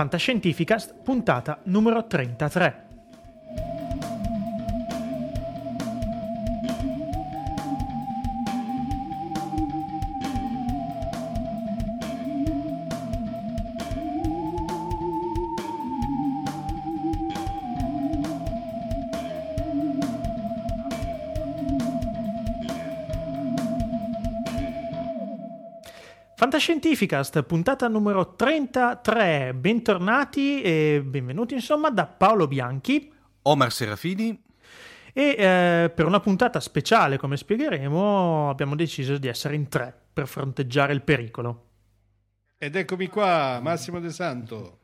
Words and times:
Fantascientificast, 0.00 0.94
puntata 1.04 1.60
numero 1.64 2.06
33. 2.06 2.89
Fantascientificast, 26.60 27.42
puntata 27.44 27.88
numero 27.88 28.34
33. 28.34 29.54
Bentornati 29.54 30.60
e 30.60 31.02
benvenuti 31.02 31.54
insomma 31.54 31.88
da 31.88 32.04
Paolo 32.04 32.46
Bianchi, 32.46 33.10
Omar 33.44 33.72
Serafini 33.72 34.38
e 35.14 35.22
eh, 35.22 35.88
per 35.88 36.04
una 36.04 36.20
puntata 36.20 36.60
speciale, 36.60 37.16
come 37.16 37.38
spiegheremo, 37.38 38.50
abbiamo 38.50 38.76
deciso 38.76 39.16
di 39.16 39.26
essere 39.26 39.54
in 39.54 39.68
tre 39.68 39.98
per 40.12 40.28
fronteggiare 40.28 40.92
il 40.92 41.00
pericolo. 41.00 41.68
Ed 42.58 42.76
eccomi 42.76 43.06
qua, 43.06 43.58
Massimo 43.62 43.98
De 43.98 44.10
Santo. 44.10 44.80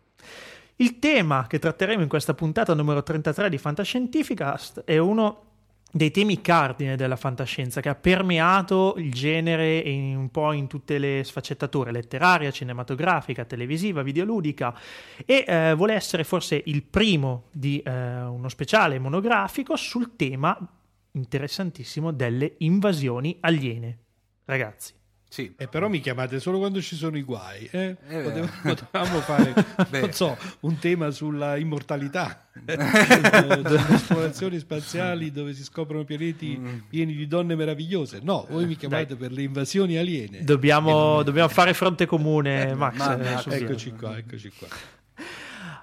Il 0.77 0.99
tema 0.99 1.47
che 1.47 1.59
tratteremo 1.59 2.01
in 2.01 2.09
questa 2.09 2.33
puntata 2.33 2.73
numero 2.73 3.03
33 3.03 3.51
di 3.51 3.59
Fantascientificast 3.59 4.85
è 4.85 4.97
uno 4.97 5.56
dei 5.97 6.11
temi 6.11 6.43
cardine 6.43 6.95
della 6.95 7.17
fantascienza 7.17 7.81
che 7.81 7.89
ha 7.89 7.95
permeato 7.95 8.95
il 8.99 9.11
genere 9.13 9.79
in, 9.79 10.15
un 10.15 10.31
po' 10.31 10.53
in 10.53 10.67
tutte 10.67 10.99
le 10.99 11.25
sfaccettature 11.25 11.91
letteraria, 11.91 12.51
cinematografica, 12.51 13.47
televisiva, 13.47 14.03
videoludica 14.03 14.79
e 15.25 15.45
eh, 15.47 15.75
vuole 15.75 15.95
essere 15.95 16.23
forse 16.23 16.61
il 16.67 16.83
primo 16.83 17.45
di 17.51 17.81
eh, 17.81 18.23
uno 18.25 18.49
speciale 18.51 18.99
monografico 18.99 19.75
sul 19.77 20.17
tema 20.17 20.59
interessantissimo 21.13 22.13
delle 22.13 22.57
invasioni 22.59 23.39
aliene. 23.41 23.99
Ragazzi, 24.45 24.93
sì. 25.37 25.53
Eh, 25.59 25.69
però 25.69 25.89
mi 25.89 26.01
chiamate 26.01 26.41
solo 26.41 26.57
quando 26.57 26.81
ci 26.81 26.97
sono 26.97 27.19
i 27.19 27.23
guai. 27.23 27.69
Eh? 27.71 27.95
Eh, 28.09 28.49
potevamo 28.63 29.21
fare, 29.21 29.53
non 29.91 30.11
so, 30.13 30.35
un 30.61 30.79
tema 30.79 31.11
sulla 31.11 31.59
immortalità, 31.59 32.47
delle 32.57 33.95
esplorazioni 33.95 34.59
spaziali 34.59 35.31
dove 35.31 35.53
si 35.53 35.63
scoprono 35.63 36.05
pianeti 36.05 36.57
mm. 36.59 36.79
pieni 36.89 37.15
di 37.15 37.27
donne 37.27 37.55
meravigliose. 37.55 38.21
No, 38.23 38.47
voi 38.49 38.65
mi 38.65 38.77
chiamate 38.77 39.09
Dai. 39.09 39.17
per 39.17 39.33
le 39.33 39.43
invasioni 39.43 39.99
aliene. 39.99 40.43
Dobbiamo, 40.43 41.23
dobbiamo 41.23 41.49
fare 41.49 41.75
fronte 41.75 42.07
comune, 42.07 42.75
Max. 42.75 42.97
Ma, 42.97 43.17
ma, 43.19 43.45
eccoci 43.45 43.91
qua, 43.93 44.17
eccoci 44.17 44.51
qua. 44.59 44.69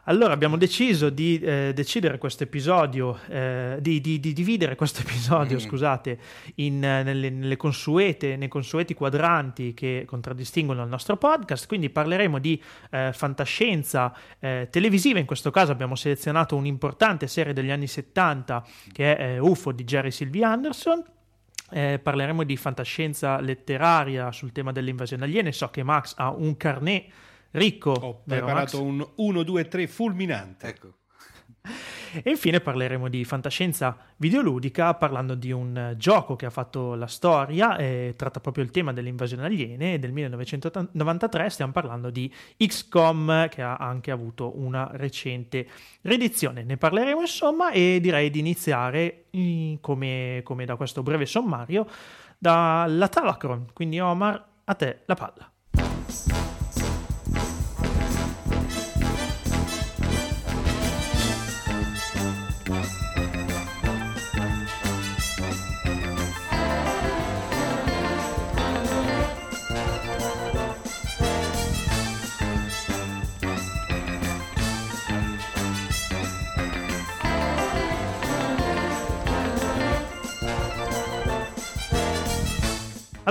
Allora 0.07 0.33
abbiamo 0.33 0.57
deciso 0.57 1.09
di 1.09 1.39
eh, 1.39 1.71
decidere 1.73 2.17
questo 2.17 2.43
episodio, 2.43 3.17
eh, 3.29 3.77
di, 3.79 4.01
di, 4.01 4.19
di, 4.19 4.33
dividere 4.33 4.75
questo 4.75 4.99
episodio, 4.99 5.55
mm. 5.55 5.59
scusate, 5.59 6.19
in, 6.55 6.79
nelle, 6.79 7.29
nelle 7.29 7.55
consuete, 7.55 8.35
nei 8.35 8.49
consueti 8.49 8.93
quadranti 8.95 9.73
che 9.73 10.03
contraddistinguono 10.05 10.83
il 10.83 10.89
nostro 10.89 11.15
podcast. 11.15 11.67
Quindi 11.67 11.89
parleremo 11.89 12.37
di 12.39 12.61
eh, 12.91 13.11
fantascienza 13.13 14.13
eh, 14.39 14.67
televisiva. 14.69 15.19
In 15.19 15.25
questo 15.25 15.51
caso 15.51 15.71
abbiamo 15.71 15.95
selezionato 15.95 16.57
un'importante 16.57 17.27
serie 17.27 17.53
degli 17.53 17.71
anni 17.71 17.87
70 17.87 18.65
che 18.91 19.15
è 19.15 19.35
eh, 19.35 19.39
UFO 19.39 19.71
di 19.71 19.85
Jerry 19.85 20.11
Sylvie 20.11 20.43
Anderson. 20.43 21.01
Eh, 21.71 21.97
parleremo 22.03 22.43
di 22.43 22.57
fantascienza 22.57 23.39
letteraria 23.39 24.33
sul 24.33 24.51
tema 24.51 24.73
delle 24.73 24.89
invasioni 24.89 25.23
aliene. 25.23 25.53
So 25.53 25.69
che 25.69 25.81
Max 25.81 26.13
ha 26.17 26.29
un 26.29 26.57
carnet 26.57 27.05
ricco. 27.53 27.91
Ho 27.91 28.21
preparato 28.25 28.81
un 28.83 29.05
1, 29.15 29.43
2, 29.43 29.67
3 29.67 29.87
fulminante. 29.87 30.67
Ecco. 30.67 30.93
E 32.23 32.29
infine 32.29 32.59
parleremo 32.59 33.07
di 33.07 33.23
fantascienza 33.23 33.97
videoludica 34.17 34.93
parlando 34.93 35.33
di 35.33 35.51
un 35.51 35.95
gioco 35.97 36.35
che 36.35 36.45
ha 36.45 36.51
fatto 36.51 36.93
la 36.93 37.07
storia 37.07 37.75
e 37.77 38.13
tratta 38.15 38.39
proprio 38.39 38.63
il 38.63 38.69
tema 38.69 38.93
delle 38.93 39.09
invasioni 39.09 39.43
aliene 39.43 39.97
del 39.97 40.11
1993 40.11 41.49
stiamo 41.49 41.71
parlando 41.71 42.11
di 42.11 42.31
XCOM 42.57 43.47
che 43.49 43.63
ha 43.63 43.77
anche 43.77 44.11
avuto 44.11 44.59
una 44.59 44.89
recente 44.93 45.67
riedizione. 46.01 46.63
Ne 46.63 46.77
parleremo 46.77 47.21
insomma 47.21 47.71
e 47.71 47.99
direi 47.99 48.29
di 48.29 48.39
iniziare 48.39 49.25
come, 49.81 50.41
come 50.43 50.65
da 50.65 50.75
questo 50.75 51.01
breve 51.01 51.25
sommario 51.25 51.87
dalla 52.37 53.07
Talacron. 53.07 53.67
Quindi 53.73 53.99
Omar, 53.99 54.45
a 54.65 54.73
te 54.75 54.99
la 55.05 55.15
palla. 55.15 56.52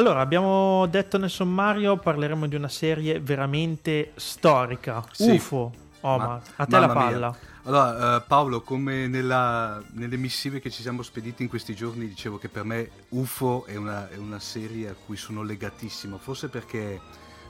Allora, 0.02 0.18
abbiamo 0.18 0.84
detto 0.86 1.16
nel 1.16 1.30
sommario, 1.30 1.96
parleremo 1.96 2.48
di 2.48 2.56
una 2.56 2.68
serie 2.68 3.20
veramente 3.20 4.10
storica. 4.16 5.04
Sì. 5.12 5.30
UFO, 5.30 5.72
Omar, 6.00 6.26
Ma, 6.26 6.42
a 6.56 6.66
te 6.66 6.78
la 6.80 6.88
palla. 6.88 7.28
Mia. 7.28 7.38
Allora, 7.62 8.16
uh, 8.16 8.22
Paolo, 8.26 8.62
come 8.62 9.06
nella, 9.06 9.80
nelle 9.92 10.16
missive 10.16 10.58
che 10.58 10.70
ci 10.70 10.82
siamo 10.82 11.02
spediti 11.02 11.44
in 11.44 11.48
questi 11.48 11.76
giorni, 11.76 12.08
dicevo 12.08 12.36
che 12.38 12.48
per 12.48 12.64
me 12.64 12.90
UFO 13.10 13.64
è 13.64 13.76
una, 13.76 14.10
è 14.10 14.16
una 14.16 14.40
serie 14.40 14.88
a 14.88 14.94
cui 15.06 15.16
sono 15.16 15.44
legatissimo, 15.44 16.18
forse 16.18 16.48
perché 16.48 17.00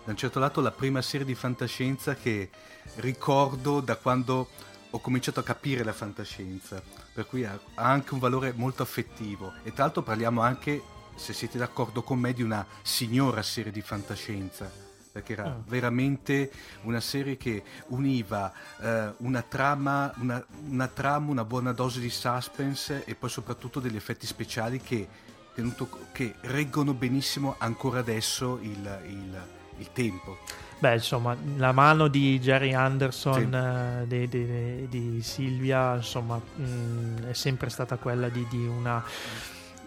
da 0.04 0.10
un 0.10 0.18
certo 0.18 0.38
lato 0.38 0.60
la 0.60 0.72
prima 0.72 1.00
serie 1.00 1.24
di 1.24 1.34
fantascienza 1.34 2.14
che 2.16 2.50
ricordo 2.96 3.80
da 3.80 3.96
quando 3.96 4.48
ho 4.90 5.00
cominciato 5.00 5.40
a 5.40 5.42
capire 5.42 5.84
la 5.84 5.94
fantascienza, 5.94 6.82
per 7.14 7.26
cui 7.26 7.46
ha, 7.46 7.58
ha 7.76 7.88
anche 7.88 8.12
un 8.12 8.20
valore 8.20 8.52
molto 8.54 8.82
affettivo 8.82 9.54
e 9.62 9.72
tra 9.72 9.84
l'altro 9.84 10.02
parliamo 10.02 10.42
anche 10.42 10.91
se 11.14 11.32
siete 11.32 11.58
d'accordo 11.58 12.02
con 12.02 12.18
me, 12.18 12.32
di 12.32 12.42
una 12.42 12.66
signora 12.82 13.42
serie 13.42 13.72
di 13.72 13.82
fantascienza 13.82 14.90
perché 15.12 15.34
era 15.34 15.46
oh. 15.46 15.62
veramente 15.66 16.50
una 16.82 17.00
serie 17.00 17.36
che 17.36 17.62
univa 17.88 18.50
eh, 18.80 19.12
una, 19.18 19.42
trama, 19.42 20.12
una, 20.16 20.42
una, 20.68 20.88
trama, 20.88 21.30
una 21.30 21.44
buona 21.44 21.72
dose 21.72 22.00
di 22.00 22.08
suspense 22.08 23.04
e 23.04 23.14
poi 23.14 23.28
soprattutto 23.28 23.78
degli 23.78 23.96
effetti 23.96 24.26
speciali 24.26 24.80
che, 24.80 25.06
tenuto, 25.54 26.06
che 26.12 26.34
reggono 26.40 26.94
benissimo 26.94 27.56
ancora 27.58 27.98
adesso 27.98 28.58
il, 28.62 29.00
il, 29.06 29.46
il, 29.76 29.92
tempo. 29.92 30.38
Beh, 30.78 30.94
insomma, 30.94 31.36
la 31.56 31.72
mano 31.72 32.08
di 32.08 32.40
Jerry 32.40 32.72
Anderson, 32.72 34.06
sì. 34.08 34.14
eh, 34.14 34.28
di, 34.28 34.28
di, 34.28 34.88
di, 34.88 35.22
Silvia, 35.22 35.96
insomma, 35.96 36.36
mh, 36.36 36.62
mm, 36.62 37.16
è 37.26 37.32
sempre 37.34 37.68
stata 37.68 37.98
quella 37.98 38.30
di, 38.30 38.46
di 38.48 38.66
una 38.66 39.04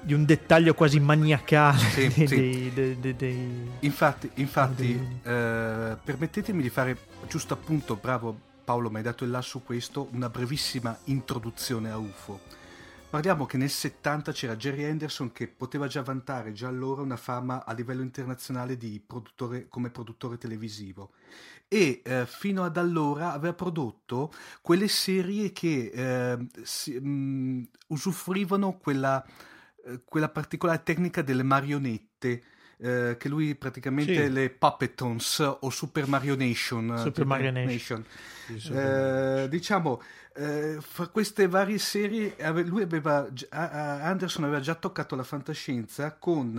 di 0.05 0.13
un 0.13 0.23
dettaglio 0.23 0.75
quasi 0.75 0.99
maniacale. 0.99 1.79
Sì, 1.79 2.07
dei, 2.13 2.27
sì. 2.27 2.71
Dei, 2.73 2.99
dei, 2.99 3.15
dei, 3.15 3.69
infatti, 3.79 4.29
infatti 4.35 4.93
eh, 5.23 5.97
permettetemi 6.03 6.61
di 6.61 6.69
fare 6.69 6.97
giusto 7.27 7.55
appunto, 7.55 7.95
bravo 7.95 8.39
Paolo, 8.63 8.89
mi 8.91 8.97
hai 8.97 9.03
dato 9.03 9.23
il 9.23 9.31
là 9.31 9.41
su 9.41 9.63
questo, 9.63 10.07
una 10.11 10.29
brevissima 10.29 10.95
introduzione 11.05 11.89
a 11.89 11.97
UFO. 11.97 12.39
Parliamo 13.09 13.45
che 13.45 13.57
nel 13.57 13.69
70 13.69 14.31
c'era 14.31 14.55
Jerry 14.55 14.83
Anderson 14.83 15.31
che 15.31 15.47
poteva 15.47 15.87
già 15.87 16.01
vantare 16.01 16.51
già 16.51 16.67
allora 16.67 17.01
una 17.01 17.17
fama 17.17 17.63
a 17.65 17.73
livello 17.73 18.01
internazionale 18.01 18.77
produttore, 19.05 19.67
come 19.69 19.89
produttore 19.89 20.37
televisivo 20.37 21.11
e 21.67 22.01
eh, 22.03 22.25
fino 22.27 22.63
ad 22.63 22.77
allora 22.77 23.31
aveva 23.31 23.53
prodotto 23.53 24.31
quelle 24.61 24.87
serie 24.87 25.51
che 25.51 25.91
eh, 25.93 26.47
si, 26.63 26.91
mh, 26.99 27.07
mm, 27.07 27.63
usufruivano 27.87 28.77
quella 28.77 29.25
eh, 29.85 30.01
quella 30.03 30.29
particolare 30.29 30.83
tecnica 30.83 31.21
delle 31.21 31.43
marionette. 31.43 32.43
Eh, 32.77 33.15
che 33.17 33.29
lui 33.29 33.55
praticamente 33.55 34.25
sì. 34.25 34.31
le 34.33 34.49
Puppetons 34.49 35.39
o 35.61 35.69
Super 35.69 36.07
Mario 36.07 36.35
Nation. 36.35 36.93
Super 36.97 37.25
Mario 37.25 37.49
Nation. 37.49 38.03
Eh, 38.49 39.47
diciamo, 39.49 40.01
eh, 40.37 40.77
fra 40.81 41.07
queste 41.07 41.47
varie 41.47 41.77
serie, 41.77 42.35
lui 42.65 42.81
aveva, 42.81 43.25
Anderson 43.49 44.43
aveva 44.43 44.59
già 44.59 44.75
toccato 44.75 45.15
la 45.15 45.23
fantascienza 45.23 46.13
con, 46.13 46.57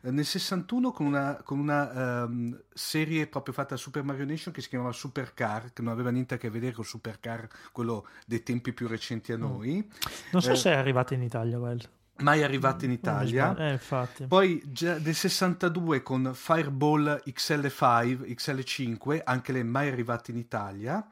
eh, 0.00 0.10
nel 0.10 0.24
61 0.24 0.92
con 0.92 1.04
una, 1.04 1.38
con 1.44 1.58
una 1.58 2.24
um, 2.24 2.58
serie 2.72 3.26
proprio 3.26 3.52
fatta 3.52 3.74
a 3.74 3.76
Super 3.78 4.02
Mario 4.02 4.24
Nation 4.24 4.52
che 4.52 4.62
si 4.62 4.70
chiamava 4.70 4.92
Supercar, 4.92 5.74
che 5.74 5.82
non 5.82 5.92
aveva 5.92 6.08
niente 6.08 6.34
a 6.34 6.38
che 6.38 6.48
vedere 6.48 6.72
con 6.72 6.84
Supercar, 6.84 7.46
quello 7.70 8.06
dei 8.26 8.42
tempi 8.42 8.72
più 8.72 8.88
recenti 8.88 9.32
a 9.32 9.36
mm. 9.36 9.40
noi. 9.40 9.90
Non 10.32 10.40
so 10.40 10.52
eh, 10.52 10.56
se 10.56 10.70
è 10.70 10.74
arrivata 10.74 11.12
in 11.12 11.22
Italia, 11.22 11.58
quel. 11.58 11.86
Mai 12.20 12.42
arrivati 12.42 12.84
in 12.84 12.90
Italia. 12.90 13.54
Eh, 13.56 13.78
Poi 14.26 14.62
nel 14.80 15.14
62 15.14 16.02
con 16.02 16.32
Fireball 16.34 17.22
XL5, 17.26 18.34
XL5, 18.34 19.20
anche 19.24 19.52
lei 19.52 19.64
mai 19.64 19.88
arrivata 19.88 20.30
in 20.30 20.36
Italia. 20.36 21.06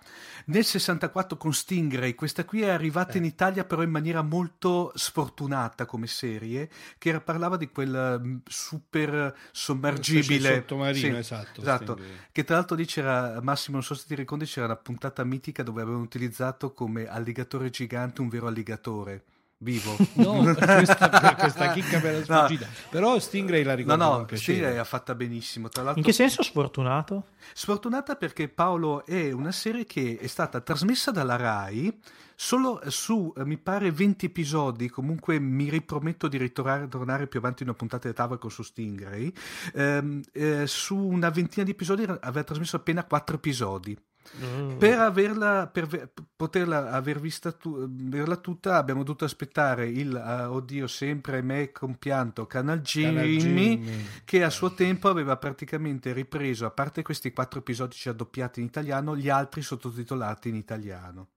Nel 0.47 0.65
64 0.65 1.37
con 1.37 1.53
Stingray, 1.53 2.15
questa 2.15 2.45
qui 2.45 2.63
è 2.63 2.69
arrivata 2.69 3.15
eh. 3.15 3.19
in 3.19 3.25
Italia 3.25 3.65
però 3.65 3.83
in 3.83 3.91
maniera 3.91 4.23
molto 4.23 4.93
sfortunata 4.95 5.87
come 5.87 6.07
serie, 6.07 6.69
che 6.99 7.09
era, 7.09 7.21
parlava 7.21 7.57
di 7.57 7.69
quel 7.69 8.21
mm, 8.23 8.37
super 8.45 9.37
sommergibile 9.51 10.55
sottomarino, 10.57 11.15
sì, 11.15 11.19
esatto. 11.19 11.61
esatto 11.61 11.99
che 12.33 12.45
tra 12.45 12.57
l'altro 12.57 12.77
lì 12.77 12.85
c'era 12.85 13.41
Massimo, 13.43 13.77
non 13.77 13.85
so 13.85 13.95
se 13.95 14.05
ti 14.07 14.15
ricordi, 14.15 14.45
c'era 14.45 14.67
una 14.67 14.77
puntata 14.77 15.25
mitica 15.25 15.63
dove 15.63 15.83
avevano 15.83 16.03
utilizzato 16.03 16.73
come 16.73 17.09
alligatore 17.09 17.71
gigante 17.71 18.21
un 18.21 18.29
vero 18.29 18.47
alligatore 18.47 19.25
vivo. 19.59 19.97
No, 20.17 20.43
questa, 20.43 21.35
questa 21.37 21.73
chicca 21.73 22.01
per 22.01 22.15
la 22.15 22.25
sfuggita. 22.45 22.67
No. 22.67 22.73
Però 22.91 23.19
Stingray 23.19 23.63
la 23.63 23.75
ricordo 23.75 24.05
No, 24.05 24.19
no, 24.19 24.27
Stingray 24.37 24.77
ha 24.77 24.85
fatta 24.85 25.15
benissimo. 25.15 25.69
Tra 25.69 25.93
In 25.95 26.03
che 26.03 26.13
senso 26.13 26.43
sfortunato? 26.43 27.29
Sfortunata 27.53 28.17
perché 28.17 28.49
Paolo 28.49 29.05
è 29.05 29.31
una 29.33 29.53
serie 29.53 29.85
che 29.85 30.19
è 30.21 30.27
stata 30.27 30.61
trasmessa 30.61 31.11
dalla 31.11 31.37
RAI 31.37 31.99
solo 32.35 32.81
su, 32.87 33.33
eh, 33.37 33.45
mi 33.45 33.57
pare, 33.57 33.91
20 33.91 34.27
episodi. 34.27 34.89
Comunque 34.89 35.39
mi 35.39 35.69
riprometto 35.69 36.29
di 36.29 36.39
ritornare, 36.39 36.89
tornare 36.89 37.27
più 37.27 37.39
avanti 37.39 37.63
in 37.63 37.69
una 37.69 37.79
puntata 37.79 38.09
di 38.09 38.15
Tavaco 38.15 38.49
su 38.49 38.63
Stingray. 38.63 39.33
Ehm, 39.75 40.23
eh, 40.33 40.67
su 40.67 40.97
una 40.97 41.31
ventina 41.31 41.65
di 41.65 41.73
episodi 41.73 42.05
aveva 42.05 42.45
trasmesso 42.45 42.77
appena 42.77 43.05
4 43.05 43.37
episodi. 43.37 43.97
Mm. 44.43 44.77
Per, 44.77 44.99
averla, 44.99 45.67
per 45.67 46.11
poterla 46.35 46.91
aver 46.91 47.21
vista 47.21 47.53
tu, 47.53 47.75
averla 47.75 48.37
tutta 48.37 48.77
abbiamo 48.77 49.03
dovuto 49.03 49.25
aspettare 49.25 49.89
il 49.89 50.13
uh, 50.13 50.53
oddio 50.53 50.87
sempre 50.87 51.41
me 51.43 51.73
compianto 51.73 52.47
Canal 52.47 52.81
Jimmy, 52.81 53.37
Jimmy, 53.39 54.07
che 54.25 54.43
a 54.43 54.51
suo 54.51 54.75
tempo 54.75 55.09
aveva 55.09 55.37
praticamente 55.37 56.13
ripreso 56.13 56.67
a 56.67 56.71
parte 56.71 57.03
questi 57.03 57.33
quattro 57.33 57.61
episodi 57.61 57.97
doppiati 58.15 58.61
in 58.61 58.67
italiano 58.67 59.17
gli 59.17 59.29
altri 59.29 59.63
sottotitolati 59.63 60.49
in 60.49 60.57
italiano. 60.57 61.29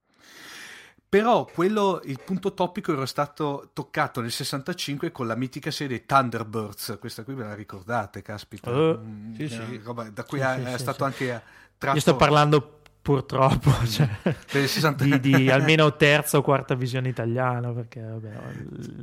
Però 1.10 1.44
quello, 1.44 2.00
il 2.04 2.20
punto 2.24 2.54
topico 2.54 2.92
era 2.92 3.04
stato 3.04 3.70
toccato 3.72 4.20
nel 4.20 4.30
65 4.30 5.10
con 5.10 5.26
la 5.26 5.34
mitica 5.34 5.72
serie 5.72 6.06
Thunderbirds. 6.06 6.98
Questa 7.00 7.24
qui 7.24 7.34
ve 7.34 7.42
la 7.42 7.54
ricordate 7.54 8.22
caspita? 8.22 8.70
Uh, 8.70 8.96
mm, 8.96 9.34
sì, 9.34 9.48
sì. 9.48 9.80
Roba, 9.82 10.08
da 10.08 10.22
cui 10.22 10.38
sì, 10.38 10.44
è, 10.44 10.62
è 10.62 10.78
stato 10.78 11.02
anche 11.02 11.42
tratto... 11.76 11.96
io 11.96 12.00
sto 12.00 12.14
parlando 12.14 12.79
purtroppo 13.02 13.70
cioè, 13.86 14.08
di, 14.96 15.20
di, 15.20 15.50
almeno 15.50 15.96
terza 15.96 16.38
o 16.38 16.42
quarta 16.42 16.74
visione 16.74 17.08
italiana 17.08 17.72
perché 17.72 18.00
vabbè, 18.00 18.32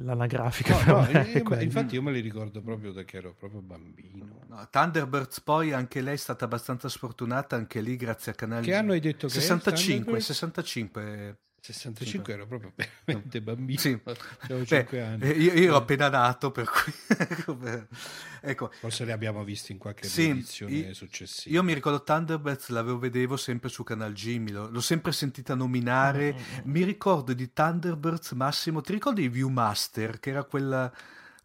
l'anagrafica 0.04 0.84
no, 0.86 1.08
no, 1.12 1.22
io, 1.22 1.60
infatti 1.62 1.96
io 1.96 2.02
me 2.02 2.12
li 2.12 2.20
ricordo 2.20 2.62
proprio 2.62 2.92
da 2.92 3.04
che 3.04 3.18
ero 3.18 3.34
proprio 3.38 3.62
bambino. 3.62 4.26
No, 4.48 4.68
Thunderbirds 4.70 5.42
poi 5.42 5.74
anche 5.74 6.02
lei 6.02 6.14
è 6.14 6.18
stata 6.18 6.46
abbastanza 6.46 6.90
sfortunata 6.90 7.56
anche 7.56 7.82
lì 7.82 7.96
grazie 7.96 8.32
a 8.32 8.36
canali 8.36 8.66
che 8.66 8.74
anno 8.74 8.92
hai 8.92 9.00
detto 9.00 9.28
65, 9.28 10.14
che 10.14 10.20
65 10.22 10.22
65 10.22 11.38
ero 12.32 12.48
proprio 12.48 12.74
veramente 13.04 13.42
bambino, 13.42 13.80
sì. 13.80 14.00
avevo 14.40 14.66
5 14.66 15.02
anni. 15.02 15.24
Eh, 15.24 15.30
io, 15.32 15.54
io, 15.54 15.64
ero 15.64 15.76
appena 15.76 16.10
nato, 16.10 16.52
per 16.52 16.70
cui... 16.70 16.94
ecco. 18.42 18.72
Forse 18.80 19.06
li 19.06 19.12
abbiamo 19.12 19.44
visti 19.44 19.72
in 19.72 19.78
qualche 19.78 20.08
sì, 20.08 20.30
edizione 20.30 20.94
successiva. 20.94 21.56
Io 21.56 21.64
mi 21.64 21.74
ricordo 21.74 22.04
Thunderbirds, 22.04 22.70
l'avevo 22.70 23.00
vedevo 23.00 23.38
sempre 23.38 23.70
su 23.70 23.84
Canal 23.84 24.14
Jimmy, 24.14 24.52
l'ho 24.52 24.82
sempre 24.82 25.12
sentita 25.12 25.56
nominare. 25.56 26.34
Mm-hmm. 26.34 26.72
Mi 26.72 26.84
ricordo 26.84 27.34
di 27.34 27.52
Thunderbirds 27.52 28.32
Massimo, 28.32 28.82
ti 28.82 28.94
ricordi 28.94 29.22
di 29.22 29.30
Viewmaster, 29.30 30.20
che 30.20 30.30
era 30.30 30.44
quella 30.44 30.92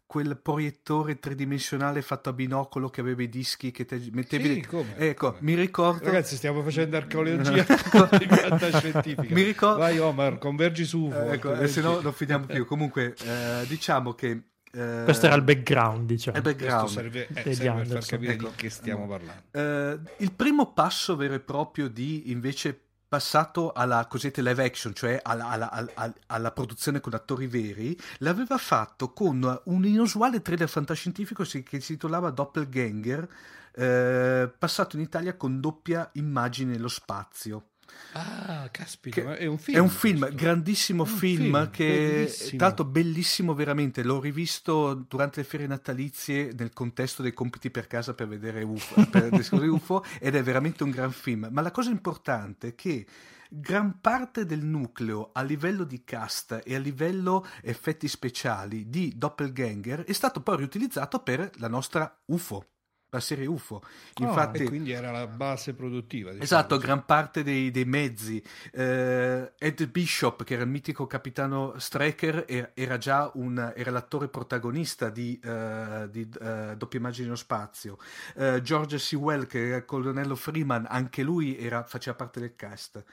quel 0.05 0.37
proiettore 0.37 1.19
tridimensionale 1.19 2.01
fatto 2.01 2.29
a 2.29 2.33
binocolo 2.33 2.89
che 2.89 3.01
aveva 3.01 3.23
i 3.23 3.29
dischi 3.29 3.71
che 3.71 3.85
te 3.85 4.01
mettevi. 4.11 4.53
Sì, 4.53 4.65
come, 4.67 4.95
ecco, 4.97 5.31
come. 5.31 5.39
mi 5.41 5.55
ricordo. 5.55 6.05
Ragazzi, 6.05 6.35
stiamo 6.35 6.61
facendo 6.61 6.97
archeologia 6.97 7.65
scientifica. 8.79 9.33
Mi 9.33 9.41
ricordo. 9.41 9.79
Vai, 9.79 9.97
Omar, 9.99 10.37
convergi 10.37 10.85
su 10.85 11.05
UFO. 11.05 11.31
Ecco, 11.31 11.49
convergi. 11.49 11.73
se 11.73 11.81
no 11.81 11.99
non 12.01 12.13
finiamo 12.13 12.45
più. 12.45 12.65
Comunque, 12.67 13.15
eh, 13.23 13.65
diciamo 13.67 14.13
che. 14.13 14.43
Eh, 14.71 15.01
questo 15.03 15.25
era 15.25 15.35
il 15.35 15.43
background, 15.43 16.05
diciamo. 16.05 16.37
Il 16.37 16.43
background. 16.43 16.89
serve, 16.89 17.27
eh, 17.33 17.53
serve 17.53 17.85
per 17.87 18.05
capire 18.05 18.33
ecco. 18.33 18.49
di 18.49 18.55
che 18.55 18.69
stiamo 18.69 19.07
parlando. 19.07 19.41
Eh, 19.51 19.99
il 20.17 20.31
primo 20.31 20.73
passo 20.73 21.15
vero 21.15 21.33
e 21.33 21.39
proprio 21.39 21.87
di 21.87 22.31
invece 22.31 22.81
passato 23.13 23.73
alla 23.73 24.07
cosiddetta 24.07 24.41
live 24.41 24.65
action, 24.65 24.91
cioè 24.95 25.19
alla, 25.21 25.47
alla, 25.47 25.69
alla, 25.69 26.13
alla, 26.25 26.51
produzione 26.51 26.99
con 26.99 27.13
attori 27.13 27.45
veri, 27.45 27.95
l'aveva 28.17 28.57
fatto 28.57 29.13
con 29.13 29.61
un 29.65 29.85
inusuale 29.85 30.41
trailer 30.41 30.67
fantascientifico 30.67 31.43
che 31.43 31.79
si 31.79 31.93
titolava 31.93 32.31
Doppelganger, 32.31 33.27
eh, 33.75 34.51
passato 34.57 34.95
in 34.95 35.03
Italia 35.03 35.37
con 35.37 35.59
doppia 35.59 36.09
immagine 36.13 36.71
nello 36.71 36.87
spazio. 36.87 37.72
Ah, 38.13 38.69
caspita, 38.71 39.35
è 39.35 39.47
un 39.47 39.57
film. 39.57 39.77
È 39.77 39.79
un 39.79 39.89
film, 39.89 40.33
grandissimo 40.35 41.03
film, 41.05 41.41
film, 41.41 41.69
che 41.71 41.85
bellissimo. 41.85 42.57
tra 42.57 42.67
l'altro 42.67 42.85
bellissimo 42.85 43.53
veramente. 43.55 44.03
L'ho 44.03 44.19
rivisto 44.19 44.93
durante 44.93 45.41
le 45.41 45.47
ferie 45.47 45.67
natalizie 45.67 46.53
nel 46.55 46.73
contesto 46.73 47.21
dei 47.21 47.33
compiti 47.33 47.71
per 47.71 47.87
casa 47.87 48.13
per 48.13 48.27
vedere 48.27 48.63
UFO, 48.63 49.07
per 49.09 49.29
UFO 49.51 50.03
ed 50.19 50.35
è 50.35 50.43
veramente 50.43 50.83
un 50.83 50.91
gran 50.91 51.11
film. 51.11 51.47
Ma 51.51 51.61
la 51.61 51.71
cosa 51.71 51.89
importante 51.89 52.69
è 52.69 52.75
che 52.75 53.05
gran 53.49 53.99
parte 53.99 54.45
del 54.45 54.63
nucleo 54.63 55.29
a 55.31 55.41
livello 55.43 55.83
di 55.83 56.03
cast 56.03 56.61
e 56.63 56.75
a 56.75 56.79
livello 56.79 57.45
effetti 57.61 58.07
speciali 58.07 58.89
di 58.89 59.13
Doppelganger 59.15 60.03
è 60.03 60.13
stato 60.13 60.41
poi 60.41 60.57
riutilizzato 60.57 61.19
per 61.19 61.51
la 61.57 61.67
nostra 61.67 62.19
UFO 62.25 62.72
la 63.13 63.19
serie 63.19 63.45
UFO. 63.45 63.81
Ah, 63.83 64.23
Infatti, 64.23 64.63
oh, 64.63 64.67
quindi 64.67 64.91
era 64.91 65.11
la 65.11 65.27
base 65.27 65.73
produttiva. 65.73 66.29
Diciamo 66.29 66.43
esatto, 66.43 66.75
così. 66.75 66.87
gran 66.87 67.05
parte 67.05 67.43
dei, 67.43 67.71
dei 67.71 67.85
mezzi. 67.85 68.43
Eh, 68.71 69.53
Ed 69.57 69.87
Bishop, 69.87 70.43
che 70.43 70.55
era 70.55 70.63
il 70.63 70.69
mitico 70.69 71.05
capitano 71.07 71.75
Straker, 71.77 72.45
era, 72.47 72.71
era 72.73 72.97
già 72.97 73.31
un, 73.35 73.73
era 73.75 73.91
l'attore 73.91 74.27
protagonista 74.27 75.09
di, 75.09 75.39
uh, 75.43 76.07
di 76.09 76.21
uh, 76.21 76.75
Doppia 76.75 76.99
Immagine 76.99 77.25
nello 77.25 77.37
Spazio. 77.37 77.97
Uh, 78.35 78.59
George 78.61 78.97
Sewell, 78.97 79.45
che 79.45 79.67
era 79.67 79.77
il 79.77 79.85
colonnello 79.85 80.35
Freeman, 80.35 80.85
anche 80.89 81.23
lui 81.23 81.57
era, 81.57 81.83
faceva 81.83 82.15
parte 82.15 82.39
del 82.39 82.55
cast. 82.55 83.03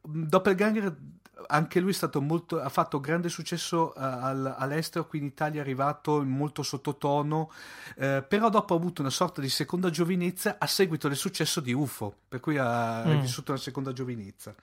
Doppelganger 0.00 0.96
anche 1.46 1.80
lui 1.80 1.96
molto, 2.20 2.60
ha 2.60 2.68
fatto 2.68 3.00
grande 3.00 3.28
successo 3.28 3.92
uh, 3.96 4.00
all'estero, 4.00 5.06
qui 5.06 5.18
in 5.18 5.24
Italia 5.26 5.58
è 5.58 5.62
arrivato 5.62 6.22
molto 6.22 6.62
sottotono, 6.62 7.50
uh, 7.96 8.24
però 8.26 8.48
dopo 8.48 8.74
ha 8.74 8.76
avuto 8.76 9.00
una 9.00 9.10
sorta 9.10 9.40
di 9.40 9.48
seconda 9.48 9.90
giovinezza 9.90 10.56
a 10.58 10.66
seguito 10.66 11.08
del 11.08 11.16
successo 11.16 11.60
di 11.60 11.72
UFO, 11.72 12.14
per 12.28 12.40
cui 12.40 12.56
ha 12.58 13.04
mm. 13.06 13.20
vissuto 13.20 13.52
una 13.52 13.60
seconda 13.60 13.92
giovinezza. 13.92 14.54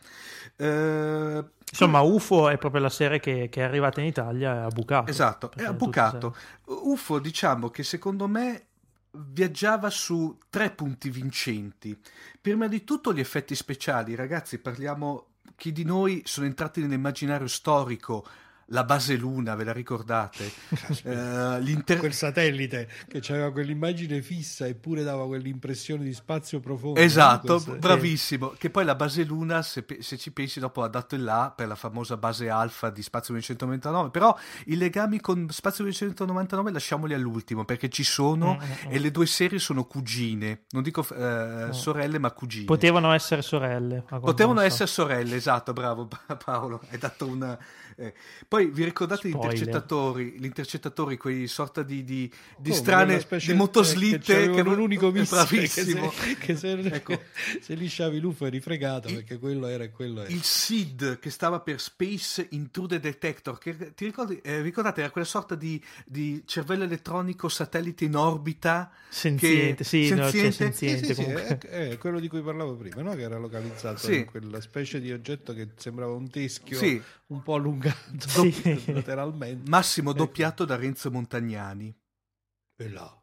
Uh, 0.58 1.46
Insomma, 1.72 2.02
UFO 2.02 2.50
è 2.50 2.58
proprio 2.58 2.82
la 2.82 2.90
serie 2.90 3.20
che, 3.20 3.48
che 3.50 3.62
è 3.62 3.64
arrivata 3.64 4.02
in 4.02 4.08
Italia 4.08 4.56
e 4.56 4.60
ha 4.60 4.68
bucato. 4.68 5.10
Esatto, 5.10 5.52
è 5.56 5.72
bucato. 5.72 6.36
UFO 6.66 7.20
diciamo 7.20 7.70
che 7.70 7.84
secondo 7.84 8.28
me 8.28 8.66
viaggiava 9.12 9.90
su 9.90 10.38
tre 10.50 10.72
punti 10.72 11.10
vincenti. 11.10 11.98
Prima 12.40 12.68
di 12.68 12.84
tutto 12.84 13.14
gli 13.14 13.20
effetti 13.20 13.56
speciali, 13.56 14.16
ragazzi, 14.16 14.58
parliamo 14.58 15.31
chi 15.56 15.72
di 15.72 15.84
noi 15.84 16.22
sono 16.26 16.46
entrati 16.46 16.82
nell'immaginario 16.82 17.48
storico 17.48 18.26
la 18.72 18.84
base 18.84 19.16
luna, 19.16 19.56
ve 19.56 19.64
la 19.64 19.74
ricordate? 19.74 20.52
uh, 21.04 21.98
Quel 21.98 22.14
satellite 22.14 22.90
che 23.08 23.22
aveva 23.30 23.52
quell'immagine 23.52 24.22
fissa 24.22 24.66
eppure 24.66 25.04
dava 25.04 25.26
quell'impressione 25.26 26.04
di 26.04 26.14
spazio 26.14 26.60
profondo. 26.60 27.00
Esatto, 27.00 27.62
no? 27.66 27.76
bravissimo. 27.76 28.54
Che 28.58 28.70
poi 28.70 28.86
la 28.86 28.96
base 28.96 29.24
luna, 29.24 29.62
se, 29.62 29.86
se, 30.00 30.18
ci 30.18 30.32
pensi, 30.32 30.60
dopo 30.60 30.84
ha 30.84 30.88
dato 30.88 31.16
il 31.16 31.24
là 31.24 31.54
per 31.56 31.68
la 31.68 31.76
famosa 31.76 32.18
base 32.18 32.50
alfa 32.50 32.90
di 32.90 33.02
Spazio 33.02 33.34
1999. 33.34 34.10
Però 34.10 34.38
i 34.66 34.78
legami 34.78 35.20
con 35.20 35.48
Spazio 35.50 35.84
1999 35.84 36.72
lasciamoli 36.72 37.14
all'ultimo 37.14 37.66
perché 37.66 37.90
ci 37.90 38.04
sono 38.04 38.58
mm-hmm. 38.58 38.94
e 38.94 39.00
le 39.00 39.12
due 39.12 39.26
serie 39.26 39.60
sono 39.60 39.86
cugine. 39.86 40.64
Non 40.72 40.84
dico 40.84 41.06
uh, 41.10 41.16
mm. 41.16 41.70
sorelle, 41.72 42.20
ma 42.20 42.32
cugine. 42.32 42.66
Potevano 42.66 43.12
essere 43.12 43.42
sorelle. 43.42 44.04
Potevano 44.08 44.62
essere 44.62 44.88
sorelle, 44.88 45.36
esatto, 45.36 45.74
bravo 45.74 46.08
Paolo. 46.44 46.82
Hai 46.90 46.98
dato 46.98 47.28
una 47.28 47.58
eh. 47.96 48.14
Poi 48.48 48.68
vi 48.68 48.84
ricordate 48.84 49.28
gli 49.28 49.34
intercettatori, 49.34 50.36
gli 50.38 50.46
intercettatori, 50.46 51.18
quei 51.18 51.48
sorta 51.48 51.84
di, 51.84 52.04
di, 52.04 52.32
di 52.58 52.74
strane 52.74 53.26
di 53.44 53.54
motoslitte 53.54 54.48
che, 54.48 54.50
che 54.50 54.64
non 54.64 54.74
un 54.74 54.80
unico 54.80 55.12
missile 55.12 55.46
bravissimo. 55.46 56.10
che 56.10 56.16
se, 56.16 56.36
che 56.40 56.56
se, 56.56 56.80
ecco. 56.80 57.22
se 57.62 57.74
lisciavi 57.76 58.20
l'UFO 58.20 58.46
eri 58.46 58.60
fregato 58.60 59.08
il, 59.08 59.16
perché 59.16 59.38
quello 59.38 59.68
era 59.68 59.84
e 59.84 59.92
quello 59.92 60.22
era. 60.22 60.30
Il 60.30 60.44
SID 60.44 61.20
che 61.20 61.30
stava 61.30 61.60
per 61.60 61.80
Space 61.80 62.48
Intruder 62.52 63.00
Detector, 63.00 63.58
che 63.58 63.94
ti 63.94 64.06
ricordi, 64.06 64.40
eh, 64.42 64.62
ricordate 64.62 65.02
era 65.02 65.10
quella 65.10 65.28
sorta 65.28 65.56
di, 65.56 65.82
di, 66.06 66.44
cervello 66.46 66.84
elettronico 66.84 67.50
satellite 67.50 68.06
in 68.06 68.16
orbita 68.16 68.92
senziente, 69.10 69.76
che, 69.76 69.84
sì, 69.84 70.08
senziente. 70.08 70.24
No, 70.24 70.52
senziente 70.54 71.08
sì, 71.08 71.14
sì, 71.14 71.24
sì, 71.24 71.30
è, 71.30 71.58
è, 71.58 71.98
quello 72.00 72.20
di 72.20 72.28
cui 72.28 72.42
parlavo 72.42 72.76
prima, 72.76 73.02
no? 73.02 73.14
che 73.14 73.22
era 73.22 73.38
localizzato 73.38 74.12
in 74.12 74.26
quella 74.26 74.62
specie 74.62 75.00
di 75.00 75.12
oggetto 75.12 75.54
che 75.54 75.70
sembrava 75.76 76.14
un 76.14 76.30
teschio 76.30 76.80
un 77.32 77.42
po' 77.42 77.58
allungato 77.90 78.52
sì. 78.52 78.84
lateralmente. 78.94 79.70
Massimo 79.70 80.12
ecco. 80.12 80.20
doppiato 80.20 80.66
da 80.66 80.76
Renzo 80.76 81.12
Montagnani. 81.12 81.96
E 82.76 82.90
là. 82.90 83.22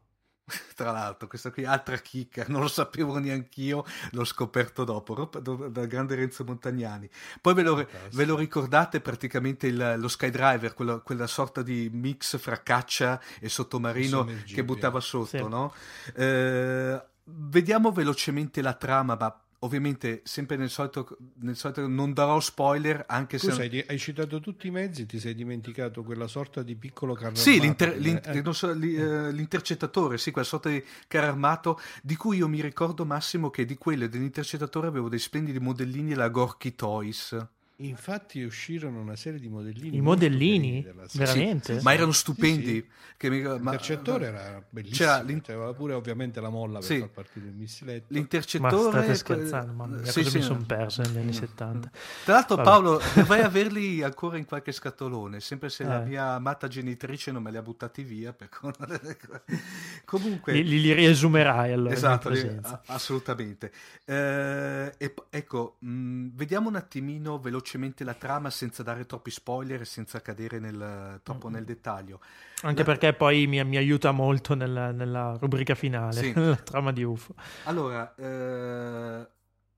Tra 0.75 0.91
l'altro, 0.91 1.27
questa 1.27 1.51
qui 1.51 1.65
altra 1.65 1.97
chicca, 1.97 2.45
non 2.47 2.61
lo 2.61 2.67
sapevo 2.67 3.17
neanch'io, 3.19 3.85
l'ho 4.11 4.23
scoperto 4.23 4.83
dopo, 4.83 5.29
dal 5.69 5.87
grande 5.87 6.15
Renzo 6.15 6.43
Montagnani. 6.43 7.09
Poi 7.41 7.53
ve 7.53 7.63
lo, 7.63 7.87
ve 8.11 8.25
lo 8.25 8.35
ricordate 8.35 8.99
praticamente 8.99 9.67
il, 9.67 9.95
lo 9.97 10.07
Skydriver, 10.07 10.73
quella, 10.73 10.99
quella, 10.99 11.27
sorta 11.27 11.61
di 11.61 11.89
mix 11.91 12.37
fra 12.37 12.61
caccia 12.61 13.21
e 13.39 13.49
sottomarino 13.49 14.27
che 14.45 14.63
buttava 14.63 14.99
sotto, 14.99 15.27
sì. 15.27 15.47
no? 15.47 15.73
Eh, 16.15 17.01
vediamo 17.23 17.91
velocemente 17.91 18.61
la 18.61 18.73
trama, 18.73 19.15
ma 19.19 19.43
ovviamente 19.59 20.21
sempre 20.23 20.55
nel 20.55 20.69
solito, 20.69 21.17
nel 21.39 21.55
solito, 21.55 21.87
non 21.87 22.13
darò 22.13 22.39
spoiler 22.39 23.03
anche 23.07 23.37
tu 23.37 23.47
se 23.47 23.51
sei, 23.51 23.85
hai 23.87 23.97
citato 23.97 24.39
tutti 24.39 24.67
i 24.67 24.71
mezzi 24.71 25.05
ti 25.05 25.19
sei 25.19 25.35
dimenticato 25.35 26.03
quella 26.03 26.27
sorta 26.27 26.63
di 26.63 26.75
piccolo 26.75 27.13
carro 27.13 27.35
sì, 27.35 27.59
armato 27.59 27.65
l'inter, 27.65 27.97
l'inter, 27.97 28.47
eh. 28.47 28.53
so, 28.53 28.71
eh, 28.71 29.31
l'intercettatore 29.31 30.17
sì 30.17 30.31
quella 30.31 30.47
sorta 30.47 30.69
di 30.69 30.83
carro 31.07 31.27
armato 31.27 31.79
di 32.01 32.15
cui 32.15 32.37
io 32.37 32.47
mi 32.47 32.61
ricordo 32.61 33.05
Massimo 33.05 33.49
che 33.49 33.65
di 33.65 33.75
quello 33.75 34.07
dell'intercettatore 34.07 34.87
avevo 34.87 35.09
dei 35.09 35.19
splendidi 35.19 35.59
modellini 35.59 36.13
la 36.13 36.29
Gorky 36.29 36.75
Toys 36.75 37.37
Infatti 37.81 38.43
uscirono 38.43 38.99
una 38.99 39.15
serie 39.15 39.39
di 39.39 39.47
modellini. 39.47 39.97
I 39.97 40.01
modellini? 40.01 40.85
Veramente? 41.13 41.77
Sì, 41.77 41.83
ma 41.83 41.93
erano 41.93 42.11
stupendi. 42.11 42.65
Sì, 42.65 42.73
sì. 42.73 42.85
Che 43.15 43.29
mi... 43.29 43.41
L'intercettore 43.41 44.25
era 44.25 44.61
bellissimo. 44.69 45.39
C'era 45.39 45.73
pure 45.73 45.93
ovviamente 45.93 46.41
la 46.41 46.49
molla 46.49 46.79
per 46.79 46.99
far 46.99 47.09
partire 47.09 47.45
il 47.45 47.53
missiletto. 47.53 48.07
L'intercettore... 48.09 48.75
Ma 48.75 48.91
state 48.91 49.15
scherzando, 49.15 50.03
sì, 50.03 50.23
cosa 50.23 50.37
mi 50.37 50.43
sono 50.43 50.63
perso 50.65 51.01
negli 51.03 51.17
anni 51.19 51.33
70. 51.33 51.91
Tra 52.25 52.33
l'altro 52.33 52.55
Vabbè. 52.57 52.67
Paolo, 52.67 53.01
dovrei 53.15 53.43
averli 53.43 54.03
ancora 54.03 54.37
in 54.37 54.45
qualche 54.45 54.73
scatolone, 54.73 55.39
sempre 55.39 55.69
se 55.69 55.83
eh. 55.83 55.87
la 55.87 55.99
mia 55.99 56.31
amata 56.33 56.67
genitrice 56.67 57.31
non 57.31 57.43
me 57.43 57.51
li 57.51 57.57
ha 57.57 57.61
buttati 57.61 58.03
via. 58.03 58.33
Per... 58.33 58.49
Comunque... 60.03 60.51
Li, 60.51 60.81
li, 60.81 60.93
riesumerai 60.93 61.71
allora. 61.71 61.93
Esatto, 61.93 62.27
li... 62.27 62.59
assolutamente. 62.87 63.71
Eh, 64.03 64.93
e, 64.97 65.13
ecco, 65.29 65.77
mh, 65.79 66.27
vediamo 66.33 66.67
un 66.67 66.75
attimino 66.75 67.39
velocemente 67.39 67.67
velocemente 67.69 68.03
la 68.03 68.13
trama 68.13 68.49
senza 68.49 68.81
dare 68.81 69.05
troppi 69.05 69.29
spoiler 69.29 69.81
e 69.81 69.85
senza 69.85 70.21
cadere 70.21 70.59
nel, 70.59 71.19
troppo 71.21 71.49
mm. 71.49 71.53
nel 71.53 71.63
dettaglio. 71.63 72.19
Anche 72.61 72.79
la... 72.79 72.85
perché 72.85 73.13
poi 73.13 73.45
mi, 73.45 73.63
mi 73.63 73.77
aiuta 73.77 74.11
molto 74.11 74.55
nella, 74.55 74.91
nella 74.91 75.37
rubrica 75.39 75.75
finale, 75.75 76.21
sì. 76.21 76.33
la 76.35 76.55
trama 76.55 76.91
di 76.91 77.03
UFO. 77.03 77.35
Allora, 77.65 78.15
eh, 78.15 79.27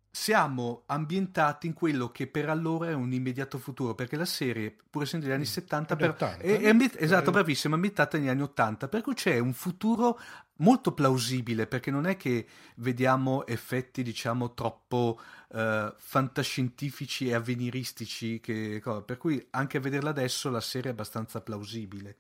siamo 0.10 0.84
ambientati 0.86 1.68
in 1.68 1.74
quello 1.74 2.10
che 2.10 2.28
per 2.28 2.50
allora 2.50 2.90
è 2.90 2.94
un 2.94 3.12
immediato 3.12 3.58
futuro, 3.58 3.94
perché 3.94 4.16
la 4.16 4.26
serie, 4.26 4.76
pur 4.90 5.04
essendo 5.04 5.26
degli 5.26 5.36
anni 5.36 5.46
70, 5.46 5.96
per, 5.96 6.10
80, 6.12 6.44
è, 6.44 6.60
è 6.60 6.70
ambi- 6.70 6.92
esatto, 6.96 7.30
eh. 7.30 7.34
bravissima, 7.34 7.74
è 7.74 7.76
ambientata 7.76 8.18
negli 8.18 8.30
anni 8.30 8.44
80, 8.44 8.88
per 8.88 9.02
cui 9.02 9.14
c'è 9.14 9.38
un 9.40 9.54
futuro 9.54 10.20
molto 10.62 10.94
plausibile, 10.94 11.68
perché 11.68 11.92
non 11.92 12.06
è 12.06 12.18
che 12.18 12.46
vediamo 12.76 13.46
effetti, 13.46 14.02
diciamo, 14.04 14.54
troppo 14.54 15.20
uh, 15.52 15.94
fantascientifici 15.98 17.28
e 17.28 17.34
avveniristici, 17.34 18.40
che, 18.40 18.82
per 19.06 19.18
cui 19.18 19.46
anche 19.52 19.78
a 19.78 19.80
vederla 19.80 20.10
adesso 20.10 20.50
la 20.50 20.62
serie 20.62 20.90
è 20.90 20.94
abbastanza 20.94 21.42
plausibile. 21.42 22.18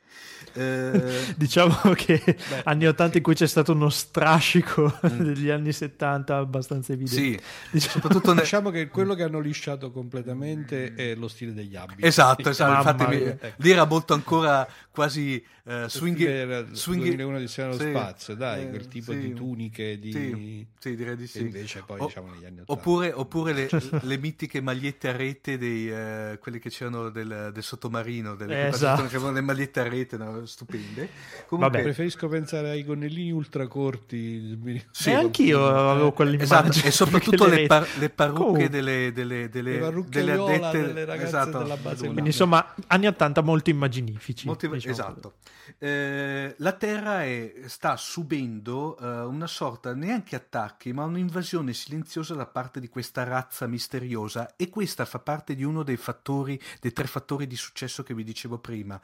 Uh, 0.53 1.33
diciamo 1.36 1.93
che 1.95 2.21
beh, 2.25 2.62
anni 2.65 2.88
80 2.88 3.17
in 3.17 3.24
cui 3.24 3.33
c'è 3.33 3.48
stato 3.48 3.71
uno 3.74 3.89
strascico 3.89 5.00
mm. 5.07 5.19
degli 5.21 5.50
anni 5.50 5.71
70 5.71 6.36
abbastanza 6.36 6.93
evidente. 6.93 7.21
Sì, 7.21 7.39
diciamo, 7.71 7.93
soprattutto 7.93 8.33
ne... 8.33 8.41
diciamo 8.41 8.69
che 8.69 8.88
quello 8.88 9.13
che 9.15 9.24
hanno 9.24 9.39
lisciato 9.39 9.91
completamente 9.91 10.93
è 10.93 11.15
lo 11.15 11.27
stile 11.27 11.53
degli 11.53 11.75
abiti. 11.75 12.05
Esatto, 12.05 12.50
esatto. 12.50 12.89
infatti 12.89 13.15
mi, 13.15 13.24
ecco. 13.24 13.48
lì 13.57 13.71
era 13.71 13.86
molto 13.86 14.13
ancora 14.13 14.67
quasi 14.91 15.43
uh, 15.63 15.88
swing, 15.88 16.19
era 16.21 16.65
swing 16.74 17.03
2001 17.03 17.39
di 17.39 17.48
Sera 17.48 17.71
sì, 17.74 17.89
spazio, 17.89 18.31
dai, 18.36 18.64
eh, 18.64 18.70
quel 18.70 18.88
tipo 18.88 19.12
sì, 19.12 19.20
di 19.20 19.34
tuniche 19.34 20.00
di... 20.00 20.12
Sì, 20.12 20.68
sì 20.78 20.96
direi 20.96 21.16
di 21.16 21.28
sì. 21.28 21.40
E 21.40 21.42
invece 21.42 21.84
poi 21.86 22.00
o, 22.00 22.06
diciamo 22.08 22.30
negli 22.30 22.46
anni 22.46 22.60
80. 22.62 22.72
Oppure, 22.72 23.12
oppure 23.14 23.54
le, 23.54 23.70
le, 24.02 24.18
mitiche 24.18 24.62
magliette 24.62 25.10
a 25.10 25.16
rete 25.16 25.58
dei 25.58 25.90
uh, 25.90 26.38
quelli 26.40 26.60
che 26.60 26.70
c'erano 26.70 27.10
del, 27.10 27.52
del 27.54 27.64
sottomarino, 27.64 28.36
delle 28.36 28.66
eh, 28.66 28.68
esatto. 28.68 29.02
che 29.02 29.08
avevano 29.08 29.34
le 29.34 29.42
magliette 29.42 29.80
a 29.80 29.88
rete, 29.88 30.18
no? 30.18 30.46
stupende. 30.46 31.10
Comunque, 31.48 31.78
Vabbè. 31.78 31.82
preferisco 31.82 32.28
pensare 32.28 32.70
ai 32.70 32.84
gonnellini 32.84 33.32
ultra 33.32 33.68
corti. 33.68 34.58
Sì, 34.92 35.10
e 35.10 35.14
anch'io 35.14 35.66
avevo 35.68 36.12
quell'immagine. 36.12 36.70
Esatto, 36.70 36.88
e 36.88 36.92
soprattutto 36.92 37.48
le, 37.48 37.66
par- 37.66 37.88
le, 37.98 38.10
parrucche 38.10 38.70
delle, 38.70 39.12
delle, 39.14 39.50
delle, 39.50 39.80
delle 40.08 40.32
addette 40.32 40.86
delle 40.86 41.06
ragazze 41.06 41.28
esatto. 41.28 41.58
della 41.60 41.78
base. 41.78 42.06
Quindi 42.06 42.30
insomma, 42.30 42.74
anni 42.88 43.08
80 43.08 43.42
molto 43.42 43.70
immaginifici. 43.70 44.46
Molto, 44.48 44.68
diciamo 44.68 44.94
esatto. 44.94 45.34
Eh, 45.78 46.56
la 46.58 46.74
Terra 46.74 47.24
è, 47.24 47.54
sta 47.66 47.98
subendo 47.98 48.98
eh, 48.98 49.22
una 49.22 49.48
sorta, 49.48 49.94
neanche 49.94 50.36
attacchi, 50.36 50.94
ma 50.94 51.04
un'invasione 51.04 51.74
silenziosa 51.74 52.36
da 52.36 52.46
parte 52.46 52.80
di 52.80 52.90
questa 52.90 53.24
razza 53.24 53.68
misteriosa. 53.68 54.56
E 54.56 54.70
questa 54.70 55.06
fa 55.06 55.20
parte 55.20 55.56
di 55.56 55.63
uno 55.63 55.84
dei 55.84 55.98
fattori, 55.98 56.60
dei 56.80 56.94
tre 56.94 57.08
fattori 57.08 57.48
di 57.48 57.56
successo 57.56 58.04
che 58.04 58.13
vi 58.13 58.24
dicevo 58.24 58.58
prima 58.58 59.00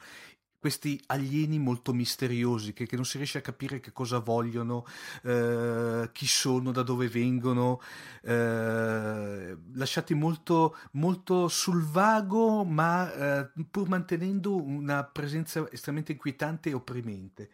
questi 0.58 1.00
alieni 1.06 1.58
molto 1.58 1.92
misteriosi 1.92 2.72
che, 2.72 2.86
che, 2.86 2.96
non 2.96 3.04
si 3.04 3.16
riesce 3.16 3.38
a 3.38 3.42
capire 3.42 3.78
che 3.80 3.92
cosa 3.92 4.18
vogliono, 4.18 4.84
eh, 5.22 6.10
chi 6.12 6.26
sono, 6.26 6.72
da 6.72 6.82
dove 6.82 7.08
vengono, 7.08 7.80
eh, 8.22 9.56
lasciati 9.74 10.14
molto, 10.14 10.76
molto 10.92 11.48
sul 11.48 11.84
vago, 11.84 12.64
ma 12.64 13.12
eh, 13.12 13.50
pur 13.70 13.88
mantenendo 13.88 14.60
una 14.60 15.04
presenza 15.04 15.66
estremamente 15.70 16.12
inquietante 16.12 16.70
e 16.70 16.74
opprimente. 16.74 17.50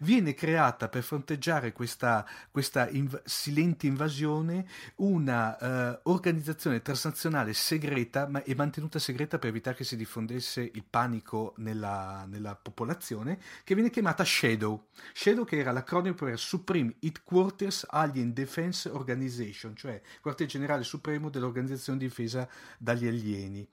Viene 0.00 0.34
creata 0.34 0.88
per 0.88 1.02
fronteggiare 1.02 1.72
questa, 1.72 2.26
questa 2.50 2.88
inv- 2.88 3.22
silente 3.24 3.86
invasione 3.86 4.66
una 4.96 5.96
eh, 5.96 6.82
transnazionale 6.82 7.52
segreta 7.52 8.26
ma, 8.26 8.42
e 8.42 8.54
mantenuta 8.54 8.98
segreta 8.98 9.38
per 9.38 9.50
evitare 9.50 9.76
che 9.76 9.84
si 9.84 9.96
diffondesse 9.96 10.70
il 10.72 10.84
panico 10.88 11.54
nella, 11.58 12.26
nella 12.28 12.47
della 12.48 12.56
popolazione, 12.56 13.38
che 13.64 13.74
viene 13.74 13.90
chiamata 13.90 14.24
Shadow. 14.24 14.86
Shadow 15.12 15.44
che 15.44 15.58
era 15.58 15.72
l'acronimo 15.72 16.14
per 16.14 16.38
Supreme 16.38 16.94
Headquarters 17.00 17.86
Alien 17.88 18.32
Defense 18.32 18.88
Organization, 18.88 19.76
cioè 19.76 20.00
quartier 20.20 20.48
generale 20.48 20.82
supremo 20.82 21.28
dell'organizzazione 21.28 21.98
di 21.98 22.06
difesa 22.06 22.48
dagli 22.78 23.06
alieni, 23.06 23.68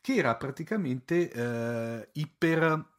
che 0.00 0.14
era 0.14 0.34
praticamente 0.36 1.30
eh, 1.30 2.08
iper 2.12 2.96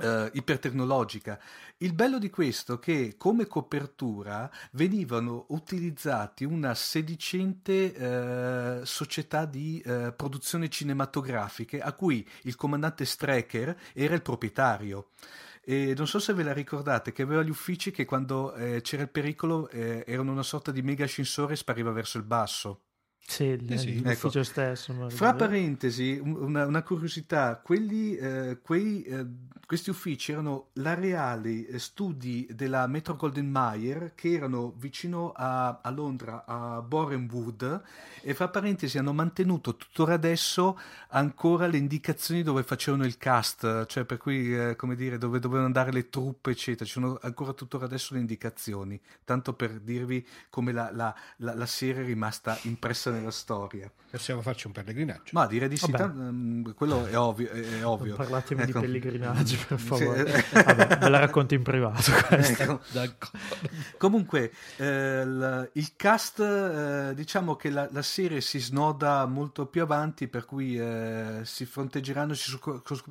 Uh, 0.00 0.30
ipertecnologica. 0.32 1.38
Il 1.78 1.92
bello 1.92 2.18
di 2.18 2.30
questo 2.30 2.74
è 2.74 2.78
che 2.78 3.14
come 3.18 3.46
copertura 3.46 4.50
venivano 4.72 5.46
utilizzati 5.48 6.44
una 6.44 6.74
sedicente 6.74 8.80
uh, 8.80 8.84
società 8.84 9.44
di 9.44 9.82
uh, 9.84 10.14
produzione 10.16 10.70
cinematografiche 10.70 11.80
a 11.80 11.92
cui 11.92 12.26
il 12.44 12.56
comandante 12.56 13.04
Strecker 13.04 13.76
era 13.92 14.14
il 14.14 14.22
proprietario. 14.22 15.10
E 15.62 15.94
non 15.96 16.06
so 16.06 16.18
se 16.18 16.32
ve 16.32 16.42
la 16.42 16.52
ricordate 16.52 17.12
che 17.12 17.22
aveva 17.22 17.42
gli 17.42 17.50
uffici 17.50 17.90
che 17.90 18.04
quando 18.04 18.54
eh, 18.54 18.80
c'era 18.80 19.02
il 19.02 19.10
pericolo 19.10 19.68
eh, 19.68 20.02
erano 20.06 20.32
una 20.32 20.42
sorta 20.42 20.72
di 20.72 20.82
mega 20.82 21.04
ascensore 21.04 21.52
e 21.52 21.56
spariva 21.56 21.92
verso 21.92 22.16
il 22.16 22.24
basso. 22.24 22.80
Sì, 23.30 23.56
l'ufficio 23.56 24.08
ecco. 24.08 24.42
stesso. 24.42 25.08
Fra 25.10 25.34
parentesi, 25.34 26.20
una, 26.20 26.66
una 26.66 26.82
curiosità, 26.82 27.60
quelli, 27.62 28.16
eh, 28.16 28.58
quei, 28.60 29.04
eh, 29.04 29.24
questi 29.70 29.90
uffici 29.90 30.32
erano 30.32 30.70
l'areali 30.72 31.64
eh, 31.64 31.78
studi 31.78 32.44
della 32.50 32.88
Metro 32.88 33.14
Golden 33.14 33.48
Mayer 33.48 34.14
che 34.16 34.32
erano 34.32 34.74
vicino 34.76 35.30
a, 35.30 35.78
a 35.80 35.90
Londra, 35.90 36.44
a 36.44 36.82
Borenwood, 36.82 37.80
e 38.20 38.34
fra 38.34 38.48
parentesi 38.48 38.98
hanno 38.98 39.12
mantenuto 39.12 39.76
tuttora 39.76 40.14
adesso 40.14 40.76
ancora 41.10 41.68
le 41.68 41.76
indicazioni 41.76 42.42
dove 42.42 42.64
facevano 42.64 43.04
il 43.04 43.16
cast, 43.16 43.86
cioè 43.86 44.02
per 44.02 44.18
cui, 44.18 44.52
eh, 44.58 44.74
come 44.74 44.96
dire, 44.96 45.18
dove 45.18 45.38
dovevano 45.38 45.66
andare 45.66 45.92
le 45.92 46.08
truppe, 46.08 46.50
eccetera. 46.50 46.84
Ci 46.84 46.90
sono 46.90 47.16
ancora 47.22 47.52
tuttora 47.52 47.84
adesso 47.84 48.14
le 48.14 48.20
indicazioni, 48.20 49.00
tanto 49.24 49.52
per 49.52 49.78
dirvi 49.78 50.26
come 50.48 50.72
la, 50.72 50.90
la, 50.92 51.14
la, 51.36 51.54
la 51.54 51.66
serie 51.66 52.02
è 52.02 52.04
rimasta 52.04 52.58
impressa 52.62 53.12
nella 53.12 53.30
storia. 53.30 53.88
Possiamo 54.10 54.42
farci 54.42 54.66
un 54.66 54.72
pellegrinaggio? 54.72 55.30
Ma 55.34 55.46
direi 55.46 55.68
di 55.68 55.76
sì, 55.76 55.88
t- 55.88 56.00
um, 56.00 56.74
quello 56.74 57.06
è 57.06 57.16
ovvio. 57.16 57.50
È 57.50 57.86
ovvio. 57.86 58.16
parlatemi 58.16 58.62
ecco. 58.62 58.80
di 58.80 58.86
pellegrinaggio, 58.86 59.56
per 59.68 59.78
favore. 59.78 60.42
Sì. 60.42 60.54
Vabbè, 60.54 60.98
ve 60.98 61.08
la 61.08 61.18
racconto 61.18 61.54
in 61.54 61.62
privato. 61.62 62.10
Ecco. 62.30 63.28
Comunque, 63.98 64.52
eh, 64.76 65.24
l- 65.24 65.70
il 65.74 65.92
cast, 65.96 66.40
eh, 66.40 67.14
diciamo 67.14 67.56
che 67.56 67.70
la, 67.70 67.88
la, 67.90 68.02
serie 68.02 68.40
si 68.40 68.58
snoda 68.58 69.26
molto 69.26 69.66
più 69.66 69.82
avanti, 69.82 70.28
per 70.28 70.44
cui 70.44 70.78
eh, 70.78 71.40
si 71.42 71.64
fronteggeranno, 71.66 72.34
si 72.34 72.58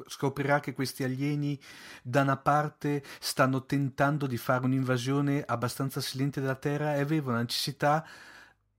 scoprirà 0.08 0.60
che 0.60 0.74
questi 0.74 1.04
alieni 1.04 1.60
da 2.02 2.22
una 2.22 2.38
parte 2.38 3.04
stanno 3.20 3.66
tentando 3.66 4.28
di 4.28 4.38
fare 4.38 4.66
un'invasione 4.66 5.44
abbastanza 5.46 6.02
silente 6.02 6.42
della 6.42 6.56
Terra 6.56 6.96
e 6.96 7.00
avevano 7.00 7.36
la 7.36 7.42
necessità 7.42 8.06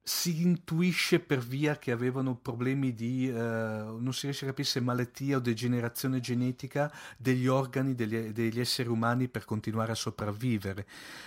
si 0.02 0.40
intuisce 0.42 1.20
per 1.20 1.38
via 1.40 1.78
che 1.78 1.92
avevano 1.92 2.34
problemi 2.34 2.94
di, 2.94 3.28
eh, 3.28 3.32
non 3.32 4.12
si 4.12 4.26
riesce 4.26 4.44
a 4.44 4.48
capire 4.48 4.66
se 4.66 4.80
malattia 4.80 5.36
o 5.36 5.40
degenerazione 5.40 6.20
genetica 6.20 6.90
degli 7.18 7.46
organi 7.46 7.94
degli, 7.94 8.16
degli 8.32 8.58
esseri 8.58 8.88
umani 8.88 9.28
per 9.28 9.44
continuare 9.44 9.92
a 9.92 9.94
sopravvivere. 9.94 10.86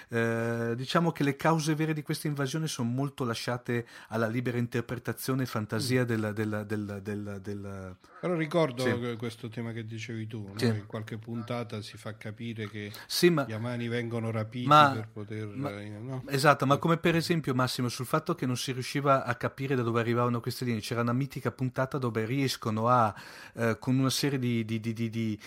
Eh, 0.09 0.73
diciamo 0.75 1.11
che 1.11 1.23
le 1.23 1.35
cause 1.35 1.75
vere 1.75 1.93
di 1.93 2.01
questa 2.01 2.27
invasione 2.27 2.67
sono 2.67 2.89
molto 2.89 3.23
lasciate 3.23 3.85
alla 4.09 4.27
libera 4.27 4.57
interpretazione 4.57 5.43
e 5.43 5.45
fantasia 5.45 6.03
del... 6.03 6.31
del, 6.33 6.63
del, 6.65 6.99
del, 7.01 7.39
del 7.41 7.97
Però 8.19 8.35
ricordo 8.35 8.83
sì. 8.83 9.15
questo 9.17 9.49
tema 9.49 9.71
che 9.71 9.85
dicevi 9.85 10.25
tu, 10.25 10.47
no? 10.47 10.57
sì. 10.57 10.65
in 10.65 10.85
qualche 10.87 11.17
puntata 11.17 11.81
si 11.81 11.97
fa 11.97 12.17
capire 12.17 12.67
che 12.69 12.91
sì, 13.05 13.29
ma, 13.29 13.45
gli 13.47 13.53
amani 13.53 13.87
vengono 13.87 14.31
rapiti 14.31 14.67
ma, 14.67 14.91
per 14.93 15.09
poter... 15.11 15.47
Ma, 15.47 15.79
eh, 15.79 15.89
no? 15.89 16.23
Esatto, 16.27 16.65
ma 16.65 16.77
come 16.77 16.97
per 16.97 17.15
esempio 17.15 17.53
Massimo 17.53 17.87
sul 17.87 18.05
fatto 18.05 18.33
che 18.33 18.45
non 18.45 18.57
si 18.63 18.71
riusciva 18.71 19.25
a 19.25 19.35
capire 19.35 19.75
da 19.75 19.81
dove 19.81 19.99
arrivavano 19.99 20.39
queste 20.39 20.63
linee. 20.63 20.79
C'era 20.79 21.01
una 21.01 21.11
mitica 21.11 21.51
puntata 21.51 21.97
dove 21.97 22.23
riescono 22.23 22.87
a, 22.87 23.13
eh, 23.55 23.77
con 23.77 23.97
una 23.99 24.09
serie 24.09 24.39
di, 24.39 24.63
di, 24.63 24.79
di, 24.79 25.39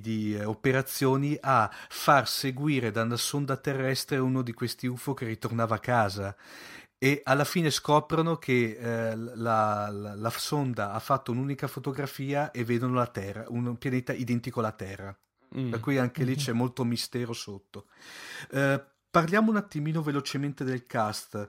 di 0.00 0.34
eh, 0.34 0.44
operazioni, 0.44 1.36
a 1.38 1.70
far 1.88 2.26
seguire 2.26 2.90
da 2.90 3.02
una 3.02 3.16
sonda 3.16 3.58
terrestre 3.58 4.16
uno 4.16 4.40
di 4.40 4.54
questi 4.54 4.86
UFO 4.86 5.12
che 5.12 5.26
ritornava 5.26 5.74
a 5.74 5.80
casa 5.80 6.34
e 6.96 7.20
alla 7.24 7.44
fine 7.44 7.70
scoprono 7.70 8.36
che 8.36 8.78
eh, 8.78 9.16
la, 9.16 9.90
la, 9.90 10.14
la, 10.14 10.30
sonda 10.30 10.92
ha 10.92 11.00
fatto 11.00 11.32
un'unica 11.32 11.66
fotografia 11.66 12.52
e 12.52 12.64
vedono 12.64 12.94
la 12.94 13.08
Terra, 13.08 13.44
un 13.48 13.76
pianeta 13.76 14.12
identico 14.12 14.60
alla 14.60 14.72
Terra. 14.72 15.14
Mm. 15.58 15.70
Per 15.70 15.80
cui 15.80 15.98
anche 15.98 16.24
lì 16.24 16.36
c'è 16.36 16.52
molto 16.52 16.84
mistero 16.84 17.34
sotto. 17.34 17.86
Eh, 18.50 18.82
parliamo 19.12 19.50
un 19.50 19.58
attimino 19.58 20.00
velocemente 20.00 20.64
del 20.64 20.86
cast. 20.86 21.48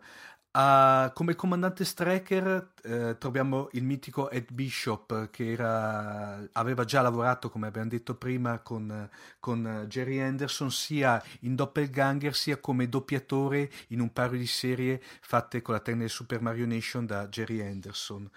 Uh, 0.56 1.12
come 1.14 1.34
comandante 1.34 1.84
striker 1.84 2.74
eh, 2.84 3.16
troviamo 3.18 3.70
il 3.72 3.84
mitico 3.84 4.30
Ed 4.30 4.52
Bishop 4.52 5.32
che 5.32 5.54
era, 5.54 6.48
aveva 6.52 6.86
già 6.86 7.02
lavorato, 7.02 7.50
come 7.50 7.66
abbiamo 7.66 7.90
detto 7.90 8.14
prima, 8.14 8.60
con, 8.60 9.10
con, 9.40 9.86
Jerry 9.88 10.20
Anderson 10.20 10.70
sia 10.70 11.20
in 11.40 11.56
Doppelganger 11.56 12.36
sia 12.36 12.58
come 12.58 12.88
doppiatore 12.88 13.68
in 13.88 14.00
un 14.00 14.14
paio 14.14 14.38
di 14.38 14.46
serie 14.46 15.02
fatte 15.22 15.64
con 15.64 15.74
la 15.74 15.80
tecnica 15.80 16.08
Super 16.08 16.40
Mario 16.42 16.68
Nation 16.68 17.08
da 17.08 17.28
Jerry 17.30 17.62
Anderson. 17.62 18.30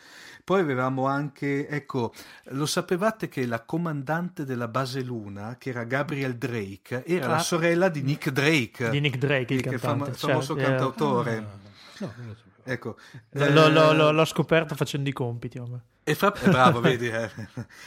Poi 0.43 0.61
avevamo 0.61 1.07
anche, 1.07 1.69
ecco, 1.69 2.15
lo 2.45 2.65
sapevate 2.65 3.29
che 3.29 3.45
la 3.45 3.61
comandante 3.61 4.47
della 4.47 4.69
base 4.69 5.03
Luna, 5.03 5.57
che 5.59 5.69
era 5.69 5.85
Gabriel 5.85 6.37
Drake, 6.37 7.05
era 7.05 7.27
ah. 7.27 7.31
la 7.33 7.39
sorella 7.41 7.91
di 7.91 8.01
Nick 8.01 8.31
Drake. 8.31 8.89
Di 8.89 9.01
Nick 9.01 9.19
Drake, 9.19 9.53
il, 9.53 9.67
il 9.67 9.79
fam- 9.79 10.11
famoso 10.13 10.55
cioè, 10.55 10.65
cantautore. 10.65 11.37
Ah. 11.37 11.65
No, 11.99 12.13
non 12.17 12.27
lo 12.27 12.35
so. 12.35 12.45
Ecco, 12.69 12.97
l'ho, 13.31 13.69
l'ho, 13.69 14.11
l'ho, 14.11 14.25
scoperto 14.25 14.75
facendo 14.75 15.09
i 15.09 15.13
compiti. 15.13 15.63
E 16.03 16.15
fra, 16.17 16.33
eh, 16.35 16.51
bravo, 16.51 16.81
vedi. 16.83 17.07
Eh. 17.07 17.31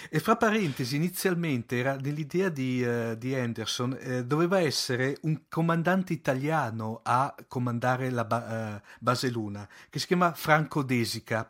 E 0.09 0.19
fra 0.19 0.37
parentesi, 0.37 0.95
inizialmente 0.95 1.77
era 1.77 1.95
nell'idea 1.95 2.47
di, 2.47 2.81
uh, 2.81 3.15
di 3.15 3.35
Anderson, 3.35 3.97
eh, 3.99 4.25
doveva 4.25 4.61
essere 4.61 5.17
un 5.23 5.41
comandante 5.49 6.13
italiano 6.13 7.01
a 7.03 7.35
comandare 7.49 8.09
la 8.09 8.23
ba- 8.23 8.81
uh, 8.81 8.87
base 8.99 9.29
Luna, 9.29 9.67
che 9.89 9.99
si 9.99 10.07
chiama 10.07 10.33
Franco 10.33 10.81
Desica. 10.81 11.49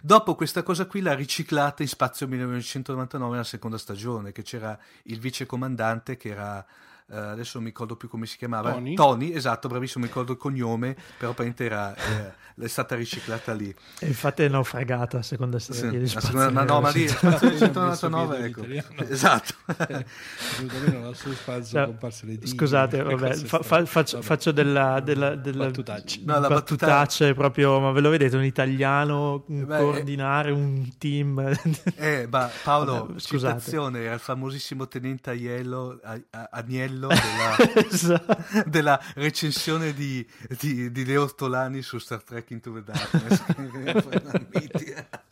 Dopo 0.00 0.36
questa 0.36 0.62
cosa 0.62 0.86
qui 0.86 1.00
l'ha 1.00 1.14
riciclata 1.14 1.82
in 1.82 1.88
Spazio 1.88 2.28
1999 2.28 3.30
nella 3.32 3.44
seconda 3.44 3.76
stagione, 3.76 4.30
che 4.30 4.42
c'era 4.42 4.78
il 5.04 5.18
vice 5.18 5.46
comandante 5.46 6.16
che 6.16 6.28
era 6.28 6.64
Uh, 7.10 7.32
adesso 7.32 7.52
non 7.54 7.62
mi 7.62 7.70
ricordo 7.70 7.96
più 7.96 8.06
come 8.06 8.26
si 8.26 8.36
chiamava. 8.36 8.72
Tony, 8.72 8.94
Tony 8.94 9.32
esatto, 9.32 9.66
bravissimo, 9.66 10.04
mi 10.04 10.10
ricordo 10.10 10.32
il 10.32 10.38
cognome, 10.38 10.94
però 11.16 11.30
apparentemente 11.30 11.64
era, 11.64 11.94
eh, 11.96 12.34
è 12.62 12.68
stata 12.68 12.96
riciclata 12.96 13.54
lì. 13.54 13.74
E 13.98 14.06
infatti 14.06 14.42
è 14.42 14.48
naufragata, 14.48 15.22
seconda 15.22 15.58
serie 15.58 15.90
sì, 15.90 15.98
di 16.00 16.06
seconda, 16.06 16.50
ma 16.50 16.64
no, 16.64 16.82
ma 16.82 16.90
lì, 16.90 17.08
Spazio 17.08 17.56
199, 17.56 18.44
ecco. 18.44 18.62
Esatto. 19.08 19.54
Scusate, 22.44 23.02
vabbè, 23.02 23.34
fa, 23.36 23.62
fa, 23.62 23.86
faccio, 23.86 24.16
vabbè. 24.16 24.26
faccio 24.26 24.52
della, 24.52 25.00
della, 25.00 25.34
della 25.34 25.64
battutaccia. 25.64 26.20
No, 26.24 26.38
la 26.40 26.48
battutaccia 26.48 27.26
è 27.26 27.32
proprio, 27.32 27.80
ma 27.80 27.90
ve 27.90 28.00
lo 28.02 28.10
vedete, 28.10 28.36
un 28.36 28.44
italiano 28.44 29.44
un 29.46 29.64
Beh, 29.64 29.78
coordinare 29.78 30.50
un 30.50 30.86
team. 30.98 31.56
Eh, 31.94 32.28
ma 32.30 32.50
Paolo, 32.62 33.06
vabbè, 33.06 33.18
citazione, 33.18 34.02
era 34.02 34.12
il 34.12 34.20
famosissimo 34.20 34.86
tenente 34.88 35.30
Aiello, 35.30 35.98
Agnello 36.50 36.97
livello 36.98 37.08
della, 37.08 37.56
esatto. 37.88 38.68
della 38.68 39.00
recensione 39.14 39.94
di, 39.94 40.26
di, 40.58 40.90
di, 40.90 41.04
Leo 41.04 41.22
Ortolani 41.22 41.82
su 41.82 41.98
Star 41.98 42.22
Trek 42.22 42.50
Into 42.50 42.72
the 42.72 42.82
Darkness. 42.82 43.44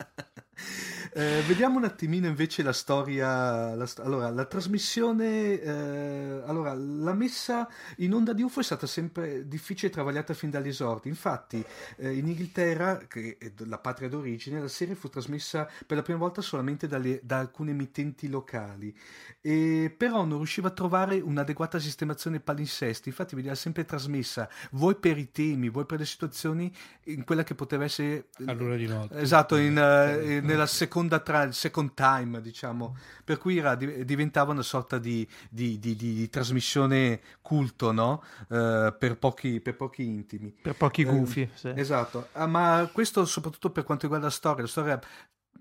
Eh, 1.17 1.41
vediamo 1.47 1.77
un 1.77 1.83
attimino 1.83 2.27
invece 2.27 2.61
la 2.61 2.71
storia. 2.71 3.73
La, 3.73 3.89
allora, 4.03 4.29
la 4.29 4.45
trasmissione, 4.45 5.59
eh, 5.59 6.41
allora, 6.45 6.75
la 6.75 7.13
messa 7.15 7.67
in 7.97 8.13
onda 8.13 8.33
di 8.33 8.43
UFO 8.43 8.59
è 8.59 8.63
stata 8.63 8.85
sempre 8.85 9.47
difficile 9.47 9.87
e 9.87 9.91
travagliata 9.95 10.35
fin 10.35 10.51
dagli 10.51 10.67
esordi. 10.67 11.09
Infatti, 11.09 11.65
eh, 11.95 12.13
in 12.13 12.27
Inghilterra, 12.27 12.97
che 13.07 13.37
è 13.39 13.51
la 13.65 13.79
patria 13.79 14.09
d'origine, 14.09 14.61
la 14.61 14.67
serie 14.67 14.93
fu 14.93 15.09
trasmessa 15.09 15.67
per 15.87 15.97
la 15.97 16.03
prima 16.03 16.19
volta 16.19 16.43
solamente 16.43 16.85
dalle, 16.85 17.19
da 17.23 17.39
alcune 17.39 17.71
emittenti 17.71 18.29
locali, 18.29 18.95
e, 19.41 19.91
però 19.97 20.23
non 20.23 20.37
riusciva 20.37 20.67
a 20.67 20.71
trovare 20.71 21.19
un'adeguata 21.19 21.79
sistemazione 21.79 22.41
palinsesti. 22.41 23.09
Infatti, 23.09 23.33
veniva 23.33 23.55
sempre 23.55 23.85
trasmessa, 23.85 24.47
vuoi 24.73 24.93
per 24.93 25.17
i 25.17 25.31
temi, 25.31 25.69
vuoi 25.69 25.87
per 25.87 25.97
le 25.97 26.05
situazioni, 26.05 26.71
in 27.05 27.23
quella 27.23 27.43
che 27.43 27.55
poteva 27.55 27.85
essere. 27.85 28.25
All'ora 28.45 28.75
di 28.75 28.85
notte. 28.85 29.17
Esatto, 29.17 29.55
in, 29.55 29.77
uh, 29.77 30.45
nella 30.45 30.67
seconda 30.67 31.05
seconda 31.07 31.19
tra 31.19 31.43
il 31.43 31.53
second 31.53 31.93
time, 31.93 32.41
diciamo, 32.41 32.97
per 33.23 33.37
cui 33.37 33.57
era, 33.57 33.75
diventava 33.75 34.51
una 34.51 34.61
sorta 34.61 34.97
di, 34.99 35.27
di, 35.49 35.79
di, 35.79 35.95
di 35.95 36.29
trasmissione 36.29 37.21
culto, 37.41 37.91
no? 37.91 38.23
Uh, 38.49 38.93
per, 38.97 39.17
pochi, 39.17 39.61
per, 39.61 39.75
pochi, 39.75 40.03
intimi. 40.03 40.53
Per 40.61 40.75
pochi 40.75 41.03
gufi, 41.05 41.41
uh, 41.41 41.57
sì. 41.57 41.71
Esatto, 41.75 42.27
uh, 42.33 42.45
ma 42.45 42.89
questo 42.91 43.25
soprattutto 43.25 43.71
per 43.71 43.83
quanto 43.83 44.03
riguarda 44.03 44.27
la 44.27 44.33
storia, 44.33 44.63
la 44.63 44.69
storia 44.69 45.01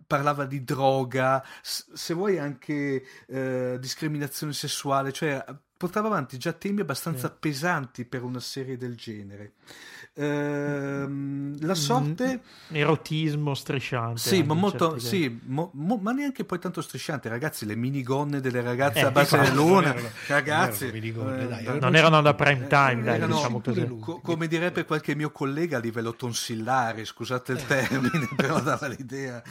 parlava 0.06 0.44
di 0.44 0.62
droga, 0.62 1.44
se 1.62 2.14
vuoi 2.14 2.38
anche 2.38 3.04
eh, 3.26 3.76
discriminazione 3.80 4.52
sessuale, 4.52 5.10
cioè 5.10 5.44
portava 5.76 6.06
avanti 6.06 6.38
già 6.38 6.52
temi 6.52 6.82
abbastanza 6.82 7.28
sì. 7.28 7.34
pesanti 7.40 8.04
per 8.04 8.22
una 8.22 8.38
serie 8.38 8.76
del 8.76 8.94
genere. 8.94 9.54
Ehm, 10.18 11.56
la 11.60 11.74
sorte 11.74 12.40
mm, 12.72 12.74
erotismo 12.74 13.52
strisciante 13.54 14.18
sì 14.18 14.42
ma 14.42 14.54
molto 14.54 14.98
sì, 14.98 15.40
mo, 15.44 15.70
mo, 15.74 15.98
ma 16.00 16.12
neanche 16.12 16.44
poi 16.44 16.58
tanto 16.58 16.80
strisciante 16.80 17.28
ragazzi 17.28 17.66
le 17.66 17.76
minigonne 17.76 18.40
delle 18.40 18.62
ragazze 18.62 19.00
eh, 19.00 19.04
a 19.04 19.10
base 19.10 19.38
dell'una 19.38 19.94
ragazzi 20.26 20.90
non, 21.12 21.38
eh, 21.38 21.48
dai, 21.48 21.78
non 21.78 21.94
erano 21.94 22.22
da 22.22 22.32
prime 22.32 22.64
eh, 22.64 22.66
time 22.66 23.02
dai, 23.02 23.16
erano, 23.16 23.34
diciamo 23.34 23.60
così. 23.60 23.98
Co- 24.00 24.20
come 24.20 24.46
direbbe 24.46 24.86
qualche 24.86 25.14
mio 25.14 25.30
collega 25.30 25.76
a 25.76 25.80
livello 25.80 26.14
tonsillare 26.14 27.04
scusate 27.04 27.52
il 27.52 27.66
termine 27.66 28.28
però 28.34 28.60
dava 28.60 28.86
l'idea. 28.86 29.42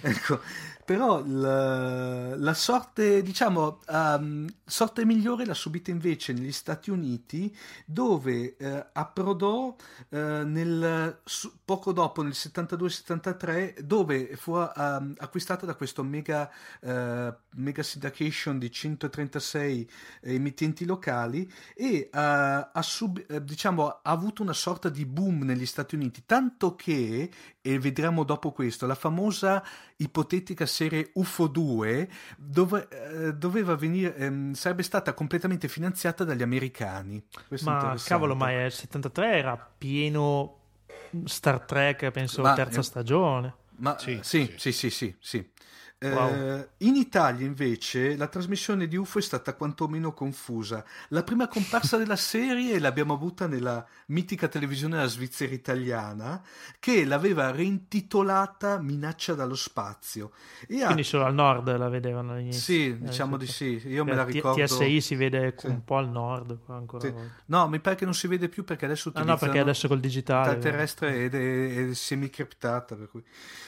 Ecco 0.00 0.40
però 0.84 1.22
la, 1.24 2.36
la 2.36 2.54
sorte, 2.54 3.22
diciamo, 3.22 3.80
um, 3.88 4.46
sorte 4.64 5.04
migliore 5.04 5.46
l'ha 5.46 5.54
subita 5.54 5.90
invece 5.90 6.32
negli 6.32 6.52
Stati 6.52 6.90
Uniti, 6.90 7.54
dove 7.86 8.56
uh, 8.58 8.84
approdò 8.92 9.74
uh, 10.08 10.16
nel, 10.16 11.20
su, 11.24 11.52
poco 11.64 11.92
dopo, 11.92 12.22
nel 12.22 12.32
72-73, 12.32 13.80
dove 13.80 14.36
fu 14.36 14.52
um, 14.52 15.14
acquistata 15.16 15.64
da 15.64 15.74
questo 15.74 16.02
mega, 16.02 16.50
uh, 16.80 17.34
mega 17.54 17.82
syndication 17.82 18.58
di 18.58 18.70
136 18.70 19.90
emittenti 20.20 20.84
locali 20.84 21.50
e 21.74 22.10
ha, 22.12 22.70
sub, 22.82 23.38
diciamo, 23.38 23.88
ha 23.88 24.00
avuto 24.02 24.42
una 24.42 24.52
sorta 24.52 24.90
di 24.90 25.06
boom 25.06 25.44
negli 25.44 25.66
Stati 25.66 25.94
Uniti, 25.94 26.24
tanto 26.26 26.74
che, 26.74 27.30
e 27.66 27.78
vedremo 27.78 28.24
dopo 28.24 28.52
questo, 28.52 28.84
la 28.84 28.94
famosa 28.94 29.64
ipotetica 29.96 30.66
serie 30.66 31.12
UFO 31.14 31.46
2 31.46 32.10
dove, 32.36 32.88
eh, 32.90 33.32
doveva 33.32 33.74
venire, 33.74 34.14
ehm, 34.16 34.52
sarebbe 34.52 34.82
stata 34.82 35.14
completamente 35.14 35.66
finanziata 35.66 36.24
dagli 36.24 36.42
americani. 36.42 37.24
Questo 37.48 37.70
ma 37.70 37.96
cavolo, 38.04 38.34
ma 38.34 38.52
il 38.52 38.70
73 38.70 39.38
era 39.38 39.56
pieno 39.78 40.58
Star 41.24 41.60
Trek, 41.60 42.10
penso, 42.10 42.42
ma, 42.42 42.52
terza 42.52 42.82
stagione. 42.82 43.54
Ma, 43.76 43.96
sì, 43.98 44.20
sì, 44.22 44.52
sì, 44.58 44.70
sì, 44.70 44.90
sì, 44.90 45.16
sì. 45.18 45.50
Wow. 46.12 46.68
in 46.78 46.96
Italia 46.96 47.46
invece 47.46 48.16
la 48.16 48.26
trasmissione 48.26 48.86
di 48.86 48.96
UFO 48.96 49.18
è 49.18 49.22
stata 49.22 49.54
quantomeno 49.54 50.12
confusa. 50.12 50.84
La 51.08 51.22
prima 51.22 51.48
comparsa 51.48 51.96
della 51.96 52.16
serie 52.16 52.78
l'abbiamo 52.78 53.14
avuta 53.14 53.46
nella 53.46 53.84
mitica 54.06 54.48
televisione 54.48 54.96
della 54.96 55.08
Svizzera 55.08 55.52
italiana 55.52 56.42
che 56.78 57.04
l'aveva 57.04 57.50
reintitolata 57.50 58.78
Minaccia 58.80 59.34
dallo 59.34 59.54
spazio. 59.54 60.32
E 60.66 60.78
Quindi 60.84 61.02
ha... 61.02 61.04
solo 61.04 61.24
al 61.24 61.34
nord 61.34 61.76
la 61.76 61.88
vedevano 61.88 62.32
all'inizio. 62.32 62.60
Sì, 62.60 62.88
eh, 62.88 62.98
diciamo 62.98 63.36
di 63.36 63.46
sì. 63.46 63.80
Io 63.86 64.04
me 64.04 64.14
la 64.14 64.24
ricordo. 64.24 64.62
TSI 64.62 65.00
si 65.00 65.14
vede 65.14 65.54
sì. 65.56 65.66
un 65.66 65.84
po' 65.84 65.96
al 65.96 66.08
nord 66.08 66.58
ancora. 66.66 67.06
Sì. 67.06 67.14
No, 67.46 67.68
mi 67.68 67.80
pare 67.80 67.96
che 67.96 68.04
non 68.04 68.14
si 68.14 68.26
vede 68.26 68.48
più 68.48 68.64
perché 68.64 68.84
adesso 68.84 69.10
ah, 69.14 69.22
no, 69.22 69.36
perché 69.36 69.58
adesso 69.58 69.88
col 69.88 70.00
digitale. 70.00 70.58
terrestre 70.58 71.24
ed 71.24 71.34
è, 71.34 71.90
è 71.90 71.94
semicriptata. 71.94 72.94
Per 72.94 73.08
cui. 73.08 73.22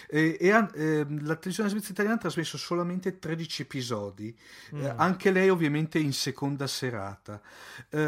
E, 0.08 0.36
e, 0.38 0.48
eh, 0.48 1.06
la 1.22 1.34
televisione 1.36 1.68
svizzera 1.68 1.92
italiana 1.92 2.18
trasmesso 2.26 2.58
solamente 2.58 3.18
13 3.18 3.62
episodi, 3.62 4.36
mm. 4.74 4.80
eh, 4.80 4.94
anche 4.96 5.30
lei 5.30 5.48
ovviamente 5.48 5.98
in 5.98 6.12
seconda 6.12 6.66
serata. 6.66 7.40
Eh, 7.88 7.98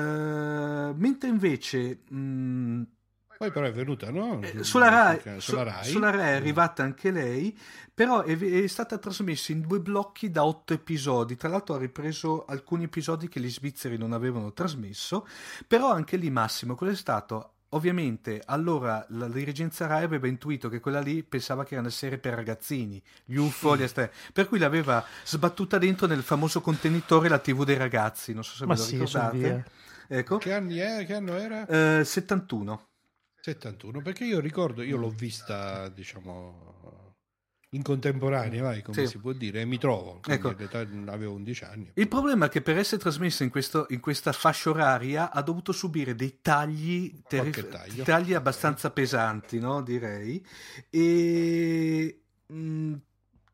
mentre 0.95 1.29
invece... 1.29 2.01
Mh, 2.09 2.17
mm, 2.19 2.83
poi 3.39 3.53
però 3.53 3.67
è 3.67 3.73
venuta, 3.73 4.11
no? 4.11 4.41
Eh, 4.43 4.65
sulla, 4.65 4.89
Rai, 4.89 5.41
sulla, 5.41 5.63
Rai. 5.63 5.85
sulla 5.85 6.11
Rai 6.11 6.33
è 6.33 6.35
arrivata 6.35 6.83
anche 6.83 7.13
lei, 7.13 7.57
però 7.95 8.23
è, 8.23 8.37
è, 8.37 8.67
stata 8.67 8.99
trasmessa 8.99 9.53
in 9.53 9.61
due 9.61 9.79
blocchi 9.79 10.29
da 10.29 10.45
otto 10.45 10.73
episodi. 10.73 11.37
Tra 11.37 11.49
l'altro 11.49 11.77
ha 11.77 11.79
ripreso 11.79 12.45
alcuni 12.47 12.85
episodi 12.85 13.29
che 13.29 13.39
gli 13.39 13.49
svizzeri 13.49 13.97
non 13.97 14.13
avevano 14.13 14.53
trasmesso, 14.53 15.29
però 15.69 15.93
anche 15.93 16.17
lì 16.17 16.31
Massimo, 16.31 16.75
cosa 16.75 16.91
è 16.91 16.97
stato? 16.97 17.53
Ovviamente 17.73 18.41
allora 18.47 19.05
la 19.11 19.29
dirigenza 19.29 19.87
Rai 19.87 20.03
aveva 20.03 20.27
intuito 20.27 20.71
che 20.71 20.81
quella 20.81 21.01
lì 21.01 21.23
pensava 21.23 21.65
che 21.65 21.75
era 21.75 21.83
una 21.83 21.91
serie 21.91 22.17
per 22.17 22.33
ragazzini, 22.33 23.03
gli 23.25 23.37
UFO, 23.37 23.77
gli 23.77 23.83
ast- 23.83 24.11
per 24.33 24.49
cui 24.49 24.59
l'aveva 24.59 25.05
sbattuta 25.25 25.77
dentro 25.77 26.07
nel 26.07 26.23
famoso 26.23 26.63
contenitore 26.63 27.29
la 27.29 27.39
TV 27.39 27.65
dei 27.65 27.77
ragazzi, 27.77 28.33
non 28.33 28.43
so 28.43 28.55
se 28.55 28.65
Ma 28.65 28.73
ve 28.73 28.81
lo 28.81 28.87
sì, 28.87 28.93
ricordate. 28.93 29.65
Ecco. 30.09 30.39
Che, 30.39 30.53
anni 30.55 30.79
è, 30.79 31.05
che 31.05 31.15
anno 31.15 31.35
era? 31.37 31.67
Eh, 31.67 32.05
71. 32.05 32.87
71, 33.41 34.01
perché 34.01 34.25
io 34.25 34.41
ricordo, 34.41 34.83
io 34.83 34.97
l'ho 34.97 35.11
vista, 35.11 35.89
diciamo, 35.89 37.08
in 37.71 37.83
contemporanea, 37.83 38.63
vai, 38.63 38.83
come 38.83 38.97
sì. 38.97 39.07
si 39.07 39.19
può 39.19 39.33
dire, 39.33 39.61
e 39.61 39.65
mi 39.67 39.79
trovo, 39.79 40.21
ecco. 40.27 40.55
avevo 41.07 41.35
11 41.35 41.65
anni. 41.65 41.91
Il 41.95 42.09
problema 42.09 42.47
è 42.47 42.49
che 42.49 42.63
per 42.63 42.79
essere 42.79 43.01
trasmessa 43.01 43.45
in, 43.45 43.51
questo, 43.51 43.87
in 43.91 44.01
questa 44.01 44.33
fascia 44.33 44.71
oraria 44.71 45.31
ha 45.31 45.43
dovuto 45.43 45.73
subire 45.73 46.15
dei 46.15 46.39
tagli, 46.41 47.21
terif- 47.29 48.03
tagli 48.05 48.33
abbastanza 48.33 48.91
pesanti, 48.91 49.59
no? 49.59 49.83
direi, 49.83 50.45
e 50.89 52.23
mh, 52.47 52.57
mm, 52.57 52.95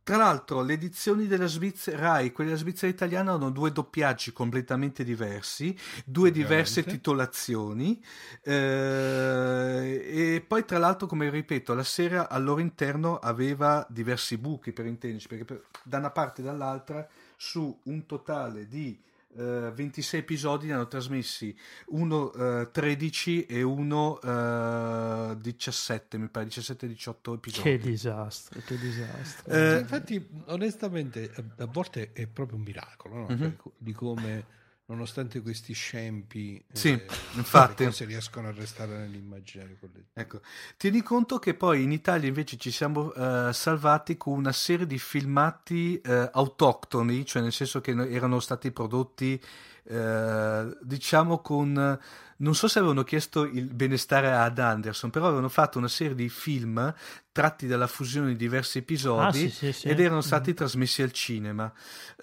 tra 0.05 0.19
l'altro, 0.19 0.61
le 0.61 0.75
edizioni 0.75 1.27
della 1.27 1.47
Svizzera 1.47 1.99
Rai, 1.99 2.31
quelle 2.31 2.51
della 2.51 2.61
Svizzera 2.61 2.93
italiana, 2.93 3.33
hanno 3.33 3.51
due 3.51 3.73
doppiaggi 3.73 4.35
completamente 4.35 5.03
diversi, 5.03 5.75
due 6.05 6.31
diverse 6.31 6.85
titolazioni. 6.85 8.05
Eh, 8.43 10.05
e 10.07 10.45
poi, 10.47 10.67
tra 10.67 10.77
l'altro, 10.77 11.07
come 11.07 11.31
ripeto, 11.31 11.73
la 11.73 11.83
serie 11.83 12.19
al 12.19 12.45
loro 12.45 12.61
interno 12.61 13.19
aveva 13.19 13.87
diversi 13.88 14.37
buchi 14.37 14.73
per 14.73 14.85
intenderci, 14.85 15.27
perché 15.27 15.45
per, 15.47 15.64
da 15.83 15.97
una 15.97 16.11
parte 16.11 16.43
e 16.43 16.45
dall'altra, 16.45 17.09
su 17.37 17.81
un 17.85 18.05
totale 18.05 18.69
di 18.69 19.01
26 19.35 20.18
eh, 20.18 20.23
episodi 20.23 20.66
ne 20.66 20.75
hanno 20.75 20.87
trasmessi 20.87 21.57
uno 21.88 22.31
uh, 22.35 22.70
13 22.70 23.47
e 23.47 23.62
uno 23.62 24.18
uh, 24.23 25.35
17 25.37 26.18
mi 26.18 26.29
pare 26.29 26.47
17-18 26.47 27.33
episodi 27.33 27.62
che 27.62 27.79
disastro 27.79 28.61
che 28.64 28.79
disastro 28.79 29.53
eh, 29.53 29.79
infatti 29.81 30.25
onestamente 30.47 31.33
a 31.57 31.66
volte 31.66 32.12
è 32.12 32.27
proprio 32.27 32.59
un 32.59 32.64
miracolo 32.64 33.14
no? 33.14 33.27
uh-huh. 33.29 33.37
cioè, 33.37 33.53
di 33.77 33.92
come 33.92 34.62
nonostante 34.87 35.40
questi 35.40 35.73
scempi 35.73 36.62
sì, 36.73 36.90
eh, 36.90 37.07
infatti. 37.35 37.90
si 37.90 38.05
riescono 38.05 38.49
a 38.49 38.53
restare 38.53 38.99
nell'immaginario 38.99 39.77
collettivo. 39.81 40.09
Ecco. 40.12 40.40
Tieni 40.77 41.03
conto 41.03 41.38
che 41.38 41.55
poi 41.55 41.83
in 41.83 41.92
Italia 41.92 42.29
invece 42.29 42.57
ci 42.57 42.70
siamo 42.70 43.12
eh, 43.14 43.53
salvati 43.53 44.16
con 44.16 44.35
una 44.35 44.53
serie 44.53 44.87
di 44.87 44.99
filmati 44.99 46.01
eh, 46.01 46.29
autoctoni, 46.33 47.25
cioè 47.25 47.42
nel 47.42 47.53
senso 47.53 47.81
che 47.81 47.92
erano 47.92 48.40
stati 48.40 48.70
prodotti 48.73 49.40
eh, 49.87 50.77
diciamo 50.81 51.40
con 51.40 51.99
non 52.37 52.55
so 52.55 52.66
se 52.66 52.79
avevano 52.79 53.05
chiesto 53.05 53.44
il 53.44 53.73
benestare 53.73 54.33
ad 54.33 54.59
Anderson, 54.59 55.11
però 55.11 55.27
avevano 55.27 55.49
fatto 55.49 55.79
una 55.79 55.88
serie 55.88 56.14
di 56.14 56.29
film 56.29 56.92
tratti 57.35 57.66
dalla 57.66 57.88
fusione 57.88 58.29
di 58.29 58.37
diversi 58.37 58.79
episodi 58.79 59.47
ah, 59.47 59.51
sì, 59.51 59.73
sì, 59.73 59.88
ed 59.88 59.99
erano 59.99 60.20
stati 60.20 60.53
mm. 60.53 60.55
trasmessi 60.55 61.03
al 61.03 61.11
cinema. 61.11 61.70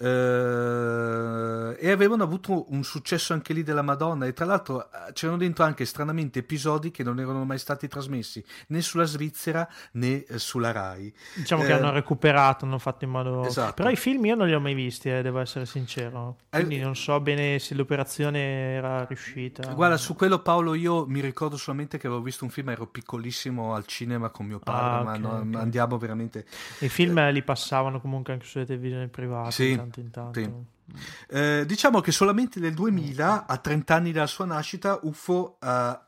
Eh, 0.00 1.76
e 1.78 1.90
avevano 1.90 2.22
avuto 2.22 2.72
un 2.72 2.82
successo 2.82 3.34
anche 3.34 3.52
lì 3.52 3.62
della 3.62 3.82
Madonna. 3.82 4.24
E 4.24 4.32
tra 4.32 4.46
l'altro 4.46 4.86
eh, 4.86 5.12
c'erano 5.12 5.36
dentro 5.36 5.64
anche 5.64 5.84
stranamente 5.84 6.38
episodi 6.38 6.90
che 6.90 7.02
non 7.02 7.20
erano 7.20 7.44
mai 7.44 7.58
stati 7.58 7.88
trasmessi 7.88 8.42
né 8.68 8.80
sulla 8.80 9.04
Svizzera 9.04 9.68
né 9.92 10.24
eh, 10.24 10.38
sulla 10.38 10.72
Rai. 10.72 11.14
Diciamo 11.34 11.62
eh, 11.64 11.66
che 11.66 11.72
hanno 11.74 11.92
recuperato 11.92 12.64
hanno 12.64 12.78
fatto 12.78 13.04
in 13.04 13.10
modo 13.10 13.44
esatto. 13.44 13.74
però 13.74 13.90
i 13.90 13.96
film 13.96 14.24
io 14.24 14.34
non 14.34 14.46
li 14.46 14.54
ho 14.54 14.60
mai 14.60 14.72
visti 14.72 15.10
eh, 15.10 15.20
devo 15.20 15.40
essere 15.40 15.66
sincero. 15.66 16.38
Quindi 16.48 16.78
non 16.78 16.96
so 16.96 17.20
bene 17.20 17.58
se 17.58 17.74
l'operazione 17.74 18.38
era 18.76 19.04
riuscita. 19.04 19.74
Guarda 19.74 19.98
su 19.98 20.14
quello 20.14 20.38
Paolo 20.38 20.72
io 20.72 21.04
mi 21.06 21.20
ricordo 21.20 21.58
solamente 21.58 21.98
che 21.98 22.06
avevo 22.06 22.22
visto 22.22 22.44
un 22.44 22.50
film 22.50 22.70
ero 22.70 22.86
piccolissimo 22.86 23.74
al 23.74 23.84
cinema 23.84 24.30
con 24.30 24.46
mio 24.46 24.58
padre. 24.58 25.00
ah, 25.00 25.01
okay, 25.02 25.20
ma 25.20 25.28
no, 25.28 25.38
okay. 25.38 25.60
andiamo 25.60 25.98
veramente... 25.98 26.46
I 26.80 26.88
film 26.88 27.18
eh, 27.18 27.32
li 27.32 27.42
passavano 27.42 28.00
comunque 28.00 28.32
anche 28.32 28.46
sulle 28.46 28.64
televisioni 28.64 29.08
private 29.08 29.50
sì, 29.50 29.70
in 29.70 29.76
tanto 29.76 30.00
in 30.00 30.10
tanto. 30.10 30.40
Sì. 30.40 30.80
Eh, 31.28 31.64
diciamo 31.66 32.00
che 32.00 32.12
solamente 32.12 32.60
nel 32.60 32.74
2000, 32.74 33.46
a 33.46 33.56
30 33.56 33.94
anni 33.94 34.12
dalla 34.12 34.26
sua 34.26 34.44
nascita, 34.44 34.98
UFO 35.02 35.58
uh, 35.60 35.98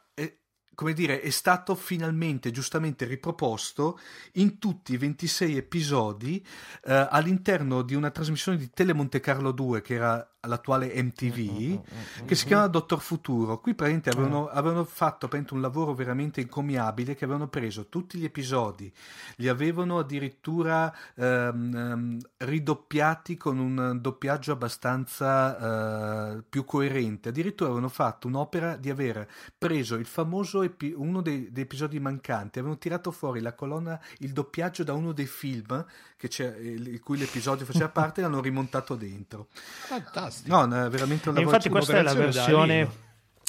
come 0.75 0.93
dire, 0.93 1.21
è 1.21 1.31
stato 1.31 1.75
finalmente 1.75 2.51
giustamente 2.51 3.05
riproposto 3.05 3.99
in 4.33 4.59
tutti 4.59 4.93
i 4.93 4.97
26 4.97 5.57
episodi 5.57 6.45
eh, 6.85 7.09
all'interno 7.11 7.83
di 7.83 7.95
una 7.95 8.11
trasmissione 8.11 8.59
di 8.59 8.71
Tele 8.71 8.93
Monte 8.93 9.21
Carlo 9.21 9.53
2 9.53 9.81
che 9.81 9.95
era 9.95 10.34
l'attuale 10.47 10.93
MTV, 11.03 11.39
mm, 11.39 11.73
mm, 11.73 12.23
mm, 12.23 12.27
che 12.27 12.35
si 12.35 12.47
chiama 12.47 12.67
Dottor 12.67 13.01
Futuro. 13.01 13.61
Qui 13.61 13.75
praticamente 13.75 14.11
avevano, 14.11 14.49
avevano 14.49 14.85
fatto 14.85 15.29
un 15.51 15.61
lavoro 15.61 15.95
veramente 15.95 16.41
incommiabile 16.41 17.15
che 17.15 17.25
avevano 17.25 17.49
preso 17.49 17.89
tutti 17.89 18.19
gli 18.19 18.25
episodi, 18.25 18.93
li 19.37 19.49
avevano 19.49 19.99
addirittura 19.99 20.95
ehm, 21.15 21.75
ehm 21.75 22.19
ridoppiati 22.39 23.37
con 23.37 23.59
un 23.59 23.99
doppiaggio 24.01 24.53
abbastanza 24.53 26.37
eh, 26.37 26.43
più 26.49 26.65
coerente. 26.65 27.31
Addirittura 27.31 27.71
avevano 27.71 27.91
fatto 27.91 28.27
un'opera 28.27 28.77
di 28.77 28.91
aver 28.91 29.27
preso 29.57 29.97
il 29.97 30.07
famoso 30.07 30.63
epi- 30.63 30.95
uno 30.97 31.21
dei, 31.21 31.51
dei, 31.51 31.65
episodi 31.65 31.99
mancanti, 32.01 32.59
avevano 32.59 32.79
tirato 32.79 33.11
fuori 33.11 33.41
la 33.41 33.55
colonna, 33.55 34.01
il 34.19 34.33
doppiaggio 34.33 34.85
da 34.85 34.93
uno 34.93 35.13
dei 35.13 35.27
film 35.27 35.85
il 36.25 37.01
cui 37.03 37.19
l'episodio 37.19 37.67
faceva 37.67 37.89
parte 37.91 38.21
e 38.21 38.25
l'hanno 38.25 38.41
rimontato 38.41 38.95
dentro. 38.95 39.49
Fantastico. 39.53 40.34
No, 40.45 40.65
è 40.65 40.89
veramente 40.89 41.29
una 41.29 41.41
Infatti 41.41 41.69
questa 41.69 41.99
è 41.99 42.03
la 42.03 42.15
versione... 42.15 43.03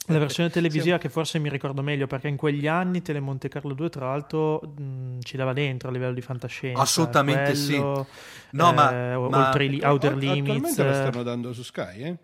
La 0.09 0.19
versione 0.19 0.51
televisiva 0.51 0.99
che 0.99 1.09
forse 1.09 1.39
mi 1.39 1.49
ricordo 1.49 1.81
meglio 1.81 2.05
perché 2.05 2.27
in 2.27 2.35
quegli 2.35 2.67
anni 2.67 3.01
Tele 3.01 3.19
Monte 3.19 3.47
Carlo 3.47 3.73
2 3.73 3.89
tra 3.89 4.05
l'altro 4.05 4.59
mh, 4.59 5.21
ci 5.21 5.35
dava 5.35 5.51
dentro 5.51 5.89
a 5.89 5.91
livello 5.91 6.13
di 6.13 6.21
fantascienza. 6.21 6.79
Assolutamente 6.79 7.53
quello, 7.53 8.07
sì. 8.07 8.51
No, 8.51 8.69
eh, 8.69 8.73
ma, 8.73 9.19
oltre 9.19 9.67
ma, 9.67 9.89
Outer 9.89 10.15
Limits. 10.15 10.77
la 10.77 10.93
stanno 10.93 11.23
dando 11.23 11.53
su 11.53 11.63
Sky, 11.63 12.03
eh? 12.03 12.19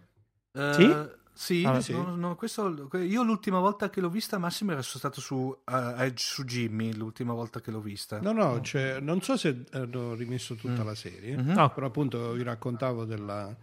Uh, 0.52 0.74
sì? 0.74 0.96
Sì, 1.34 1.64
ah, 1.66 1.82
sì. 1.82 1.94
No, 1.94 2.16
no, 2.16 2.36
questo, 2.36 2.88
io 2.98 3.24
l'ultima 3.24 3.58
volta 3.58 3.90
che 3.90 4.00
l'ho 4.00 4.10
vista, 4.10 4.38
Massimo, 4.38 4.74
era 4.74 4.84
stato 4.84 5.20
su, 5.20 5.36
uh, 5.36 6.12
su 6.14 6.44
Jimmy, 6.44 6.94
l'ultima 6.94 7.34
volta 7.34 7.62
che 7.62 7.72
l'ho 7.72 7.80
vista. 7.80 8.20
No, 8.22 8.32
no, 8.32 8.62
cioè, 8.62 9.00
non 9.00 9.22
so 9.22 9.38
se 9.38 9.64
hanno 9.72 10.14
rimesso 10.14 10.54
tutta 10.54 10.84
mm. 10.84 10.86
la 10.86 10.94
serie, 10.94 11.36
mm-hmm. 11.36 11.56
no. 11.56 11.70
però 11.72 11.88
appunto 11.88 12.34
vi 12.34 12.44
raccontavo 12.44 13.06
della 13.06 13.56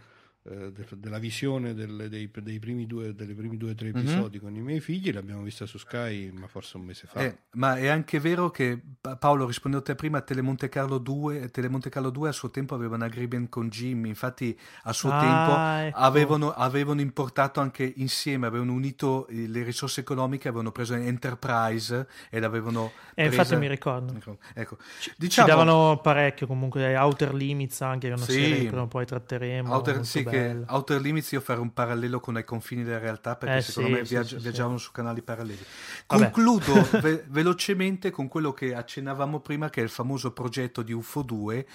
eh, 0.51 0.73
della 0.97 1.19
visione 1.19 1.75
delle, 1.75 2.09
dei, 2.09 2.31
dei, 2.33 2.59
primi 2.59 2.87
due, 2.87 3.15
delle 3.15 3.35
primi 3.35 3.57
due 3.57 3.73
o 3.73 3.75
tre 3.75 3.91
mhm. 3.91 3.99
episodi 3.99 4.39
mm-hmm. 4.39 4.47
con 4.47 4.57
i 4.57 4.63
miei 4.63 4.81
figli, 4.81 5.13
l'abbiamo 5.13 5.43
vista 5.43 5.67
su 5.67 5.77
Sky, 5.79 6.31
ma 6.31 6.47
forse 6.47 6.77
un 6.79 6.85
mese 6.85 7.07
fa. 7.07 7.21
Eh, 7.21 7.39
ma 7.53 7.77
è 7.77 7.89
anche 7.89 8.19
vero 8.19 8.51
che 8.51 8.81
Paolo 9.19 9.47
rispondendo 9.47 9.85
a 9.85 9.87
te 9.87 9.95
prima, 9.95 10.21
Telemonte 10.23 10.69
Carlo 10.69 10.99
2, 10.99 11.51
Telemonte 11.51 11.91
Carlo 11.91 12.11
2 12.11 12.29
a 12.29 12.33
suo 12.33 12.51
tempo 12.51 12.75
aveva 12.75 12.95
un 12.95 13.03
agreement 13.03 13.49
con 13.49 13.69
Jimmy, 13.69 14.09
infatti 14.09 14.59
a 14.85 14.93
suo 14.93 15.11
ah, 15.11 15.21
tempo 15.21 15.89
ecco. 15.89 15.99
avevano, 15.99 16.53
avevano, 16.53 17.01
importato 17.01 17.61
anche 17.61 17.93
insieme, 17.97 18.47
avevano 18.47 18.73
unito 18.73 19.27
le 19.29 19.63
risorse 19.63 20.01
economiche, 20.01 20.49
avevano 20.49 20.73
preso 20.73 20.95
Enterprise 20.95 22.07
ed 22.31 22.45
avevano... 22.45 22.93
E 23.15 23.25
eh, 23.25 23.27
infatti 23.27 23.57
mi 23.57 23.69
ricordo. 23.69 24.15
Ecco, 24.15 24.39
ecco. 24.55 24.79
Diciamo, 25.17 25.49
Ci 25.49 25.55
davano 25.55 26.01
parecchio 26.01 26.47
comunque, 26.47 26.97
Outer 26.97 27.35
Limits 27.35 27.81
anche, 27.83 28.09
che 28.09 28.15
è 28.15 28.17
una 28.17 28.25
sì, 28.25 28.33
serie 28.33 28.71
che 28.71 28.87
poi 28.87 29.05
tratteremo. 29.05 29.75
Outer, 29.75 30.05
sì, 30.05 30.25
che 30.25 30.38
che 30.39 30.65
Outer 30.67 31.01
Limits 31.01 31.33
io 31.33 31.41
farò 31.41 31.61
un 31.61 31.73
parallelo 31.73 32.21
con 32.21 32.39
i 32.39 32.45
confini 32.45 32.85
della 32.85 32.99
realtà 32.99 33.37
perché 33.37 33.57
eh, 33.57 33.63
secondo 33.63 33.89
sì, 33.89 33.95
me 33.95 34.03
viaggi- 34.03 34.37
sì, 34.37 34.43
viaggiavano 34.43 34.79
su 34.79 34.91
canali 34.93 35.23
paralleli. 35.23 35.65
Concludo 36.07 36.89
ve- 37.01 37.25
velocemente 37.29 38.11
con 38.11 38.29
quello 38.29 38.53
che 38.53 38.75
accennavamo 38.75 39.41
prima 39.41 39.71
che 39.71 39.81
è 39.81 39.85
il 39.85 39.91
famoso 39.91 40.33
progetto 40.33 40.83
di 40.83 40.93
UFO 40.93 41.23
2 41.23 41.67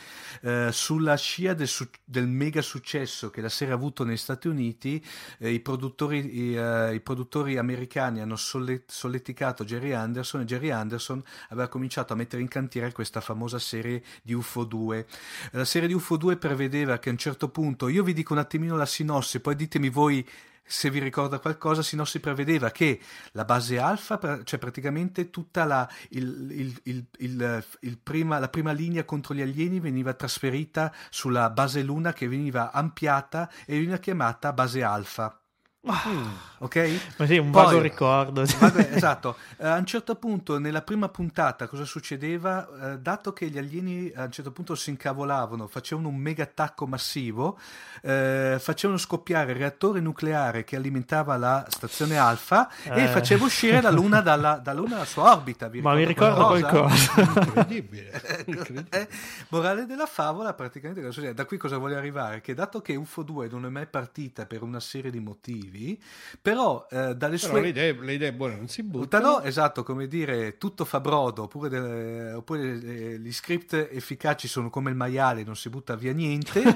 eh, 0.42 0.70
sulla 0.72 1.16
scia 1.16 1.54
del, 1.54 1.68
su- 1.68 1.90
del, 2.04 2.28
mega 2.28 2.62
successo 2.62 3.30
che 3.30 3.42
la 3.42 3.50
serie 3.50 3.74
ha 3.74 3.78
avuto 3.78 4.04
negli 4.04 4.18
Stati 4.18 4.48
Uniti 4.48 5.04
eh, 5.40 5.52
i, 5.52 5.60
produttori, 5.60 6.50
i, 6.50 6.56
uh, 6.56 6.94
i, 6.94 7.00
produttori, 7.00 7.58
americani 7.58 8.22
hanno 8.22 8.36
solle- 8.36 8.84
solleticato 8.88 9.64
Jerry 9.64 9.92
Anderson 9.94 10.42
e 10.42 10.46
Jerry 10.46 10.70
Anderson 10.70 11.24
aveva 11.50 11.68
cominciato 11.68 12.14
a 12.14 12.16
mettere 12.16 12.42
in 12.42 12.48
cantiere 12.48 12.92
questa 12.92 13.22
famosa 13.22 13.60
serie 13.60 14.02
di 14.22 14.34
UFO 14.34 14.64
2 14.64 15.06
la 15.52 15.66
serie 15.66 15.88
di 15.88 15.94
UFO 15.94 16.18
2 16.18 16.38
prevedeva 16.38 17.00
che 17.00 17.10
a 17.10 17.12
un 17.12 17.18
certo 17.18 17.50
punto 17.50 17.88
io 17.88 18.04
vi 18.04 18.14
dico 18.14 18.34
un 18.34 18.40
attimino 18.54 18.78
la 18.78 18.86
sinossi 18.86 19.40
poi 19.40 19.56
ditemi 19.56 19.90
voi 19.90 20.28
se 20.66 20.90
vi 20.90 21.00
ricorda 21.00 21.40
qualcosa, 21.40 21.84
Sinossi 21.84 22.22
prevedeva 22.22 22.72
che 22.72 23.00
la 23.34 23.44
base 23.44 23.80
alfa, 23.80 24.18
cioè 24.46 24.58
praticamente 24.58 25.30
tutta 25.30 25.66
la, 25.66 25.88
il, 26.12 26.80
il, 26.84 27.06
il, 27.18 27.98
prima, 28.02 28.40
la 28.40 28.48
prima 28.48 28.72
linea 28.72 29.04
contro 29.04 29.34
gli 29.34 29.42
alieni 29.42 29.82
veniva 29.82 30.14
trasferita 30.14 30.94
sulla 31.10 31.50
base 31.50 31.84
luna 31.84 32.14
che 32.14 32.30
veniva 32.30 32.72
ampliata 32.72 33.52
e 33.66 33.74
veniva 33.74 33.98
chiamata 33.98 34.54
base 34.54 34.82
alfa. 34.84 35.43
Mm. 35.86 36.28
Ok? 36.60 37.00
Ma 37.18 37.26
sì, 37.26 37.38
un 37.38 37.52
Poi, 37.52 37.66
vago 37.66 37.82
ricordo. 37.82 38.46
Vabbè, 38.60 38.92
esatto. 38.94 39.36
Uh, 39.58 39.66
a 39.66 39.78
un 39.78 39.86
certo 39.86 40.16
punto, 40.16 40.58
nella 40.58 40.82
prima 40.82 41.10
puntata, 41.10 41.68
cosa 41.68 41.84
succedeva? 41.84 42.66
Uh, 42.70 42.98
dato 42.98 43.34
che 43.34 43.50
gli 43.50 43.58
alieni 43.58 44.10
a 44.16 44.24
un 44.24 44.32
certo 44.32 44.52
punto 44.52 44.76
si 44.76 44.92
incavolavano, 44.92 45.68
facevano 45.68 46.08
un 46.08 46.16
mega 46.16 46.44
attacco 46.44 46.88
massivo, 46.88 47.60
uh, 48.02 48.58
facevano 48.60 48.98
scoppiare 48.98 49.52
il 49.52 49.58
reattore 49.58 50.00
nucleare 50.00 50.64
che 50.64 50.78
alimentava 50.78 51.36
la 51.36 51.66
stazione 51.68 52.18
Alfa 52.18 52.70
e 52.84 53.08
faceva 53.08 53.44
uscire 53.44 53.82
la 53.82 53.92
Luna 53.92 54.22
dalla, 54.22 54.60
dalla, 54.64 54.80
Luna 54.80 54.94
dalla 54.94 55.06
sua 55.06 55.34
orbita. 55.34 55.68
Vi 55.68 55.82
Ma 55.82 55.94
mi 55.94 56.06
ricordo 56.06 56.46
qualcosa. 56.46 57.12
Incredibile. 57.18 58.22
Incredibile. 58.48 59.10
morale 59.50 59.86
della 59.86 60.06
favola, 60.06 60.54
praticamente, 60.54 61.34
da 61.34 61.46
qui 61.46 61.58
cosa 61.58 61.78
vuole 61.78 61.96
arrivare? 61.96 62.40
Che 62.40 62.54
dato 62.54 62.82
che 62.82 62.96
UFO 62.96 63.22
2 63.22 63.50
non 63.50 63.66
è 63.66 63.70
mai 63.70 63.86
partita 63.86 64.46
per 64.46 64.62
una 64.64 64.80
serie 64.80 65.12
di 65.12 65.20
motivi, 65.20 65.72
motivi, 65.74 66.00
però 66.42 66.88
eh, 66.90 67.16
dalle 67.16 67.38
però 67.38 67.52
sue... 67.52 67.62
le, 67.62 67.68
idee, 67.70 67.94
le 67.94 68.14
idee 68.14 68.34
buone 68.34 68.56
non 68.56 68.68
si 68.68 68.84
buttano. 68.84 69.32
buttano. 69.32 69.42
Esatto, 69.42 69.84
come 69.84 70.08
dire, 70.08 70.58
tutto 70.58 70.86
fa 70.86 71.00
brodo, 71.00 71.44
oppure, 71.44 71.70
delle, 71.70 72.34
oppure 72.34 73.18
gli 73.20 73.34
script 73.34 73.74
efficaci 73.74 74.48
sono 74.48 74.70
come 74.70 74.92
il 74.92 74.96
maiale, 74.96 75.44
non 75.44 75.56
si 75.56 75.70
butta 75.70 75.96
via 75.96 76.14
niente. 76.14 76.62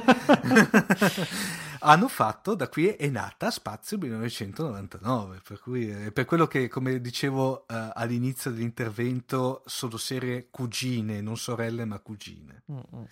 Hanno 1.80 2.08
fatto, 2.08 2.56
da 2.56 2.70
qui 2.70 2.88
è 2.88 3.08
nata 3.08 3.52
Spazio 3.52 4.00
1999, 4.00 5.42
per 5.48 5.60
cui 5.60 5.88
è 5.88 6.12
per 6.12 6.26
quello 6.26 6.48
che, 6.48 6.68
come 6.68 7.00
dicevo 7.00 7.66
uh, 7.68 7.92
all'inizio 7.94 8.50
dell'intervento, 8.50 9.62
sono 9.66 9.98
serie 9.98 10.48
cugine, 10.50 11.22
non 11.22 11.38
sorelle 11.38 11.86
ma 11.86 12.00
cugine. 12.00 12.64
Mm-hmm. 12.72 13.04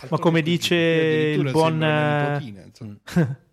Beh, 0.00 0.08
ma 0.08 0.18
come 0.18 0.40
dice 0.40 0.74
il 0.74 1.50
buon... 1.50 1.76
Nipotina, 1.78 3.36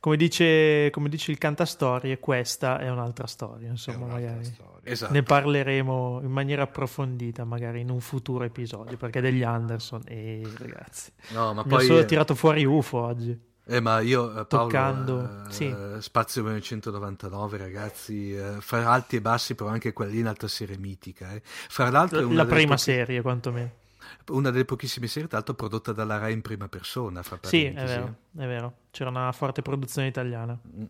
come 0.00 0.16
dice, 0.16 0.90
come 0.90 1.08
dice, 1.08 1.30
il 1.30 1.38
cantastorie, 1.38 2.18
questa 2.18 2.78
è 2.78 2.88
un'altra 2.88 3.26
storia. 3.26 3.68
Insomma, 3.68 4.04
un'altra 4.04 4.28
magari 4.28 4.44
storia. 4.44 4.66
Esatto. 4.84 5.12
ne 5.12 5.22
parleremo 5.22 6.20
in 6.22 6.30
maniera 6.30 6.62
approfondita, 6.62 7.44
magari 7.44 7.80
in 7.80 7.90
un 7.90 8.00
futuro 8.00 8.44
episodio. 8.44 8.96
Perché 8.96 9.20
degli 9.20 9.42
Anderson, 9.42 10.02
e 10.06 10.42
ragazzi, 10.56 11.12
no, 11.30 11.52
ma 11.52 11.62
mi 11.62 11.68
poi, 11.68 11.84
ho 11.84 11.86
solo 11.86 12.04
tirato 12.04 12.34
fuori 12.34 12.64
UFO 12.64 12.98
oggi. 12.98 13.46
Eh, 13.70 13.80
ma 13.80 14.00
io, 14.00 14.30
eh, 14.30 14.46
Paolo, 14.46 14.68
Toccando, 14.68 15.44
eh, 15.46 15.52
sì. 15.52 15.74
Spazio 15.98 16.42
1999, 16.42 17.58
ragazzi, 17.58 18.34
eh, 18.34 18.56
fra 18.60 18.90
alti 18.90 19.16
e 19.16 19.20
bassi, 19.20 19.54
però 19.54 19.68
anche 19.68 19.92
quella 19.92 20.10
lì 20.10 20.18
è 20.18 20.22
un'altra 20.22 20.48
serie 20.48 20.78
mitica. 20.78 21.34
Eh. 21.34 21.42
Fra 21.44 21.90
l'altro, 21.90 22.32
la 22.32 22.46
prima 22.46 22.78
serie, 22.78 23.20
quantomeno 23.20 23.86
una 24.28 24.50
delle 24.50 24.64
pochissime 24.64 25.06
serie, 25.06 25.28
tra 25.28 25.38
l'altro, 25.38 25.54
prodotta 25.54 25.92
dalla 25.92 26.18
Rai 26.18 26.32
in 26.32 26.42
prima 26.42 26.68
persona. 26.68 27.22
Fra 27.22 27.38
sì, 27.42 27.64
è 27.64 27.72
vero, 27.72 28.16
è 28.36 28.46
vero. 28.46 28.74
C'era 28.90 29.10
una 29.10 29.32
forte 29.32 29.62
produzione 29.62 30.08
italiana. 30.08 30.58
Mm. 30.76 30.84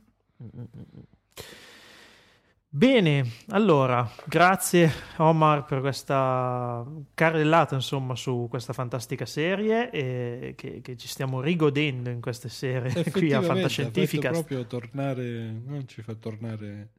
Bene, 2.71 3.25
allora, 3.49 4.07
grazie 4.27 4.93
Omar 5.17 5.65
per 5.65 5.81
questa 5.81 6.85
carrellata 7.15 7.75
insomma 7.75 8.15
su 8.15 8.47
questa 8.51 8.75
fantastica 8.75 9.25
serie 9.25 9.91
e 9.91 10.53
che, 10.55 10.83
che 10.83 10.97
ci 10.99 11.09
stiamo 11.09 11.41
rigodendo 11.41 12.11
in 12.11 12.21
queste 12.21 12.51
serie 12.51 13.11
qui 13.11 13.33
a 13.33 13.41
Fantascientifica. 13.41 14.31
proprio 14.31 14.67
tornare, 14.67 15.51
no? 15.65 15.83
ci 15.87 16.03
fa 16.03 16.15
tornare 16.15 16.91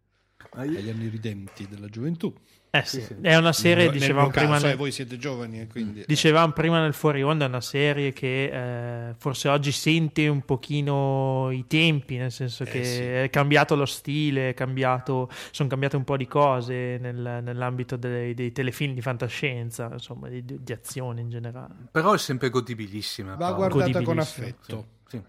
agli 0.53 0.89
anni 0.89 1.07
ridenti 1.07 1.67
della 1.67 1.87
gioventù. 1.87 2.33
Eh 2.71 2.83
sì, 2.85 3.01
sì, 3.01 3.15
è 3.21 3.35
una 3.35 3.51
serie, 3.51 3.85
nel, 3.85 3.93
dicevamo 3.93 4.25
nel 4.25 4.31
prima... 4.31 4.53
Caso, 4.53 4.67
nel, 4.67 4.75
voi 4.75 4.91
siete 4.91 5.17
giovani 5.17 5.61
e 5.61 5.67
quindi... 5.67 6.03
Dicevamo 6.05 6.53
prima 6.53 6.79
nel 6.79 6.93
fuori 6.93 7.23
onda, 7.23 7.45
è 7.45 7.47
una 7.47 7.61
serie 7.61 8.13
che 8.13 9.07
eh, 9.09 9.15
forse 9.17 9.49
oggi 9.49 9.71
sente 9.71 10.27
un 10.27 10.45
pochino 10.45 11.49
i 11.51 11.65
tempi, 11.65 12.17
nel 12.17 12.31
senso 12.31 12.63
eh 12.63 12.67
che 12.67 12.83
sì. 12.83 13.01
è 13.01 13.29
cambiato 13.31 13.75
lo 13.75 13.87
stile, 13.87 14.49
è 14.49 14.53
cambiato, 14.53 15.31
sono 15.49 15.67
cambiate 15.67 15.95
un 15.95 16.03
po' 16.03 16.15
di 16.15 16.27
cose 16.27 16.99
nel, 16.99 17.39
nell'ambito 17.41 17.95
dei, 17.95 18.35
dei, 18.35 18.51
telefilm 18.51 18.93
di 18.93 19.01
fantascienza, 19.01 19.89
insomma, 19.91 20.27
di, 20.27 20.43
di, 20.45 20.71
azione 20.71 21.21
in 21.21 21.29
generale. 21.29 21.73
Però 21.91 22.13
è 22.13 22.19
sempre 22.19 22.51
godibilissima. 22.51 23.33
Va 23.33 23.51
guardata 23.53 24.03
con 24.03 24.19
affetto. 24.19 24.97
Sì. 25.07 25.19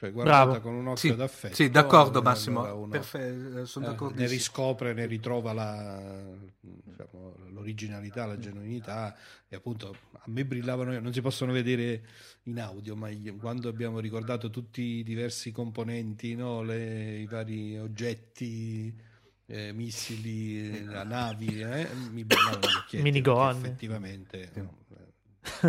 Eh. 0.00 0.06
Cioè, 0.06 0.12
guardata 0.12 0.44
Bravo. 0.44 0.60
con 0.60 0.74
un 0.74 0.86
occhio 0.88 1.10
sì, 1.10 1.14
d'affetto. 1.14 1.54
Sì, 1.54 1.70
d'accordo 1.70 2.22
Massimo. 2.22 2.74
Uno, 2.74 2.88
Perfe- 2.88 3.66
sono 3.66 4.10
eh, 4.10 4.14
ne 4.14 4.26
riscopre, 4.26 4.94
ne 4.94 5.04
ritrova 5.04 5.52
la, 5.52 6.00
diciamo, 6.60 7.36
l'originalità, 7.50 8.24
la 8.24 8.38
genuinità 8.38 9.14
e 9.46 9.56
appunto 9.56 9.94
a 10.12 10.22
me 10.26 10.44
brillavano, 10.46 10.98
non 11.00 11.12
si 11.12 11.20
possono 11.20 11.52
vedere 11.52 12.02
in 12.44 12.60
audio, 12.60 12.96
ma 12.96 13.10
quando 13.38 13.68
abbiamo 13.68 13.98
ricordato 13.98 14.48
tutti 14.48 14.80
i 14.80 15.02
diversi 15.02 15.52
componenti, 15.52 16.34
no? 16.34 16.62
Le, 16.62 17.18
i 17.18 17.26
vari 17.26 17.78
oggetti, 17.78 18.94
eh, 19.46 19.72
missili, 19.72 20.82
la 20.84 21.04
navi, 21.04 21.60
eh? 21.60 21.88
mi 22.10 22.24
brillavano 22.24 22.60
gli 22.60 22.76
occhietti. 22.76 23.02
Minigun. 23.02 23.56
Effettivamente... 23.56 24.50
No, 24.54 24.78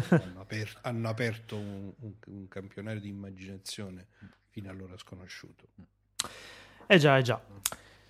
hanno, 0.10 0.41
aper- 0.41 0.78
hanno, 0.82 1.10
aperto 1.10 1.56
un, 1.56 1.91
un, 2.00 2.13
un, 2.28 2.48
campionario 2.48 3.00
di 3.00 3.10
immaginazione 3.10 4.08
fino 4.50 4.70
allora 4.70 4.98
sconosciuto. 4.98 5.67
Eh 6.88 6.98
già, 6.98 7.17
eh 7.17 7.22
già. 7.22 7.41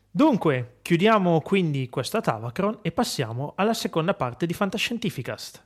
Dunque, 0.09 0.79
chiudiamo 0.81 1.41
quindi 1.41 1.89
questa 1.89 2.19
Tavacron 2.19 2.79
e 2.81 2.91
passiamo 2.91 3.53
alla 3.55 3.73
seconda 3.73 4.13
parte 4.13 4.45
di 4.45 4.53
Fantascientificast. 4.53 5.63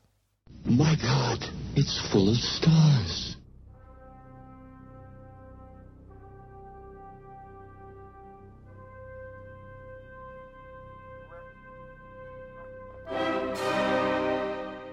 My 0.66 0.96
God, 0.98 1.52
it's 1.74 2.00
full 2.10 2.28
of 2.28 2.38
stars. 2.38 3.35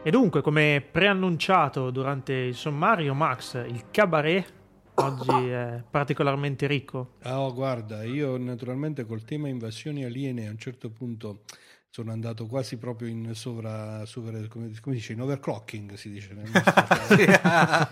E 0.05 0.11
dunque, 0.11 0.43
come 0.43 0.85
preannunciato 0.91 1.93
durante 1.93 2.33
il 2.33 2.57
sommario, 2.57 3.15
Max, 3.15 3.55
il 3.69 3.85
cabaret 3.93 4.53
oggi 4.95 5.49
è 5.49 5.81
particolarmente 5.89 6.67
ricco. 6.67 7.19
Oh, 7.23 7.55
guarda, 7.55 8.03
io 8.03 8.37
naturalmente 8.37 9.07
col 9.07 9.23
tema 9.23 9.47
invasioni 9.47 10.05
aliene 10.05 10.49
a 10.49 10.51
un 10.51 10.59
certo 10.59 10.91
punto 10.91 11.43
sono 11.89 12.11
andato 12.11 12.47
quasi 12.47 12.79
proprio 12.79 13.07
in 13.07 13.33
sovra, 13.35 14.05
sovra 14.05 14.45
come, 14.49 14.73
come 14.81 14.97
dice, 14.97 15.13
in 15.13 15.21
overclocking 15.21 15.93
si 15.95 16.11
dice 16.11 16.33
nel 16.33 16.51
nostro 16.51 16.73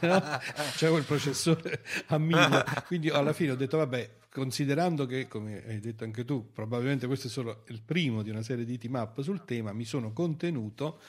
c'è 0.74 0.88
quel 0.88 1.04
processore 1.06 1.84
a 2.06 2.18
mille. 2.18 2.64
Quindi 2.86 3.08
alla 3.10 3.32
fine 3.32 3.52
ho 3.52 3.56
detto 3.56 3.76
vabbè 3.76 4.16
considerando 4.32 5.06
che 5.06 5.28
come 5.28 5.62
hai 5.64 5.78
detto 5.78 6.02
anche 6.02 6.24
tu 6.24 6.50
probabilmente 6.52 7.06
questo 7.06 7.28
è 7.28 7.30
solo 7.30 7.62
il 7.68 7.82
primo 7.82 8.22
di 8.22 8.30
una 8.30 8.42
serie 8.42 8.64
di 8.64 8.78
team 8.78 8.94
up 8.94 9.20
sul 9.20 9.44
tema 9.44 9.72
mi 9.72 9.84
sono 9.84 10.12
contenuto 10.12 11.00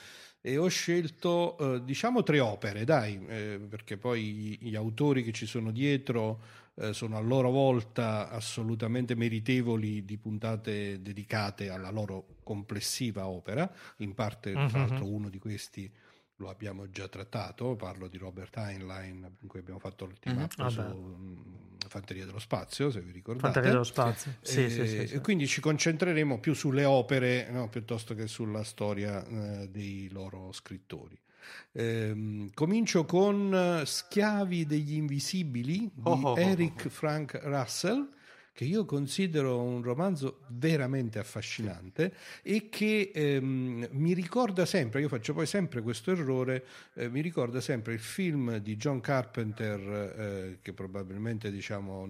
e 0.44 0.56
ho 0.56 0.66
scelto 0.66 1.56
eh, 1.56 1.84
diciamo 1.84 2.24
tre 2.24 2.40
opere, 2.40 2.84
dai, 2.84 3.24
eh, 3.28 3.60
perché 3.68 3.96
poi 3.96 4.22
gli, 4.32 4.58
gli, 4.60 4.74
autori 4.74 5.22
che 5.22 5.30
ci 5.30 5.46
sono 5.46 5.70
dietro 5.70 6.42
eh, 6.74 6.92
sono 6.92 7.16
a 7.16 7.20
loro 7.20 7.50
volta 7.50 8.28
assolutamente 8.28 9.14
meritevoli 9.14 10.04
di 10.04 10.18
puntate 10.18 11.00
dedicate 11.00 11.70
alla 11.70 11.90
loro 11.90 12.38
complessiva 12.42 13.28
opera, 13.28 13.70
in 13.98 14.14
parte 14.14 14.50
tra 14.50 14.62
mm-hmm. 14.62 14.74
l'altro 14.74 15.06
uno 15.06 15.28
di 15.28 15.38
questi 15.38 15.90
lo 16.36 16.50
abbiamo 16.50 16.90
già 16.90 17.06
trattato, 17.06 17.76
parlo 17.76 18.08
di 18.08 18.18
Robert 18.18 18.56
Heinlein, 18.56 19.36
con 19.38 19.48
cui 19.48 19.60
abbiamo 19.60 19.78
fatto 19.78 20.06
l'ultima 20.06 20.48
mm-hmm. 20.58 20.68
su 20.68 20.80
mm, 20.80 21.71
Fanteria 21.92 22.24
dello 22.24 22.38
Spazio, 22.38 22.90
se 22.90 23.02
vi 23.02 23.12
ricordate. 23.12 23.44
Fanteria 23.44 23.70
dello 23.70 23.84
Spazio, 23.84 24.32
sì, 24.40 24.64
eh, 24.64 24.70
sì, 24.70 24.86
sì, 24.88 25.06
sì, 25.08 25.18
Quindi 25.20 25.46
ci 25.46 25.60
concentreremo 25.60 26.38
più 26.40 26.54
sulle 26.54 26.86
opere 26.86 27.50
no, 27.50 27.68
piuttosto 27.68 28.14
che 28.14 28.26
sulla 28.26 28.64
storia 28.64 29.22
eh, 29.24 29.68
dei 29.68 30.08
loro 30.10 30.52
scrittori. 30.52 31.18
Eh, 31.72 32.48
comincio 32.54 33.04
con 33.04 33.82
Schiavi 33.84 34.64
degli 34.64 34.94
Invisibili 34.94 35.90
di 35.92 36.00
oh, 36.04 36.12
oh, 36.12 36.28
oh 36.30 36.38
Eric 36.38 36.84
oh, 36.86 36.88
Frank 36.88 37.38
Russell 37.42 38.08
che 38.52 38.64
io 38.64 38.84
considero 38.84 39.62
un 39.62 39.82
romanzo 39.82 40.40
veramente 40.48 41.18
affascinante 41.18 42.12
e 42.42 42.68
che 42.68 43.10
ehm, 43.14 43.88
mi 43.92 44.12
ricorda 44.12 44.66
sempre, 44.66 45.00
io 45.00 45.08
faccio 45.08 45.32
poi 45.32 45.46
sempre 45.46 45.80
questo 45.80 46.10
errore, 46.10 46.64
eh, 46.94 47.08
mi 47.08 47.22
ricorda 47.22 47.62
sempre 47.62 47.94
il 47.94 48.00
film 48.00 48.58
di 48.58 48.76
John 48.76 49.00
Carpenter 49.00 49.80
eh, 49.80 50.58
che 50.60 50.74
probabilmente 50.74 51.50
diciamo 51.50 52.06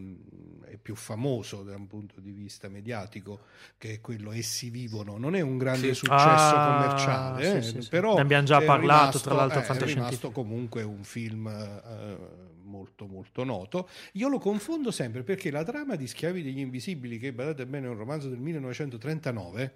è 0.64 0.76
più 0.76 0.96
famoso 0.96 1.62
da 1.62 1.76
un 1.76 1.86
punto 1.86 2.20
di 2.20 2.32
vista 2.32 2.68
mediatico, 2.68 3.42
che 3.78 3.94
è 3.94 4.00
quello 4.00 4.32
Essi 4.32 4.70
vivono, 4.70 5.18
non 5.18 5.36
è 5.36 5.40
un 5.40 5.58
grande 5.58 5.88
sì. 5.88 5.94
successo 5.94 6.54
ah, 6.54 6.80
commerciale, 6.80 7.62
sì, 7.62 7.78
eh, 7.78 7.82
sì, 7.82 7.88
però 7.88 8.14
ne 8.14 8.20
abbiamo 8.20 8.44
già 8.44 8.60
parlato 8.62 8.80
rimasto, 8.82 9.20
tra 9.20 9.34
l'altro 9.34 9.60
eh, 9.60 9.78
è 9.78 9.84
rimasto 9.84 10.30
comunque 10.32 10.82
un 10.82 11.04
film 11.04 11.46
eh, 11.46 12.50
molto 12.82 13.06
molto 13.06 13.44
noto. 13.44 13.88
Io 14.12 14.28
lo 14.28 14.38
confondo 14.38 14.90
sempre 14.90 15.22
perché 15.22 15.50
la 15.50 15.62
trama 15.62 15.94
di 15.94 16.06
Schiavi 16.06 16.42
degli 16.42 16.58
Invisibili, 16.58 17.18
che 17.18 17.32
badate 17.32 17.66
bene 17.66 17.86
è 17.86 17.90
un 17.90 17.96
romanzo 17.96 18.28
del 18.28 18.38
1939 18.38 19.74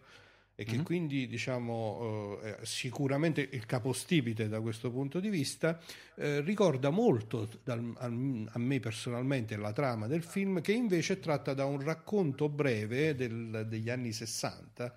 e 0.58 0.64
che 0.64 0.76
mm-hmm. 0.76 0.84
quindi 0.84 1.26
diciamo 1.26 2.38
eh, 2.42 2.56
sicuramente 2.62 3.46
il 3.52 3.66
capostipite 3.66 4.48
da 4.48 4.58
questo 4.62 4.90
punto 4.90 5.20
di 5.20 5.28
vista 5.28 5.78
eh, 6.14 6.40
ricorda 6.40 6.88
molto 6.88 7.46
dal, 7.62 7.92
a, 7.98 8.06
a, 8.06 8.58
me 8.58 8.80
personalmente 8.80 9.54
la 9.56 9.74
trama 9.74 10.06
del 10.06 10.22
film 10.22 10.62
che 10.62 10.72
invece 10.72 11.14
è 11.14 11.20
tratta 11.20 11.52
da 11.52 11.66
un 11.66 11.82
racconto 11.82 12.48
breve 12.48 13.14
del, 13.14 13.66
degli 13.68 13.90
anni 13.90 14.12
60 14.12 14.94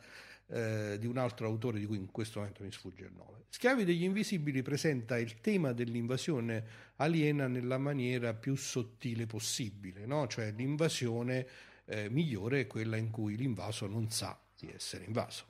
eh, 0.51 0.97
di 0.99 1.05
un 1.05 1.17
altro 1.17 1.47
autore 1.47 1.79
di 1.79 1.85
cui 1.85 1.97
in 1.97 2.11
questo 2.11 2.39
momento 2.39 2.63
mi 2.63 2.71
sfugge 2.71 3.05
il 3.05 3.13
nome. 3.13 3.43
Schiavi 3.49 3.83
degli 3.83 4.03
Invisibili 4.03 4.61
presenta 4.61 5.17
il 5.17 5.39
tema 5.41 5.73
dell'invasione 5.73 6.63
aliena 6.97 7.47
nella 7.47 7.77
maniera 7.77 8.33
più 8.33 8.55
sottile 8.55 9.25
possibile, 9.25 10.05
no? 10.05 10.27
cioè 10.27 10.51
l'invasione 10.51 11.47
eh, 11.85 12.09
migliore 12.09 12.61
è 12.61 12.67
quella 12.67 12.97
in 12.97 13.09
cui 13.09 13.35
l'invaso 13.35 13.87
non 13.87 14.09
sa 14.11 14.39
di 14.57 14.71
essere 14.71 15.05
invaso. 15.05 15.45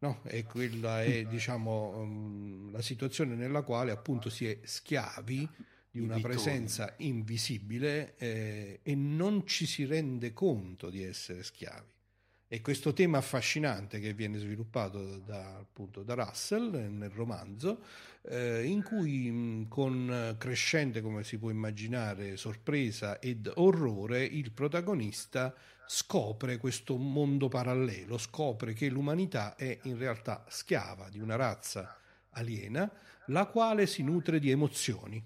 No? 0.00 0.20
E 0.24 0.44
quella 0.44 1.02
è 1.02 1.24
diciamo, 1.24 1.98
um, 1.98 2.70
la 2.70 2.82
situazione 2.82 3.34
nella 3.34 3.62
quale 3.62 3.90
appunto 3.90 4.30
si 4.30 4.46
è 4.46 4.60
schiavi 4.62 5.48
di 5.90 5.98
una 5.98 6.20
presenza 6.20 6.94
invisibile 6.98 8.14
eh, 8.16 8.80
e 8.82 8.94
non 8.94 9.44
ci 9.46 9.66
si 9.66 9.84
rende 9.84 10.32
conto 10.32 10.90
di 10.90 11.02
essere 11.02 11.42
schiavi. 11.42 11.96
E 12.50 12.62
questo 12.62 12.94
tema 12.94 13.18
affascinante 13.18 14.00
che 14.00 14.14
viene 14.14 14.38
sviluppato 14.38 15.18
da, 15.18 15.58
appunto, 15.58 16.02
da 16.02 16.14
Russell 16.14 16.70
nel 16.90 17.10
romanzo, 17.10 17.82
eh, 18.22 18.64
in 18.64 18.82
cui 18.82 19.30
mh, 19.30 19.68
con 19.68 20.34
crescente, 20.38 21.02
come 21.02 21.24
si 21.24 21.36
può 21.36 21.50
immaginare, 21.50 22.38
sorpresa 22.38 23.18
ed 23.18 23.52
orrore, 23.56 24.24
il 24.24 24.50
protagonista 24.52 25.54
scopre 25.86 26.56
questo 26.56 26.96
mondo 26.96 27.48
parallelo, 27.48 28.16
scopre 28.16 28.72
che 28.72 28.88
l'umanità 28.88 29.54
è 29.54 29.78
in 29.82 29.98
realtà 29.98 30.46
schiava 30.48 31.10
di 31.10 31.20
una 31.20 31.36
razza 31.36 31.98
aliena, 32.30 32.90
la 33.26 33.44
quale 33.44 33.86
si 33.86 34.02
nutre 34.02 34.38
di 34.38 34.50
emozioni 34.50 35.22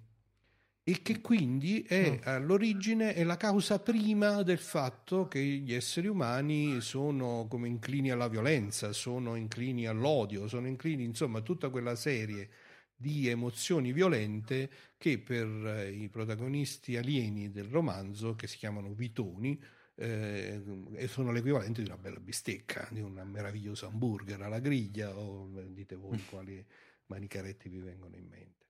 e 0.85 1.01
che 1.03 1.21
quindi 1.21 1.83
è 1.83 2.11
mm. 2.11 2.17
all'origine 2.25 3.15
è 3.15 3.23
la 3.23 3.37
causa 3.37 3.79
prima 3.79 4.43
del 4.43 4.59
fatto 4.59 5.29
che 5.29 5.41
gli 5.41 5.73
esseri 5.73 6.09
umani 6.09 6.81
sono 6.81 7.47
come 7.49 7.69
inclini 7.69 8.11
alla 8.11 8.29
violenza, 8.29 8.93
sono 8.93 9.37
inclini 9.37 9.87
all'odio, 9.87 10.49
sono 10.49 10.67
inclini 10.67 11.05
insomma 11.05 11.39
a 11.39 11.43
tutta 11.43 11.69
quella 11.69 11.95
serie 11.95 12.49
di 12.97 13.29
emozioni 13.29 13.93
violente 13.93 14.71
che 14.97 15.19
per 15.19 15.47
eh, 15.47 15.91
i 15.91 16.09
protagonisti 16.09 16.97
alieni 16.97 17.51
del 17.51 17.65
romanzo, 17.65 18.35
che 18.35 18.47
si 18.47 18.57
chiamano 18.59 18.93
Vitoni, 18.93 19.61
eh, 19.97 20.63
sono 21.07 21.33
l'equivalente 21.33 21.83
di 21.83 21.89
una 21.89 21.99
bella 21.99 22.21
bistecca, 22.21 22.89
di 22.91 23.01
un 23.01 23.21
meraviglioso 23.25 23.87
hamburger 23.87 24.43
alla 24.43 24.61
griglia 24.61 25.17
o 25.17 25.49
dite 25.67 25.97
voi 25.97 26.21
quali 26.31 26.65
manicaretti 27.07 27.69
vi 27.69 27.81
vengono 27.81 28.17
in 28.17 28.27
mente. 28.29 28.62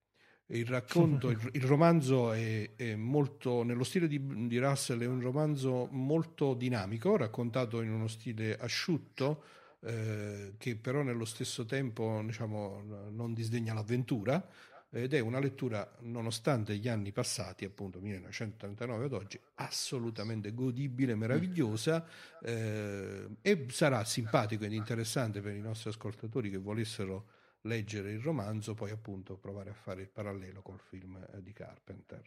Il 0.52 0.66
racconto, 0.66 1.30
il, 1.30 1.48
il 1.52 1.62
romanzo 1.62 2.32
è, 2.32 2.72
è, 2.76 2.94
molto, 2.94 3.62
nello 3.62 3.84
stile 3.84 4.06
di, 4.06 4.46
di, 4.46 4.58
Russell, 4.58 5.00
è 5.00 5.06
un 5.06 5.20
romanzo 5.20 5.88
molto 5.90 6.52
dinamico, 6.52 7.16
raccontato 7.16 7.80
in 7.80 7.90
uno 7.90 8.06
stile 8.06 8.58
asciutto, 8.58 9.44
eh, 9.80 10.52
che 10.58 10.76
però 10.76 11.00
nello 11.02 11.24
stesso 11.24 11.64
tempo 11.64 12.20
diciamo, 12.22 13.08
non 13.10 13.32
disdegna 13.32 13.72
l'avventura, 13.72 14.46
ed 14.90 15.14
è 15.14 15.20
una 15.20 15.38
lettura, 15.38 15.90
nonostante 16.00 16.76
gli 16.76 16.86
anni 16.86 17.12
passati, 17.12 17.64
appunto 17.64 17.98
1939 17.98 19.04
ad 19.06 19.12
oggi, 19.14 19.40
assolutamente 19.54 20.52
godibile, 20.52 21.14
meravigliosa 21.14 22.06
eh, 22.42 23.26
e 23.40 23.66
sarà 23.70 24.04
simpatico 24.04 24.64
ed 24.64 24.74
interessante 24.74 25.40
per 25.40 25.54
i 25.54 25.60
nostri 25.60 25.88
ascoltatori 25.88 26.50
che 26.50 26.58
volessero 26.58 27.40
leggere 27.62 28.12
il 28.12 28.20
romanzo, 28.20 28.74
poi 28.74 28.90
appunto 28.90 29.36
provare 29.36 29.70
a 29.70 29.74
fare 29.74 30.02
il 30.02 30.08
parallelo 30.08 30.62
col 30.62 30.80
film 30.80 31.16
eh, 31.16 31.42
di 31.42 31.52
Carpenter. 31.52 32.22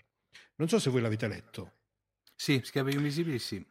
Non 0.56 0.68
so 0.68 0.80
se 0.80 0.90
voi 0.90 1.02
l'avete 1.02 1.28
letto. 1.28 1.72
Sì, 2.36 2.62
Schiavi 2.64 2.94
Invisibili 2.94 3.40
sì. 3.40 3.66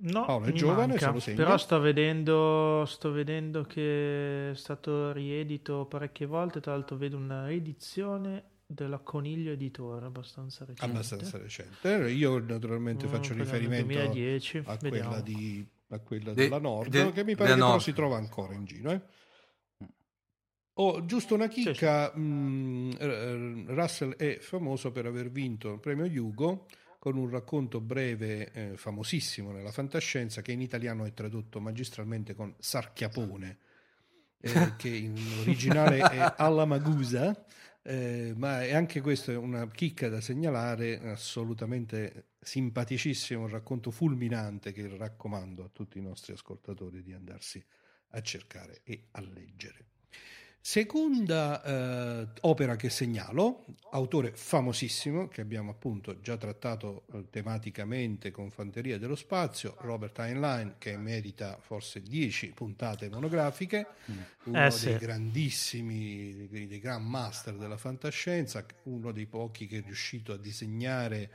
No, 0.00 0.24
Paolo 0.26 0.46
è 0.46 0.52
giovane, 0.52 0.96
però 1.34 1.56
sto 1.58 1.80
vedendo, 1.80 2.84
sto 2.86 3.10
vedendo 3.10 3.64
che 3.64 4.50
è 4.50 4.54
stato 4.54 5.10
riedito 5.12 5.86
parecchie 5.86 6.26
volte, 6.26 6.60
tra 6.60 6.72
l'altro 6.72 6.96
vedo 6.96 7.16
una 7.16 7.46
riedizione 7.46 8.44
della 8.64 8.98
Coniglio 8.98 9.50
Editore, 9.50 10.06
abbastanza 10.06 10.64
recente. 10.64 10.84
Abbastanza 10.84 11.38
recente. 11.38 12.10
Io 12.10 12.38
naturalmente 12.38 13.06
mm, 13.06 13.08
faccio 13.08 13.34
riferimento 13.34 13.86
2010, 13.86 14.62
a, 14.66 14.76
quella 14.76 15.20
di, 15.20 15.66
a 15.88 15.98
quella, 15.98 16.32
de, 16.32 16.42
della 16.44 16.58
Nord, 16.58 16.90
de, 16.90 17.10
che 17.10 17.24
mi 17.24 17.34
pare 17.34 17.54
che 17.54 17.56
però 17.56 17.78
si 17.80 17.92
trova 17.92 18.18
ancora 18.18 18.54
in 18.54 18.64
giro. 18.66 18.90
Eh? 18.92 19.00
Oh, 20.80 21.04
giusto 21.04 21.34
una 21.34 21.48
chicca, 21.48 22.12
sì, 22.12 22.12
sì. 22.14 22.20
Mh, 22.20 23.66
Russell 23.74 24.14
è 24.14 24.38
famoso 24.38 24.92
per 24.92 25.06
aver 25.06 25.28
vinto 25.28 25.72
il 25.72 25.80
premio 25.80 26.04
Hugo 26.06 26.66
con 27.00 27.16
un 27.16 27.28
racconto 27.28 27.80
breve 27.80 28.52
eh, 28.52 28.76
famosissimo 28.76 29.50
nella 29.50 29.72
fantascienza 29.72 30.40
che 30.40 30.52
in 30.52 30.60
italiano 30.60 31.04
è 31.04 31.12
tradotto 31.12 31.60
magistralmente 31.60 32.34
con 32.34 32.54
Sarchiapone, 32.58 33.58
eh, 34.40 34.50
che 34.76 34.88
in 34.88 35.16
originale 35.40 35.98
è 35.98 36.34
Alla 36.36 36.64
Magusa, 36.64 37.44
eh, 37.82 38.32
ma 38.36 38.62
è 38.62 38.72
anche 38.72 39.00
questa 39.00 39.36
una 39.36 39.66
chicca 39.68 40.08
da 40.08 40.20
segnalare, 40.20 41.00
assolutamente 41.10 42.26
simpaticissimo, 42.40 43.42
un 43.42 43.48
racconto 43.48 43.90
fulminante 43.90 44.70
che 44.70 44.88
raccomando 44.96 45.64
a 45.64 45.70
tutti 45.72 45.98
i 45.98 46.02
nostri 46.02 46.34
ascoltatori 46.34 47.02
di 47.02 47.12
andarsi 47.12 47.60
a 48.10 48.22
cercare 48.22 48.82
e 48.84 49.08
a 49.10 49.20
leggere. 49.22 49.86
Seconda 50.68 51.62
eh, 51.62 52.28
opera 52.42 52.76
che 52.76 52.90
segnalo, 52.90 53.64
autore 53.92 54.32
famosissimo 54.34 55.26
che 55.26 55.40
abbiamo 55.40 55.70
appunto 55.70 56.20
già 56.20 56.36
trattato 56.36 57.06
eh, 57.14 57.30
tematicamente 57.30 58.30
con 58.30 58.50
Fanteria 58.50 58.98
dello 58.98 59.14
Spazio, 59.14 59.76
Robert 59.78 60.18
Heinlein 60.18 60.74
che 60.76 60.98
merita 60.98 61.56
forse 61.58 62.02
10 62.02 62.48
puntate 62.48 63.08
monografiche, 63.08 63.86
mm. 64.10 64.18
uno 64.44 64.66
eh, 64.66 64.70
sì. 64.70 64.84
dei 64.88 64.98
grandissimi, 64.98 66.48
dei, 66.50 66.66
dei 66.66 66.80
grand 66.80 67.06
master 67.06 67.54
della 67.54 67.78
fantascienza, 67.78 68.62
uno 68.82 69.10
dei 69.10 69.24
pochi 69.24 69.66
che 69.66 69.78
è 69.78 69.82
riuscito 69.82 70.34
a 70.34 70.36
disegnare 70.36 71.30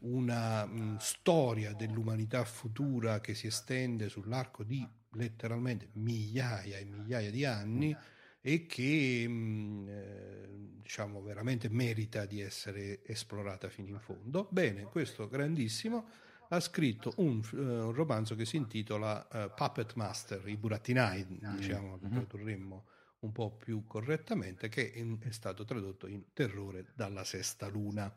una 0.00 0.66
mh, 0.66 0.80
mm, 0.80 0.96
storia 0.96 1.72
dell'umanità 1.72 2.42
futura 2.42 3.20
che 3.20 3.36
si 3.36 3.46
estende 3.46 4.08
sull'arco 4.08 4.64
di 4.64 4.84
letteralmente 5.12 5.90
migliaia 5.92 6.78
e 6.78 6.84
migliaia 6.84 7.30
di 7.30 7.44
anni 7.44 7.96
e 8.42 8.66
che 8.66 9.26
mh, 9.26 9.88
eh, 9.88 10.48
diciamo 10.82 11.22
veramente 11.22 11.70
merita 11.70 12.26
di 12.26 12.40
essere 12.40 13.02
esplorata 13.06 13.68
fino 13.70 13.88
in 13.88 14.00
fondo. 14.00 14.48
Bene, 14.50 14.82
questo 14.82 15.28
grandissimo 15.28 16.06
ha 16.48 16.60
scritto 16.60 17.14
un, 17.16 17.40
uh, 17.52 17.56
un 17.56 17.92
romanzo 17.92 18.34
che 18.34 18.44
si 18.44 18.56
intitola 18.56 19.26
uh, 19.30 19.54
Puppet 19.54 19.94
Master, 19.94 20.46
i 20.48 20.56
burattinai, 20.56 21.24
mm. 21.24 21.56
diciamo, 21.56 21.96
mm-hmm. 21.96 22.02
lo 22.02 22.08
tradurremmo 22.26 22.86
un 23.20 23.32
po' 23.32 23.56
più 23.56 23.86
correttamente, 23.86 24.68
che 24.68 24.82
in, 24.82 25.16
è 25.20 25.30
stato 25.30 25.64
tradotto 25.64 26.06
in 26.06 26.32
Terrore 26.34 26.86
dalla 26.94 27.24
sesta 27.24 27.68
luna. 27.68 28.14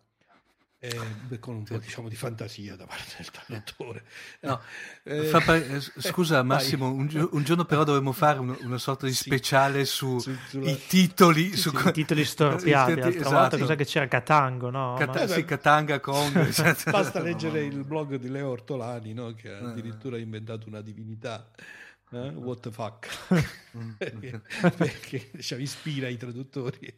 Eh, 1.30 1.40
con 1.40 1.56
un 1.56 1.64
po' 1.64 1.78
diciamo, 1.78 2.10
di 2.10 2.16
fantasia 2.16 2.76
da 2.76 2.86
parte 2.86 3.14
del 3.18 3.32
traduttore. 3.32 4.04
No, 4.42 4.62
eh, 5.04 5.30
eh, 5.30 5.80
scusa 6.02 6.44
Massimo, 6.44 6.88
un, 6.88 7.30
un, 7.32 7.44
giorno 7.44 7.66
però 7.66 7.84
dovremmo 7.84 8.12
fare 8.12 8.40
un, 8.40 8.56
una 8.62 8.78
sorta 8.78 9.06
di 9.06 9.14
speciale 9.14 9.86
sui 9.86 10.20
su, 10.20 10.36
sulla... 10.48 10.74
titoli. 10.88 11.56
Su, 11.56 11.76
sì, 11.76 11.92
titoli 11.92 12.26
storpiati. 12.26 12.96
L'altra 12.96 13.10
esatto. 13.10 13.30
volta 13.30 13.58
cosa 13.58 13.76
che 13.76 13.86
c'era 13.86 14.08
Catango, 14.08 14.70
no? 14.70 14.96
Cat- 14.98 15.28
Ma... 15.28 15.28
Sì, 15.28 15.46
Catanga, 15.46 16.00
Kong. 16.00 16.34
Basta 16.90 17.22
leggere 17.22 17.64
il 17.64 17.84
blog 17.84 18.16
di 18.16 18.30
Leo 18.30 18.50
Ortolani, 18.50 19.14
no? 19.14 19.34
che 19.34 19.52
ha 19.52 19.60
addirittura 19.60 20.18
inventato 20.18 20.68
una 20.68 20.82
divinità 20.82 21.48
eh? 22.12 22.30
what 22.30 22.60
the 22.60 22.72
fuck? 22.72 23.08
Perché, 23.98 24.42
perché 24.78 25.30
diciamo, 25.34 25.62
ispira 25.62 26.08
i 26.08 26.16
traduttori. 26.16 26.94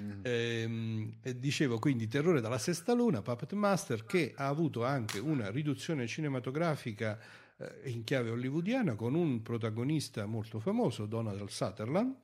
Mm. 0.00 0.20
ehm, 0.22 1.12
dicevo 1.36 1.78
quindi 1.78 2.08
Terrore 2.08 2.40
dalla 2.40 2.58
sesta 2.58 2.94
luna 2.94 3.22
Puppet 3.22 3.52
Master 3.52 4.04
che 4.04 4.32
ha 4.34 4.48
avuto 4.48 4.84
anche 4.84 5.20
una 5.20 5.50
riduzione 5.50 6.08
cinematografica 6.08 7.16
eh, 7.58 7.90
in 7.90 8.02
chiave 8.02 8.30
hollywoodiana 8.30 8.96
con 8.96 9.14
un 9.14 9.40
protagonista 9.42 10.26
molto 10.26 10.58
famoso 10.58 11.06
Donald 11.06 11.46
Sutherland. 11.48 12.16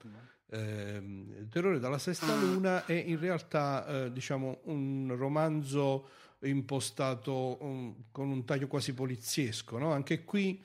Eh, 0.47 1.47
Terrore 1.49 1.79
dalla 1.79 1.99
sesta 1.99 2.35
luna 2.35 2.85
è 2.85 2.93
in 2.93 3.19
realtà 3.19 3.87
eh, 3.87 4.13
diciamo 4.13 4.63
un 4.65 5.15
romanzo 5.17 6.09
impostato 6.41 7.63
um, 7.63 7.95
con 8.11 8.29
un 8.29 8.45
taglio 8.45 8.67
quasi 8.67 8.93
poliziesco 8.95 9.79
no? 9.79 9.93
anche 9.93 10.25
qui 10.25 10.63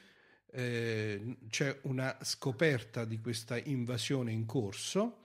eh, 0.52 1.38
c'è 1.50 1.80
una 1.84 2.18
scoperta 2.22 3.06
di 3.06 3.20
questa 3.20 3.58
invasione 3.58 4.32
in 4.32 4.46
corso 4.46 5.20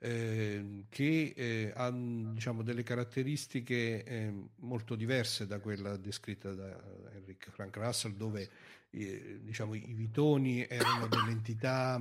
eh, 0.00 0.84
che 0.88 1.32
eh, 1.36 1.72
ha 1.74 1.90
diciamo, 1.90 2.62
delle 2.62 2.82
caratteristiche 2.84 4.04
eh, 4.04 4.32
molto 4.60 4.94
diverse 4.94 5.46
da 5.46 5.58
quella 5.58 5.96
descritta 5.96 6.52
da 6.52 6.78
Enric 7.14 7.50
Frank 7.50 7.76
Russell 7.76 8.12
dove 8.12 8.48
eh, 8.90 9.40
diciamo, 9.42 9.74
i 9.74 9.92
vitoni 9.94 10.66
erano 10.68 11.08
delle 11.08 11.30
entità 11.30 12.00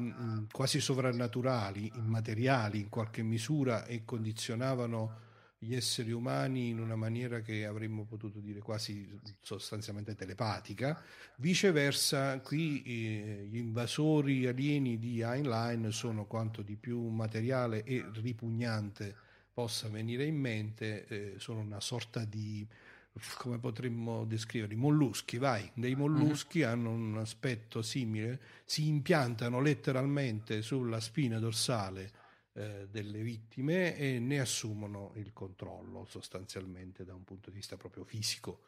quasi 0.51 0.79
sovrannaturali, 0.79 1.91
immateriali 1.95 2.79
in 2.79 2.89
qualche 2.89 3.23
misura 3.23 3.85
e 3.85 4.05
condizionavano 4.05 5.25
gli 5.59 5.73
esseri 5.73 6.11
umani 6.11 6.69
in 6.69 6.79
una 6.79 6.95
maniera 6.95 7.41
che 7.41 7.65
avremmo 7.65 8.05
potuto 8.05 8.39
dire 8.39 8.59
quasi 8.59 9.09
sostanzialmente 9.41 10.13
telepatica. 10.13 11.01
Viceversa, 11.37 12.39
qui 12.41 12.83
eh, 12.83 13.47
gli 13.49 13.57
invasori 13.57 14.45
alieni 14.45 14.99
di 14.99 15.21
Heinlein 15.21 15.91
sono 15.91 16.25
quanto 16.25 16.61
di 16.61 16.75
più 16.75 17.07
materiale 17.07 17.83
e 17.83 18.05
ripugnante 18.13 19.15
possa 19.51 19.89
venire 19.89 20.25
in 20.25 20.35
mente, 20.35 21.07
eh, 21.07 21.33
sono 21.37 21.61
una 21.61 21.79
sorta 21.79 22.23
di 22.23 22.67
come 23.37 23.57
potremmo 23.57 24.25
descriverli, 24.25 24.75
molluschi, 24.75 25.39
vai, 25.39 25.67
dei 25.73 25.95
molluschi 25.95 26.61
uh-huh. 26.61 26.67
hanno 26.67 26.91
un 26.91 27.17
aspetto 27.17 27.81
simile, 27.81 28.39
si 28.63 28.87
impiantano 28.87 29.59
letteralmente 29.59 30.61
sulla 30.61 30.99
spina 30.99 31.39
dorsale 31.39 32.16
eh, 32.57 32.87
delle 32.89 33.21
vittime 33.21 33.95
e 33.95 34.17
ne 34.17 34.39
assumono 34.39 35.11
il 35.17 35.31
controllo 35.31 36.05
sostanzialmente 36.05 37.05
da 37.05 37.13
un 37.13 37.23
punto 37.23 37.51
di 37.51 37.57
vista 37.57 37.77
proprio 37.77 38.03
fisico. 38.03 38.61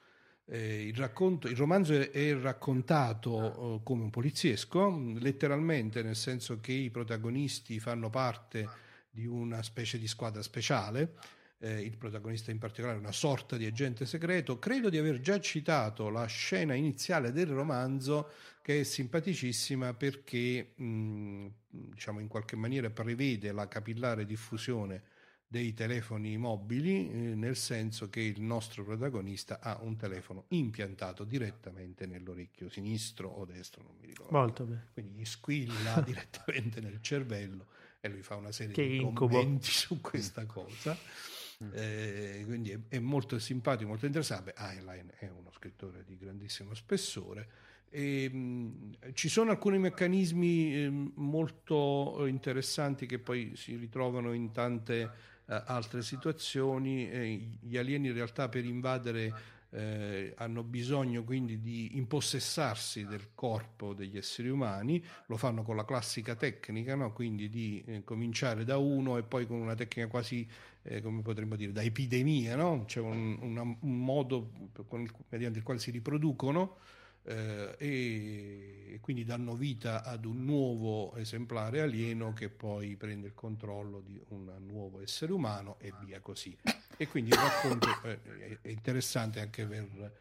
Eh, 0.46 0.86
il, 0.86 0.96
racconto, 0.96 1.48
il, 1.48 1.56
romanzo 1.56 1.94
è, 1.94 2.12
è 2.12 2.36
raccontato 2.36 3.78
eh, 3.78 3.84
come 3.84 4.04
un 4.04 4.12
poliziesco, 4.12 4.96
letteralmente 5.18 6.04
nel 6.04 6.16
senso 6.16 6.60
che 6.60 6.72
i 6.72 6.92
protagonisti 6.92 7.80
fanno 7.80 8.12
parte 8.12 8.68
di 9.10 9.26
una 9.26 9.64
specie 9.64 9.98
di 9.98 10.08
squadra 10.08 10.44
speciale, 10.44 11.16
eh, 11.60 11.82
il 11.82 11.98
protagonista 11.98 12.52
in 12.52 12.58
particolare 12.58 12.98
è 12.98 13.02
una 13.02 13.12
sorta 13.12 13.58
di 13.58 13.66
agente 13.66 14.06
segreto. 14.06 14.60
Credo 14.60 14.90
di 14.90 14.98
aver 14.98 15.20
già 15.20 15.40
citato 15.40 16.10
la 16.10 16.26
scena 16.26 16.74
iniziale 16.74 17.32
del 17.32 17.48
romanzo 17.48 18.30
che 18.62 18.82
è 18.82 18.84
simpaticissima 18.84 19.94
perché 19.94 20.74
mh, 20.76 21.48
diciamo 21.68 22.20
in 22.20 22.28
qualche 22.28 22.56
maniera 22.56 22.90
prevede 22.90 23.52
la 23.52 23.68
capillare 23.68 24.26
diffusione 24.26 25.04
dei 25.52 25.74
telefoni 25.74 26.38
mobili, 26.38 27.10
eh, 27.10 27.36
nel 27.36 27.56
senso 27.56 28.08
che 28.10 28.22
il 28.22 28.40
nostro 28.40 28.84
protagonista 28.84 29.60
ha 29.60 29.80
un 29.82 29.96
telefono 29.98 30.46
impiantato 30.50 31.24
direttamente 31.24 32.06
nell'orecchio 32.06 32.70
sinistro 32.70 33.30
o 33.30 33.46
destro, 33.46 33.82
non 33.82 33.96
mi 34.00 34.06
ricordo. 34.06 34.38
Molto 34.38 34.64
bene. 34.66 34.90
Quindi 34.94 35.14
gli 35.14 35.26
squilla 35.26 36.02
direttamente 36.06 36.80
nel 36.82 37.02
cervello 37.02 37.66
e 38.00 38.10
lui 38.10 38.22
fa 38.22 38.36
una 38.36 38.52
serie 38.52 38.74
che 38.76 38.88
di 38.88 38.98
incubo. 38.98 39.40
commenti 39.40 39.72
su 39.72 40.00
questa 40.00 40.46
cosa. 40.46 40.96
Mm. 41.64 41.72
Eh, 41.74 42.44
quindi 42.46 42.72
è, 42.72 42.80
è, 42.88 43.00
molto 43.00 43.38
simpatico, 43.38 43.90
molto 43.90 44.06
interessante. 44.06 44.54
Heinlein 44.58 45.12
è 45.18 45.28
uno 45.28 45.52
scrittore 45.52 46.06
di 46.06 46.18
grandissimo 46.18 46.74
spessore 46.74 47.48
e, 47.90 48.30
mh, 48.30 49.14
ci 49.14 49.28
sono 49.28 49.52
alcuni 49.52 49.78
meccanismi 49.78 50.76
eh, 50.76 50.90
molto 51.16 52.26
interessanti 52.28 53.06
che 53.06 53.20
poi 53.20 53.54
si 53.56 53.76
ritrovano 53.76 54.32
in 54.34 54.52
tante 54.52 55.02
eh, 55.02 55.64
altre 55.66 56.02
situazioni. 56.02 57.10
Eh, 57.10 57.50
gli 57.60 57.78
alieni 57.78 58.08
in 58.08 58.14
realtà 58.14 58.48
per 58.48 58.64
invadere 58.64 59.34
eh, 59.72 60.34
hanno 60.38 60.64
bisogno 60.64 61.24
quindi 61.24 61.60
di 61.60 61.98
impossessarsi 61.98 63.06
del 63.06 63.30
corpo 63.36 63.94
degli 63.94 64.18
esseri 64.18 64.50
umani, 64.50 65.04
lo 65.28 65.38
fanno 65.38 65.64
con 65.64 65.76
la 65.76 65.86
classica 65.86 66.36
tecnica, 66.36 66.96
no? 66.96 67.14
quindi 67.14 67.50
di 67.50 67.84
eh, 67.86 68.04
cominciare 68.04 68.64
da 68.64 68.78
uno 68.78 69.18
e 69.18 69.24
poi 69.24 69.46
con 69.46 69.60
una 69.60 69.76
tecnica 69.76 70.08
quasi, 70.08 70.48
eh, 70.84 71.02
come 71.02 71.22
potremmo 71.22 71.56
dire, 71.56 71.72
da 71.72 71.84
epidemia, 71.84 72.56
no? 72.56 72.86
c'è 72.86 73.00
un, 73.00 73.38
una, 73.42 73.62
un 73.62 74.04
modo 74.04 74.52
il, 74.94 75.12
mediante 75.30 75.60
il 75.60 75.64
quale 75.64 75.80
si 75.80 75.92
riproducono 75.92 76.78
eh, 77.24 77.76
e, 77.78 79.00
quindi 79.02 79.24
danno 79.24 79.56
vita 79.56 80.04
ad 80.04 80.26
un 80.26 80.44
nuovo 80.46 81.16
esemplare 81.16 81.82
alieno 81.82 82.34
che 82.34 82.50
poi 82.50 82.96
prende 82.96 83.28
il 83.28 83.34
controllo 83.34 84.02
di 84.02 84.20
un 84.30 84.52
nuovo 84.66 85.02
essere 85.02 85.32
umano 85.32 85.78
e 85.80 85.94
via 86.04 86.20
così. 86.22 86.58
E 87.02 87.08
quindi 87.08 87.30
il 87.30 87.38
racconto 87.38 87.88
eh, 88.04 88.60
è 88.60 88.68
interessante 88.68 89.40
anche 89.40 89.66
per 89.66 90.12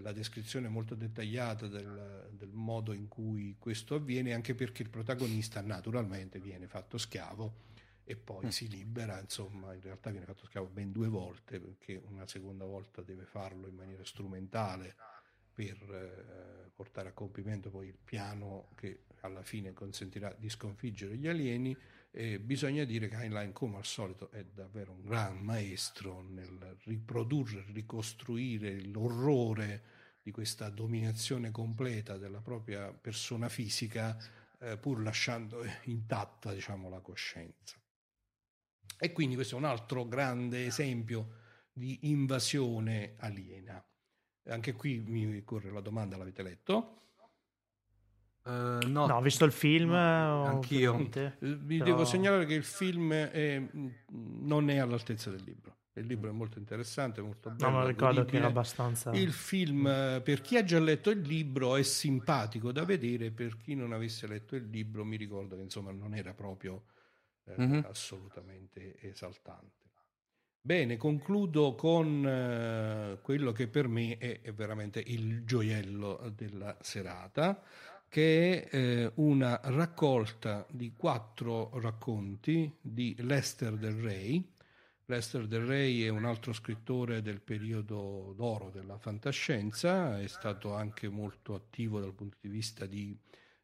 la 0.00 0.12
descrizione 0.12 0.68
molto 0.68 0.94
dettagliata 0.94 1.66
del, 1.66 2.28
del, 2.30 2.52
modo 2.52 2.92
in 2.92 3.08
cui 3.08 3.56
questo 3.58 3.96
avviene, 3.96 4.32
anche 4.32 4.54
perché 4.54 4.82
il 4.82 4.88
protagonista 4.88 5.60
naturalmente 5.62 6.38
viene 6.38 6.68
fatto 6.68 6.96
schiavo 6.96 7.66
e 8.04 8.14
poi 8.14 8.46
mm. 8.46 8.50
si 8.50 8.68
libera, 8.68 9.18
insomma 9.18 9.74
in 9.74 9.80
realtà 9.80 10.10
viene 10.10 10.26
fatto 10.26 10.46
schiavo 10.46 10.68
ben 10.68 10.92
due 10.92 11.08
volte 11.08 11.58
perché 11.58 12.00
una 12.06 12.28
seconda 12.28 12.64
volta 12.64 13.02
deve 13.02 13.24
farlo 13.24 13.66
in 13.66 13.74
maniera 13.74 14.04
strumentale 14.04 14.94
per 15.52 15.76
eh, 15.90 16.70
portare 16.72 17.08
a 17.08 17.12
compimento 17.12 17.68
poi 17.68 17.88
il 17.88 17.98
piano 18.02 18.68
che 18.76 19.06
alla 19.22 19.42
fine 19.42 19.72
consentirà 19.72 20.32
di 20.38 20.48
sconfiggere 20.48 21.16
gli 21.16 21.26
alieni. 21.26 21.76
E 22.18 22.40
bisogna 22.40 22.82
dire 22.82 23.06
che 23.06 23.14
Heinlein, 23.14 23.52
come 23.52 23.76
al 23.76 23.84
solito, 23.84 24.32
è 24.32 24.42
davvero 24.42 24.90
un 24.90 25.04
gran 25.04 25.38
maestro 25.38 26.20
nel 26.20 26.76
riprodurre, 26.82 27.64
ricostruire 27.68 28.80
l'orrore 28.86 29.84
di 30.20 30.32
questa 30.32 30.68
dominazione 30.68 31.52
completa 31.52 32.16
della 32.16 32.40
propria 32.40 32.92
persona 32.92 33.48
fisica, 33.48 34.18
eh, 34.58 34.76
pur 34.78 35.00
lasciando 35.00 35.64
intatta 35.84 36.52
diciamo, 36.52 36.88
la 36.88 36.98
coscienza. 36.98 37.80
E 38.98 39.12
quindi 39.12 39.36
questo 39.36 39.54
è 39.54 39.58
un 39.58 39.66
altro 39.66 40.04
grande 40.08 40.66
esempio 40.66 41.34
di 41.72 42.10
invasione 42.10 43.14
aliena. 43.18 43.80
Anche 44.48 44.72
qui 44.72 44.98
mi 44.98 45.44
corre 45.44 45.70
la 45.70 45.80
domanda, 45.80 46.16
l'avete 46.16 46.42
letto? 46.42 46.98
Uh, 48.48 48.88
no. 48.88 49.06
no, 49.06 49.16
ho 49.16 49.20
visto 49.20 49.44
il 49.44 49.52
film. 49.52 49.90
No, 49.90 50.44
anch'io. 50.44 50.98
Eh, 50.98 51.32
vi 51.38 51.78
Però... 51.78 51.90
devo 51.90 52.04
segnalare 52.06 52.46
che 52.46 52.54
il 52.54 52.64
film 52.64 53.12
è, 53.12 53.62
non 54.08 54.70
è 54.70 54.78
all'altezza 54.78 55.30
del 55.30 55.42
libro. 55.44 55.76
Il 55.92 56.06
libro 56.06 56.30
è 56.30 56.32
molto 56.32 56.58
interessante, 56.58 57.20
molto 57.20 57.50
bello. 57.50 57.70
No, 57.70 57.76
ma 57.78 57.86
ricordo 57.86 58.24
che 58.24 58.36
era 58.36 58.46
abbastanza. 58.46 59.10
Il 59.10 59.32
film, 59.32 59.82
per 60.22 60.40
chi 60.40 60.56
ha 60.56 60.64
già 60.64 60.78
letto 60.78 61.10
il 61.10 61.20
libro, 61.20 61.76
è 61.76 61.82
simpatico 61.82 62.72
da 62.72 62.84
vedere. 62.84 63.32
Per 63.32 63.58
chi 63.58 63.74
non 63.74 63.92
avesse 63.92 64.26
letto 64.26 64.56
il 64.56 64.68
libro, 64.68 65.04
mi 65.04 65.16
ricordo 65.16 65.56
che 65.56 65.62
insomma 65.62 65.90
non 65.90 66.14
era 66.14 66.32
proprio 66.32 66.84
eh, 67.44 67.54
mm-hmm. 67.60 67.80
assolutamente 67.84 68.96
esaltante. 69.00 69.78
Bene, 70.60 70.96
concludo 70.96 71.74
con 71.74 72.26
eh, 72.26 73.18
quello 73.22 73.52
che 73.52 73.68
per 73.68 73.88
me 73.88 74.18
è, 74.18 74.42
è, 74.42 74.52
veramente 74.52 75.02
il 75.06 75.44
gioiello 75.44 76.30
della 76.34 76.76
serata, 76.80 77.62
che 78.08 78.64
è 78.64 78.74
eh, 78.74 79.12
una 79.16 79.60
raccolta 79.64 80.66
di 80.70 80.94
quattro 80.96 81.70
racconti 81.78 82.74
di 82.80 83.14
Lester 83.18 83.76
Del 83.76 83.94
Rey. 83.94 84.52
Lester 85.04 85.46
Del 85.46 85.64
Rey 85.64 86.02
è 86.02 86.08
un 86.08 86.24
altro 86.24 86.52
scrittore 86.52 87.22
del 87.22 87.40
periodo 87.40 88.34
d'oro 88.36 88.70
della 88.70 88.98
fantascienza, 88.98 90.20
è 90.20 90.26
stato 90.26 90.74
anche 90.74 91.08
molto 91.08 91.54
attivo 91.54 92.00
dal 92.00 92.14
punto 92.14 92.36
di 92.40 92.48
vista 92.48 92.86
di 92.86 93.16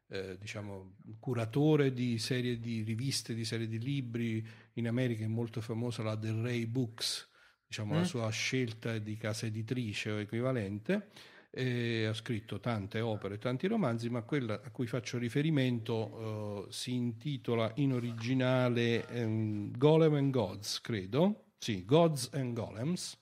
eh, 0.07 0.37
diciamo, 0.39 0.95
curatore 1.19 1.93
di 1.93 2.19
serie 2.19 2.59
di 2.59 2.83
riviste, 2.83 3.33
di 3.33 3.45
serie 3.45 3.67
di 3.67 3.79
libri. 3.79 4.45
In 4.73 4.87
America 4.87 5.23
è 5.23 5.27
molto 5.27 5.61
famosa 5.61 6.03
la 6.03 6.15
Del 6.15 6.41
Rey 6.41 6.65
Books, 6.67 7.29
diciamo, 7.67 7.93
mm. 7.93 7.97
la 7.97 8.03
sua 8.03 8.29
scelta 8.29 8.97
di 8.99 9.17
casa 9.17 9.47
editrice 9.47 10.11
o 10.11 10.19
equivalente. 10.19 11.09
Ha 11.55 12.13
scritto 12.13 12.59
tante 12.59 12.99
opere, 12.99 13.37
tanti 13.37 13.67
romanzi, 13.67 14.09
ma 14.09 14.23
quella 14.23 14.61
a 14.61 14.69
cui 14.71 14.87
faccio 14.87 15.17
riferimento 15.17 15.93
uh, 15.95 16.65
si 16.69 16.93
intitola 16.93 17.71
in 17.75 17.93
originale 17.93 19.05
um, 19.11 19.71
Golem 19.77 20.15
and 20.15 20.31
Gods, 20.31 20.81
credo. 20.81 21.45
Sì, 21.57 21.85
Gods 21.85 22.29
and 22.33 22.53
Golems, 22.53 23.17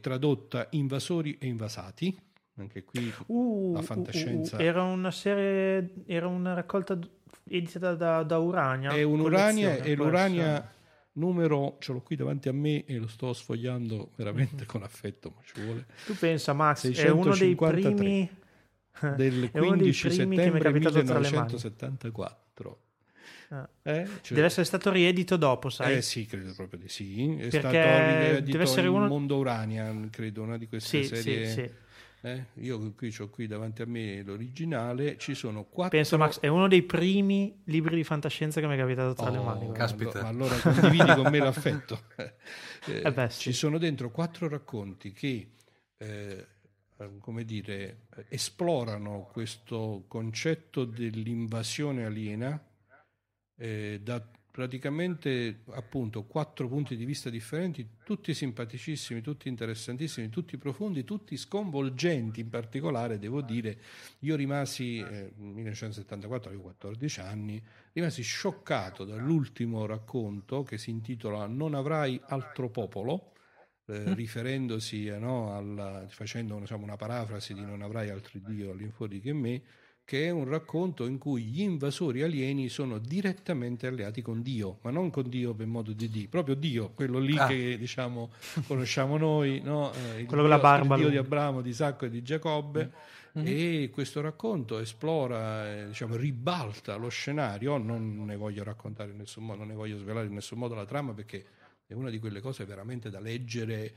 tradotta 0.00 0.68
Invasori 0.70 1.36
e 1.38 1.46
Invasati. 1.48 2.16
Anche 2.56 2.84
qui 2.84 3.12
uh, 3.26 3.72
la 3.74 3.82
fantascienza. 3.82 4.56
Uh, 4.56 4.60
era 4.60 4.84
una 4.84 5.10
serie, 5.10 6.04
era 6.06 6.28
una 6.28 6.54
raccolta 6.54 6.96
editata 7.48 7.96
da, 7.96 8.22
da 8.22 8.38
Urania. 8.38 8.92
È 8.92 9.02
un'Urania 9.02 9.74
e 9.78 9.96
l'Urania 9.96 10.72
numero 11.14 11.76
ce 11.80 11.92
l'ho 11.92 12.00
qui 12.00 12.16
davanti 12.16 12.48
a 12.48 12.52
me 12.52 12.84
e 12.84 12.96
lo 12.96 13.06
sto 13.06 13.32
sfogliando 13.32 14.10
veramente 14.16 14.56
mm-hmm. 14.56 14.66
con 14.66 14.82
affetto, 14.82 15.32
ma 15.34 15.40
ci 15.44 15.62
vuole. 15.62 15.86
Tu 16.06 16.16
pensa, 16.16 16.52
Max, 16.52 16.90
è 16.92 17.08
uno 17.08 17.34
dei 17.34 17.54
primi 17.54 18.28
del 19.16 19.50
15 19.50 20.10
settembre 20.10 20.72
1974. 20.72 22.78
Ah. 23.48 23.68
Eh? 23.82 24.06
Cioè, 24.22 24.34
deve 24.34 24.46
essere 24.46 24.64
stato 24.64 24.90
riedito 24.90 25.36
dopo, 25.36 25.68
sai? 25.68 25.96
Eh 25.96 26.02
sì, 26.02 26.26
credo 26.26 26.52
proprio 26.54 26.80
di 26.80 26.88
sì. 26.88 27.36
È 27.36 27.48
Perché 27.48 27.58
stato 27.58 27.70
riedito 27.70 28.50
deve 28.50 28.64
essere 28.64 28.88
uno... 28.88 29.06
Mondo 29.06 29.36
Urania, 29.36 29.94
credo, 30.10 30.42
una 30.42 30.56
di 30.56 30.66
queste 30.66 31.04
sì, 31.04 31.16
serie. 31.16 31.46
Sì, 31.46 31.52
sì. 31.52 31.70
Eh? 32.24 32.46
Io 32.62 32.94
qui 32.94 33.14
ho 33.18 33.28
qui 33.28 33.46
davanti 33.46 33.82
a 33.82 33.86
me 33.86 34.22
l'originale, 34.22 35.18
ci 35.18 35.34
sono 35.34 35.64
quattro... 35.64 35.98
Penso 35.98 36.16
Max, 36.16 36.40
è 36.40 36.46
uno 36.46 36.68
dei 36.68 36.82
primi 36.82 37.60
libri 37.64 37.96
di 37.96 38.02
fantascienza 38.02 38.62
che 38.62 38.66
mi 38.66 38.76
è 38.76 38.78
capitato 38.78 39.12
tra 39.12 39.28
oh, 39.28 39.30
le 39.30 39.38
mani. 39.40 39.72
Caspita. 39.72 40.22
Ma 40.22 40.28
allora 40.28 40.56
condividi 40.56 41.14
con 41.14 41.30
me 41.30 41.38
l'affetto. 41.38 42.00
Eh, 42.86 43.00
eh 43.02 43.12
beh, 43.12 43.30
sì. 43.30 43.40
Ci 43.44 43.52
sono 43.54 43.78
dentro 43.78 44.10
quattro 44.10 44.46
racconti 44.46 45.14
che, 45.14 45.52
eh, 45.96 46.46
come 47.18 47.46
dire, 47.46 48.08
esplorano 48.28 49.30
questo 49.32 50.04
concetto 50.06 50.84
dell'invasione 50.84 52.04
aliena 52.04 52.62
eh, 53.56 54.00
da 54.02 54.22
praticamente 54.54 55.62
appunto 55.70 56.22
quattro 56.22 56.68
punti 56.68 56.94
di 56.94 57.04
vista 57.04 57.28
differenti, 57.28 57.88
tutti 58.04 58.32
simpaticissimi, 58.32 59.20
tutti 59.20 59.48
interessantissimi, 59.48 60.28
tutti 60.28 60.56
profondi, 60.58 61.02
tutti 61.02 61.36
sconvolgenti. 61.36 62.38
In 62.38 62.50
particolare, 62.50 63.18
devo 63.18 63.40
dire, 63.40 63.76
io 64.20 64.36
rimasi 64.36 64.98
eh, 64.98 65.32
nel 65.34 65.54
1974, 65.54 66.50
avevo 66.50 66.62
14 66.66 67.20
anni, 67.20 67.60
rimasi 67.94 68.22
scioccato 68.22 69.04
dall'ultimo 69.04 69.86
racconto 69.86 70.62
che 70.62 70.78
si 70.78 70.90
intitola 70.90 71.48
Non 71.48 71.74
avrai 71.74 72.20
altro 72.26 72.70
popolo. 72.70 73.32
Eh, 73.86 74.10
mm. 74.10 74.12
riferendosi 74.12 75.06
eh, 75.08 75.18
no, 75.18 75.56
alla, 75.56 76.06
facendo 76.08 76.56
diciamo, 76.60 76.84
una 76.84 76.96
parafrasi 76.96 77.54
di 77.54 77.62
non 77.62 77.82
avrai 77.82 78.08
altri 78.08 78.40
Dio 78.40 78.70
all'infuori 78.70 79.20
che 79.20 79.32
me, 79.32 79.62
che 80.04 80.26
è 80.26 80.30
un 80.30 80.46
racconto 80.46 81.06
in 81.06 81.16
cui 81.16 81.44
gli 81.44 81.62
invasori 81.62 82.22
alieni 82.22 82.68
sono 82.68 82.98
direttamente 82.98 83.86
alleati 83.86 84.20
con 84.20 84.42
Dio, 84.42 84.78
ma 84.82 84.90
non 84.90 85.10
con 85.10 85.28
Dio 85.28 85.54
per 85.54 85.66
modo 85.66 85.92
di 85.92 86.10
Dio, 86.10 86.28
proprio 86.28 86.54
Dio, 86.54 86.90
quello 86.90 87.18
lì 87.18 87.36
ah. 87.38 87.46
che 87.46 87.78
diciamo 87.78 88.30
conosciamo 88.66 89.16
noi, 89.16 89.60
no? 89.62 89.92
eh, 89.94 90.24
quello 90.26 90.46
Dio, 90.46 90.58
barba, 90.60 90.96
il 90.96 91.00
Dio 91.00 91.10
di 91.10 91.16
Abramo, 91.16 91.62
di 91.62 91.70
Isacco 91.70 92.04
e 92.04 92.10
di 92.10 92.22
Giacobbe. 92.22 92.92
Mm-hmm. 93.36 93.46
E 93.48 93.90
questo 93.92 94.20
racconto 94.20 94.78
esplora, 94.78 95.68
eh, 95.68 95.86
diciamo, 95.88 96.14
ribalta 96.14 96.94
lo 96.94 97.08
scenario. 97.08 97.78
Non 97.78 98.24
ne 98.24 98.36
voglio 98.36 98.62
raccontare 98.62 99.10
in 99.10 99.16
nessun 99.16 99.44
modo, 99.44 99.58
non 99.58 99.68
ne 99.68 99.74
voglio 99.74 99.98
svelare 99.98 100.26
in 100.26 100.34
nessun 100.34 100.56
modo 100.56 100.76
la 100.76 100.84
trama 100.84 101.14
perché 101.14 101.44
è 101.84 101.94
una 101.94 102.10
di 102.10 102.20
quelle 102.20 102.40
cose 102.40 102.64
veramente 102.64 103.10
da 103.10 103.18
leggere 103.18 103.92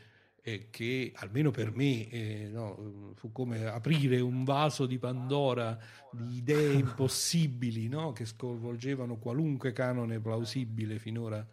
eh, 0.47 0.69
che 0.69 1.11
almeno 1.15 1.51
per 1.51 1.75
me 1.75 2.07
eh, 2.07 2.47
no, 2.49 3.11
fu 3.15 3.33
come 3.33 3.65
aprire 3.65 4.21
un 4.21 4.45
vaso 4.45 4.85
di 4.85 4.97
Pandora 4.97 5.77
di 6.09 6.37
idee 6.37 6.71
impossibili 6.79 7.89
no, 7.89 8.13
che 8.13 8.25
sconvolgevano 8.25 9.17
qualunque 9.17 9.73
canone 9.73 10.21
plausibile 10.21 10.99
finora 10.99 11.45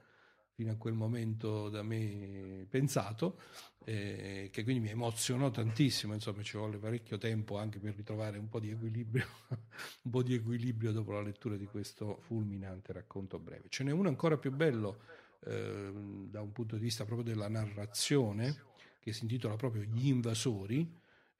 fino 0.52 0.70
a 0.70 0.76
quel 0.76 0.94
momento 0.94 1.68
da 1.68 1.82
me 1.82 2.66
pensato, 2.70 3.40
eh, 3.84 4.50
che 4.52 4.62
quindi 4.62 4.80
mi 4.80 4.90
emozionò 4.90 5.50
tantissimo, 5.50 6.14
insomma 6.14 6.42
ci 6.42 6.56
volle 6.56 6.78
parecchio 6.78 7.18
tempo 7.18 7.58
anche 7.58 7.80
per 7.80 7.96
ritrovare 7.96 8.38
un 8.38 8.48
po' 8.48 8.60
di 8.60 8.70
equilibrio, 8.70 9.26
un 10.02 10.10
po' 10.12 10.22
di 10.22 10.34
equilibrio 10.34 10.92
dopo 10.92 11.10
la 11.10 11.22
lettura 11.22 11.56
di 11.56 11.66
questo 11.66 12.20
fulminante 12.20 12.92
racconto 12.92 13.40
breve. 13.40 13.64
Ce 13.70 13.82
n'è 13.82 13.90
uno 13.90 14.06
ancora 14.06 14.38
più 14.38 14.52
bello 14.52 15.00
eh, 15.46 15.92
da 16.30 16.40
un 16.40 16.52
punto 16.52 16.76
di 16.76 16.82
vista 16.82 17.04
proprio 17.04 17.26
della 17.34 17.48
narrazione, 17.48 18.72
che 19.04 19.12
si 19.12 19.24
intitola 19.24 19.56
proprio 19.56 19.82
Gli 19.82 20.08
invasori, 20.08 20.90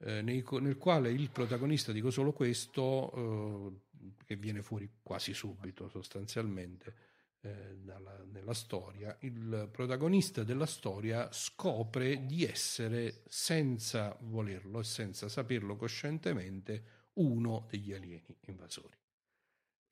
eh, 0.01 0.21
nei, 0.21 0.45
nel 0.61 0.77
quale 0.77 1.11
il 1.11 1.31
protagonista, 1.31 1.93
dico 1.93 2.11
solo 2.11 2.33
questo, 2.33 3.73
eh, 3.73 4.15
che 4.27 4.37
viene 4.37 4.61
fuori 4.61 4.99
quasi 5.03 5.33
subito 5.33 5.89
sostanzialmente 5.89 6.95
eh, 7.41 7.79
dalla, 7.79 8.23
nella 8.31 8.53
storia, 8.53 9.17
il 9.21 9.71
protagonista 9.73 10.45
della 10.45 10.67
storia 10.67 11.33
scopre 11.33 12.27
di 12.27 12.45
essere, 12.45 13.23
senza 13.29 14.15
volerlo 14.21 14.81
e 14.81 14.85
senza 14.85 15.31
saperlo 15.31 15.75
coscientemente, 15.75 16.85
uno 17.15 17.67
degli 17.71 17.95
alieni 17.95 18.37
invasori. 18.47 19.04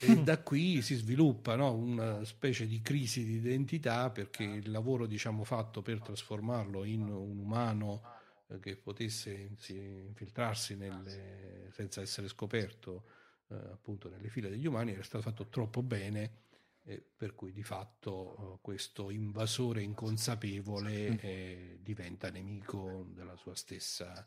E 0.04 0.16
mm. 0.16 0.24
da 0.24 0.40
qui 0.40 0.82
si 0.82 0.96
sviluppa 0.96 1.54
no, 1.54 1.72
una 1.72 2.24
specie 2.24 2.66
di 2.66 2.82
crisi 2.82 3.24
di 3.24 3.34
identità 3.34 4.10
perché 4.10 4.42
il 4.42 4.68
lavoro 4.72 5.06
diciamo, 5.06 5.44
fatto 5.44 5.80
per 5.80 6.00
trasformarlo 6.00 6.82
in 6.82 7.02
un 7.02 7.38
umano 7.38 8.02
eh, 8.48 8.58
che 8.58 8.76
potesse 8.76 9.30
infiltrarsi 9.30 10.74
nelle, 10.74 11.68
senza 11.70 12.00
essere 12.00 12.26
scoperto 12.26 13.04
eh, 13.48 13.54
appunto 13.54 14.08
nelle 14.08 14.28
file 14.28 14.50
degli 14.50 14.66
umani 14.66 14.92
era 14.92 15.04
stato 15.04 15.22
fatto 15.22 15.46
troppo 15.46 15.82
bene 15.82 16.40
eh, 16.82 17.00
per 17.16 17.36
cui 17.36 17.52
di 17.52 17.62
fatto 17.62 18.58
questo 18.60 19.10
invasore 19.10 19.82
inconsapevole 19.82 21.10
mm. 21.10 21.16
eh, 21.20 21.78
diventa 21.80 22.28
nemico 22.28 23.06
della 23.14 23.36
sua 23.36 23.54
stessa 23.54 24.26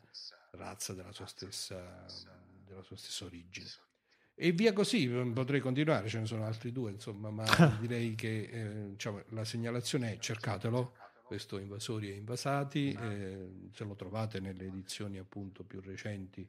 razza, 0.52 0.94
della 0.94 1.12
sua 1.12 1.26
stessa, 1.26 2.06
della 2.64 2.82
sua 2.82 2.96
stessa 2.96 3.26
origine. 3.26 3.68
E 4.38 4.52
via 4.52 4.74
così, 4.74 5.08
potrei 5.08 5.60
continuare, 5.60 6.08
ce 6.08 6.18
ne 6.18 6.26
sono 6.26 6.44
altri 6.44 6.70
due, 6.70 6.90
insomma, 6.90 7.30
ma 7.30 7.44
direi 7.80 8.14
che 8.14 8.48
eh, 8.52 8.88
diciamo, 8.90 9.22
la 9.30 9.46
segnalazione 9.46 10.12
è 10.12 10.18
cercatelo, 10.18 10.92
questo 11.24 11.58
Invasori 11.58 12.10
e 12.10 12.16
Invasati, 12.16 12.92
eh, 12.92 13.48
se 13.72 13.84
lo 13.84 13.94
trovate 13.94 14.38
nelle 14.38 14.66
edizioni 14.66 15.16
appunto 15.16 15.64
più 15.64 15.80
recenti 15.80 16.46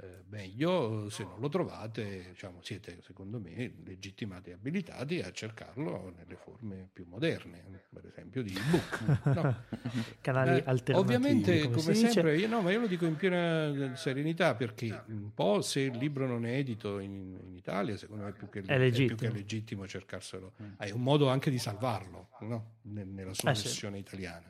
eh, 0.00 0.22
meglio, 0.28 1.10
se 1.10 1.24
non 1.24 1.40
lo 1.40 1.48
trovate 1.48 2.26
diciamo, 2.28 2.60
siete 2.62 3.00
secondo 3.02 3.40
me 3.40 3.72
legittimati 3.84 4.50
e 4.50 4.52
abilitati 4.52 5.20
a 5.20 5.32
cercarlo 5.32 6.14
nelle 6.16 6.36
forme 6.36 6.88
più 6.92 7.04
moderne, 7.08 7.64
per 7.92 8.06
esempio 8.06 8.42
di 8.42 8.56
ebook. 8.56 9.24
No. 9.34 9.64
Canali 10.20 10.58
eh, 10.58 10.62
alternativi. 10.66 10.98
Ovviamente, 10.98 11.62
come, 11.62 11.76
come 11.76 11.94
sempre, 11.94 12.36
io, 12.36 12.46
no, 12.46 12.60
ma 12.60 12.70
io 12.70 12.80
lo 12.80 12.86
dico 12.86 13.06
in 13.06 13.16
piena 13.16 13.96
serenità 13.96 14.54
perché 14.54 15.02
un 15.06 15.34
po' 15.34 15.62
se 15.62 15.80
il 15.80 15.96
libro 15.96 16.26
non 16.26 16.46
è 16.46 16.52
edito 16.52 17.00
in, 17.00 17.36
in 17.42 17.56
Italia, 17.56 17.96
secondo 17.96 18.22
me 18.22 18.30
è 18.30 18.34
più 18.34 18.48
che, 18.48 18.62
è 18.64 18.78
legittimo, 18.78 19.14
è 19.14 19.16
più 19.16 19.26
che 19.26 19.32
legittimo 19.32 19.86
cercarselo. 19.88 20.52
Mm. 20.62 20.72
È 20.76 20.90
un 20.90 21.02
modo 21.02 21.28
anche 21.28 21.50
di 21.50 21.58
salvarlo 21.58 22.28
no? 22.40 22.76
nella 22.82 23.34
sua 23.34 23.50
eh, 23.50 23.54
versione 23.54 23.96
sì. 23.96 24.02
italiana. 24.02 24.48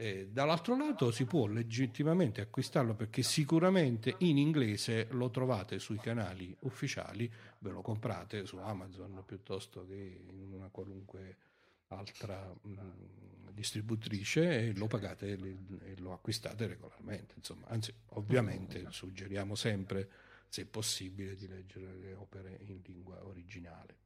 Eh, 0.00 0.28
dall'altro 0.30 0.76
lato 0.76 1.10
si 1.10 1.24
può 1.24 1.48
legittimamente 1.48 2.40
acquistarlo 2.40 2.94
perché 2.94 3.24
sicuramente 3.24 4.14
in 4.18 4.38
inglese 4.38 5.08
lo 5.10 5.28
trovate 5.28 5.80
sui 5.80 5.98
canali 5.98 6.54
ufficiali, 6.60 7.28
ve 7.58 7.70
lo 7.70 7.82
comprate 7.82 8.46
su 8.46 8.58
Amazon 8.58 9.20
piuttosto 9.26 9.84
che 9.88 10.20
in 10.28 10.52
una 10.52 10.68
qualunque 10.68 11.36
altra 11.88 12.48
mh, 12.48 12.70
mm, 12.70 13.48
distributrice 13.50 14.68
e 14.68 14.76
lo 14.76 14.86
pagate 14.86 15.32
e 15.32 15.94
lo 15.98 16.12
acquistate 16.12 16.68
regolarmente. 16.68 17.34
Insomma, 17.36 17.66
anzi, 17.66 17.92
ovviamente 18.10 18.86
suggeriamo 18.90 19.56
sempre, 19.56 20.08
se 20.48 20.64
possibile, 20.66 21.34
di 21.34 21.48
leggere 21.48 21.96
le 21.96 22.14
opere 22.14 22.56
in 22.66 22.78
lingua 22.84 23.26
originale. 23.26 23.96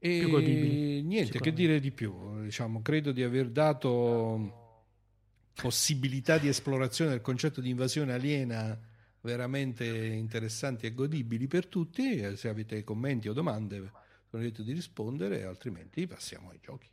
E 0.00 1.02
niente, 1.04 1.38
che 1.38 1.52
dire 1.52 1.78
di 1.78 1.92
più? 1.92 2.42
Diciamo, 2.42 2.82
credo 2.82 3.12
di 3.12 3.22
aver 3.22 3.48
dato 3.50 4.66
possibilità 5.60 6.38
di 6.38 6.46
esplorazione 6.46 7.10
del 7.10 7.20
concetto 7.20 7.60
di 7.60 7.70
invasione 7.70 8.12
aliena 8.12 8.78
veramente 9.20 9.84
interessanti 9.84 10.86
e 10.86 10.94
godibili 10.94 11.48
per 11.48 11.66
tutti. 11.66 12.36
Se 12.36 12.48
avete 12.48 12.84
commenti 12.84 13.28
o 13.28 13.32
domande, 13.32 13.90
sono 14.30 14.42
lieto 14.42 14.62
di 14.62 14.72
rispondere, 14.72 15.44
altrimenti 15.44 16.06
passiamo 16.06 16.50
ai 16.50 16.60
giochi. 16.62 16.88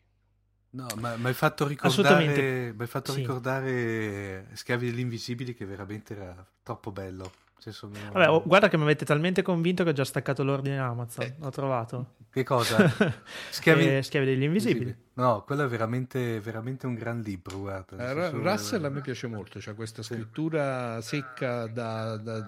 No, 0.71 0.87
ma 0.97 1.15
mi 1.15 1.27
hai 1.27 1.33
fatto 1.33 1.67
ricordare, 1.67 2.73
fatto 2.87 3.13
sì. 3.13 3.19
ricordare 3.19 4.47
Schiavi 4.53 4.89
degli 4.89 4.99
Invisibili 4.99 5.53
che 5.53 5.65
veramente 5.65 6.15
era 6.15 6.45
troppo 6.63 6.91
bello. 6.91 7.31
Senso, 7.57 7.89
Vabbè, 7.89 8.29
oh, 8.29 8.43
guarda 8.45 8.67
che 8.67 8.77
mi 8.77 8.83
avete 8.83 9.05
talmente 9.05 9.41
convinto 9.41 9.83
che 9.83 9.89
ho 9.89 9.93
già 9.93 10.05
staccato 10.05 10.43
l'ordine 10.43 10.77
Amazon. 10.77 11.25
Eh. 11.25 11.35
Ho 11.39 11.49
trovato. 11.49 12.15
Che 12.29 12.43
cosa? 12.43 12.87
Schiavi, 13.49 13.97
eh, 13.97 14.03
schiavi 14.03 14.25
degli 14.25 14.43
invisibili. 14.43 14.95
No, 15.13 15.43
quello 15.43 15.63
è 15.63 15.67
veramente, 15.67 16.39
veramente 16.41 16.85
un 16.85 16.95
gran 16.95 17.21
libro. 17.21 17.59
Guarda, 17.59 18.09
eh, 18.09 18.29
Russell 18.31 18.83
a 18.83 18.89
me 18.89 19.01
piace 19.01 19.27
molto, 19.27 19.59
c'è 19.59 19.73
questa 19.73 20.03
scrittura 20.03 20.99
sì. 21.01 21.15
secca 21.17 21.67
da, 21.67 22.17
da, 22.17 22.45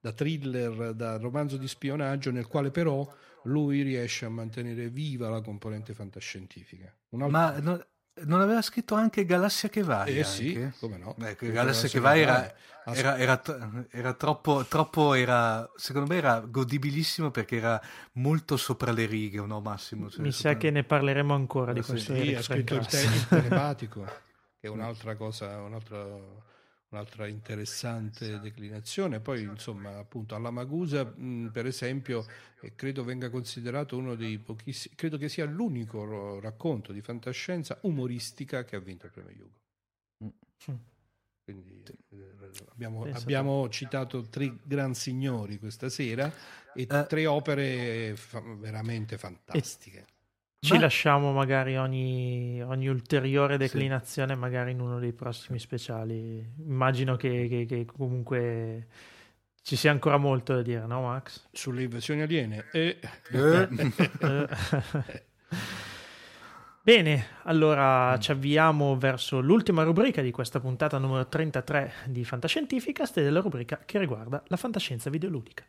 da, 0.00 0.12
thriller, 0.12 0.92
da 0.94 1.16
romanzo 1.16 1.56
di 1.56 1.66
spionaggio, 1.66 2.30
nel 2.30 2.46
quale 2.46 2.70
però 2.70 3.10
lui 3.44 3.82
riesce 3.82 4.26
a 4.26 4.28
mantenere 4.28 4.88
viva 4.88 5.28
la 5.28 5.40
componente 5.40 5.94
fantascientifica. 5.94 6.94
Altro... 7.10 7.28
Ma 7.28 7.58
no, 7.60 7.84
non 8.22 8.40
aveva 8.40 8.62
scritto 8.62 8.94
anche 8.94 9.24
Galassia 9.24 9.68
che 9.68 9.82
vai? 9.82 10.18
Eh 10.18 10.24
sì, 10.24 10.70
come 10.78 10.96
no? 10.96 11.16
Ecco, 11.18 11.50
Galassia 11.50 11.88
che 11.88 11.98
vai 11.98 12.20
era, 12.20 12.52
era, 12.84 13.16
era, 13.18 13.42
era, 13.90 14.12
troppo, 14.14 14.64
troppo 14.64 15.14
era, 15.14 15.68
secondo 15.76 16.12
me 16.12 16.16
era 16.18 16.40
godibilissimo 16.40 17.30
perché 17.30 17.56
era 17.56 17.80
molto 18.12 18.56
sopra 18.56 18.92
le 18.92 19.06
righe, 19.06 19.40
no 19.40 19.60
Massimo? 19.60 20.08
Cioè, 20.08 20.22
Mi 20.22 20.30
sopra... 20.30 20.52
sa 20.52 20.56
che 20.58 20.70
ne 20.70 20.84
parleremo 20.84 21.34
ancora 21.34 21.72
di 21.72 21.82
questo. 21.82 22.14
Sì, 22.14 22.34
ha 22.34 22.42
scritto 22.42 22.74
il, 22.76 22.86
te- 22.86 23.02
il 23.02 23.26
telematico, 23.26 24.04
che 24.60 24.66
è 24.66 24.70
un'altra 24.70 25.16
cosa, 25.16 25.60
un'altra 25.60 26.06
un'altra 26.94 27.26
interessante 27.26 28.40
declinazione. 28.40 29.20
Poi, 29.20 29.42
insomma, 29.42 29.98
appunto, 29.98 30.34
alla 30.34 30.50
Magusa, 30.50 31.04
mh, 31.04 31.50
per 31.52 31.66
esempio, 31.66 32.24
eh, 32.60 32.74
credo 32.74 33.04
venga 33.04 33.28
considerato 33.28 33.96
uno 33.96 34.14
dei 34.14 34.38
pochissimi, 34.38 34.94
credo 34.94 35.18
che 35.18 35.28
sia 35.28 35.44
l'unico 35.44 36.40
racconto 36.40 36.92
di 36.92 37.02
fantascienza 37.02 37.78
umoristica 37.82 38.64
che 38.64 38.76
ha 38.76 38.80
vinto 38.80 39.06
il 39.06 39.12
premio 39.12 39.34
Hugo. 39.34 39.62
Mm. 40.24 40.76
Quindi 41.44 41.82
eh, 42.10 42.34
abbiamo, 42.70 43.04
abbiamo 43.04 43.68
citato 43.68 44.22
tre 44.30 44.56
gran 44.62 44.94
signori 44.94 45.58
questa 45.58 45.90
sera 45.90 46.32
e 46.72 46.86
eh. 46.88 47.06
tre 47.06 47.26
opere 47.26 48.16
fa- 48.16 48.40
veramente 48.40 49.18
fantastiche. 49.18 50.06
Ci 50.64 50.72
Beh. 50.72 50.78
lasciamo 50.78 51.30
magari 51.30 51.76
ogni, 51.76 52.62
ogni 52.62 52.88
ulteriore 52.88 53.58
declinazione, 53.58 54.32
sì. 54.32 54.38
magari 54.38 54.70
in 54.70 54.80
uno 54.80 54.98
dei 54.98 55.12
prossimi 55.12 55.58
speciali. 55.58 56.42
Immagino 56.66 57.16
che, 57.16 57.46
che, 57.50 57.66
che, 57.66 57.84
comunque 57.84 58.86
ci 59.60 59.76
sia 59.76 59.90
ancora 59.90 60.16
molto 60.16 60.54
da 60.54 60.62
dire, 60.62 60.86
no, 60.86 61.02
Max? 61.02 61.48
Sulle 61.52 61.82
invasioni 61.82 62.22
aliene. 62.22 62.64
E... 62.72 62.98
Eh. 63.30 63.68
Bene, 66.80 67.26
allora 67.42 68.18
ci 68.18 68.30
avviamo 68.30 68.96
verso 68.96 69.40
l'ultima 69.40 69.82
rubrica 69.82 70.22
di 70.22 70.30
questa 70.30 70.60
puntata 70.60 70.96
numero 70.96 71.28
33 71.28 71.92
di 72.06 72.24
Fantascientificast 72.24 73.18
ed 73.18 73.26
è 73.26 73.30
la 73.30 73.40
rubrica 73.40 73.82
che 73.84 73.98
riguarda 73.98 74.42
la 74.46 74.56
fantascienza 74.56 75.10
videoludica. 75.10 75.62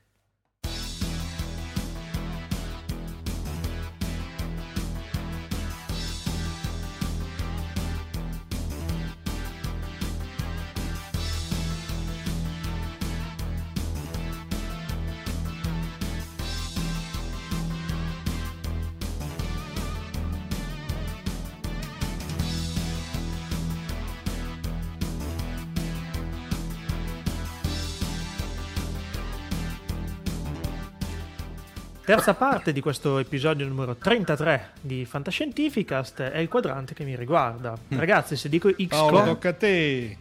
Terza 32.06 32.36
parte 32.36 32.72
di 32.72 32.82
questo 32.82 33.18
episodio 33.18 33.68
numero 33.68 33.96
33 33.96 34.74
di 34.80 35.06
Fantascientificast 35.06 36.22
è 36.22 36.38
il 36.38 36.48
quadrante 36.48 36.94
che 36.94 37.04
mi 37.04 37.16
riguarda. 37.16 37.76
Mm. 37.76 37.98
Ragazzi, 37.98 38.36
se 38.36 38.48
dico 38.48 38.70
XCOM... 38.72 38.88
Paolo, 38.88 39.24
tocca 39.24 39.50
a 39.50 39.54
te. 39.54 40.18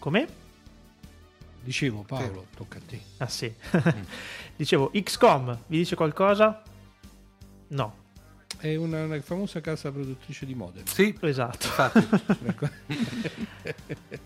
Come? 0.00 0.26
Dicevo 1.62 2.02
Paolo, 2.02 2.46
sì. 2.50 2.56
tocca 2.56 2.78
a 2.78 2.80
te. 2.84 3.00
Ah 3.18 3.28
sì. 3.28 3.54
Dicevo, 4.56 4.90
XCOM, 4.92 5.56
vi 5.68 5.76
dice 5.76 5.94
qualcosa? 5.94 6.60
No. 7.68 7.96
È 8.58 8.74
una, 8.74 9.04
una, 9.04 9.20
famosa 9.20 9.60
casa 9.60 9.92
produttrice 9.92 10.44
di 10.46 10.56
Modena. 10.56 10.86
Sì, 10.88 11.16
esatto. 11.20 11.68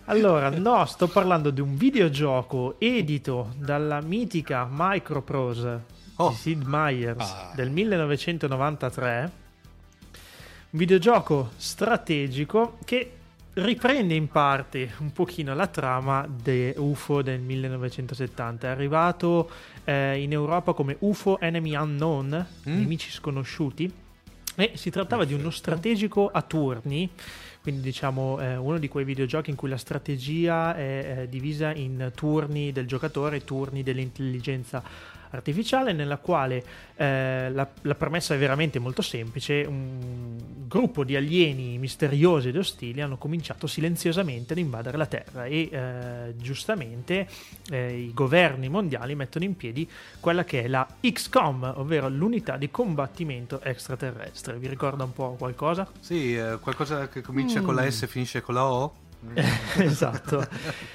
Allora, 0.05 0.49
no, 0.49 0.83
sto 0.85 1.07
parlando 1.07 1.51
di 1.51 1.61
un 1.61 1.77
videogioco 1.77 2.79
edito 2.79 3.53
dalla 3.57 4.01
mitica 4.01 4.67
Microprose 4.67 5.96
oh. 6.17 6.29
di 6.29 6.35
Sid 6.35 6.63
Meier's 6.65 7.31
ah. 7.31 7.51
del 7.55 7.69
1993, 7.69 9.31
un 10.69 10.79
videogioco 10.79 11.51
strategico 11.55 12.77
che 12.85 13.11
riprende 13.53 14.13
in 14.13 14.27
parte 14.27 14.93
un 14.99 15.11
pochino 15.11 15.55
la 15.55 15.67
trama 15.67 16.27
di 16.29 16.73
UFO 16.77 17.21
del 17.21 17.39
1970. 17.39 18.67
È 18.67 18.69
arrivato 18.69 19.49
eh, 19.83 20.21
in 20.21 20.31
Europa 20.31 20.73
come 20.73 20.97
UFO 20.99 21.39
Enemy 21.39 21.75
Unknown, 21.75 22.45
mm. 22.69 22.77
nemici 22.77 23.09
sconosciuti, 23.09 23.91
e 24.55 24.71
si 24.75 24.89
trattava 24.89 25.21
Perfetto. 25.21 25.37
di 25.37 25.41
uno 25.41 25.51
strategico 25.51 26.29
a 26.31 26.41
turni 26.41 27.09
quindi 27.67 27.83
diciamo 27.83 28.39
eh, 28.39 28.55
uno 28.55 28.77
di 28.77 28.87
quei 28.87 29.03
videogiochi 29.03 29.49
in 29.49 29.57
cui 29.57 29.67
la 29.67 29.75
strategia 29.75 30.73
è, 30.73 31.17
è 31.17 31.27
divisa 31.27 31.73
in 31.73 32.13
turni 32.15 32.71
del 32.71 32.87
giocatore, 32.87 33.43
turni 33.43 33.83
dell'intelligenza 33.83 34.81
artificiale 35.31 35.93
nella 35.93 36.17
quale 36.17 36.63
eh, 36.95 37.49
la, 37.51 37.67
la, 37.81 37.95
premessa 37.95 38.33
è 38.33 38.37
veramente 38.37 38.79
molto 38.79 39.01
semplice, 39.01 39.65
un 39.67 40.37
gruppo 40.67 41.03
di 41.03 41.15
alieni 41.15 41.77
misteriosi 41.77 42.49
ed 42.49 42.57
ostili 42.57 43.01
hanno 43.01 43.17
cominciato 43.17 43.67
silenziosamente 43.67 44.53
ad 44.53 44.59
invadere 44.59 44.97
la 44.97 45.05
Terra 45.05 45.45
e 45.45 45.69
eh, 45.71 46.35
giustamente 46.37 47.27
eh, 47.69 47.97
i 47.97 48.13
governi 48.13 48.69
mondiali 48.69 49.15
mettono 49.15 49.45
in 49.45 49.55
piedi 49.55 49.89
quella 50.19 50.43
che 50.43 50.63
è 50.63 50.67
la 50.67 50.87
XCOM, 50.99 51.73
ovvero 51.77 52.09
l'unità 52.09 52.57
di 52.57 52.69
combattimento 52.69 53.61
extraterrestre. 53.61 54.57
Vi 54.57 54.67
ricorda 54.67 55.03
un 55.03 55.13
po' 55.13 55.35
qualcosa? 55.37 55.89
Sì, 55.99 56.35
eh, 56.35 56.57
qualcosa 56.59 57.07
che 57.07 57.21
comincia 57.21 57.61
mm. 57.61 57.63
con 57.63 57.75
la 57.75 57.89
S 57.89 58.03
e 58.03 58.07
finisce 58.07 58.41
con 58.41 58.55
la 58.55 58.65
O. 58.65 59.05
esatto, 59.77 60.47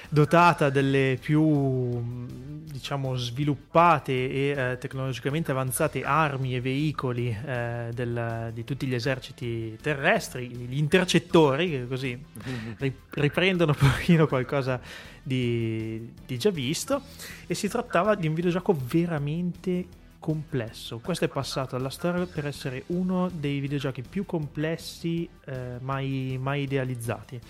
dotata 0.08 0.70
delle 0.70 1.18
più 1.20 2.50
diciamo 2.72 3.14
sviluppate 3.14 4.12
e 4.12 4.54
eh, 4.56 4.78
tecnologicamente 4.78 5.50
avanzate 5.50 6.02
armi 6.02 6.56
e 6.56 6.60
veicoli 6.60 7.28
eh, 7.28 7.90
del, 7.92 8.50
di 8.54 8.64
tutti 8.64 8.86
gli 8.86 8.94
eserciti 8.94 9.76
terrestri, 9.80 10.48
gli 10.48 10.78
intercettori, 10.78 11.70
che 11.70 11.86
così 11.86 12.18
riprendono 13.10 13.74
un 13.78 13.88
pochino 13.88 14.26
qualcosa 14.26 14.80
di, 15.22 16.12
di 16.26 16.38
già 16.38 16.50
visto, 16.50 17.02
e 17.46 17.54
si 17.54 17.68
trattava 17.68 18.14
di 18.14 18.26
un 18.26 18.34
videogioco 18.34 18.76
veramente 18.76 20.00
complesso. 20.18 20.98
Questo 20.98 21.26
è 21.26 21.28
passato 21.28 21.76
alla 21.76 21.90
storia 21.90 22.24
per 22.26 22.46
essere 22.46 22.84
uno 22.86 23.28
dei 23.28 23.60
videogiochi 23.60 24.02
più 24.02 24.24
complessi 24.24 25.28
eh, 25.44 25.76
mai, 25.80 26.38
mai 26.40 26.62
idealizzati 26.62 27.40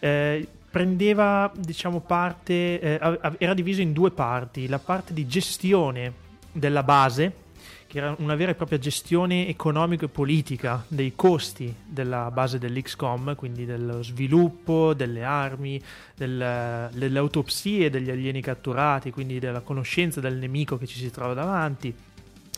eh, 0.00 0.46
prendeva 0.70 1.50
diciamo 1.54 2.00
parte 2.00 2.80
eh, 2.80 3.18
era 3.38 3.54
diviso 3.54 3.80
in 3.80 3.92
due 3.92 4.10
parti. 4.10 4.68
La 4.68 4.78
parte 4.78 5.14
di 5.14 5.26
gestione 5.26 6.12
della 6.52 6.82
base 6.82 7.48
che 7.90 7.98
era 7.98 8.14
una 8.18 8.36
vera 8.36 8.52
e 8.52 8.54
propria 8.54 8.78
gestione 8.78 9.48
economica 9.48 10.04
e 10.04 10.08
politica 10.08 10.84
dei 10.86 11.14
costi 11.16 11.74
della 11.84 12.30
base 12.30 12.60
dell'XCOM, 12.60 13.34
quindi 13.34 13.64
dello 13.64 14.00
sviluppo 14.04 14.94
delle 14.94 15.24
armi, 15.24 15.82
del, 16.14 16.88
delle 16.92 17.18
autopsie 17.18 17.90
degli 17.90 18.08
alieni 18.08 18.40
catturati, 18.40 19.10
quindi 19.10 19.40
della 19.40 19.58
conoscenza 19.58 20.20
del 20.20 20.36
nemico 20.36 20.78
che 20.78 20.86
ci 20.86 21.00
si 21.00 21.10
trova 21.10 21.34
davanti, 21.34 21.92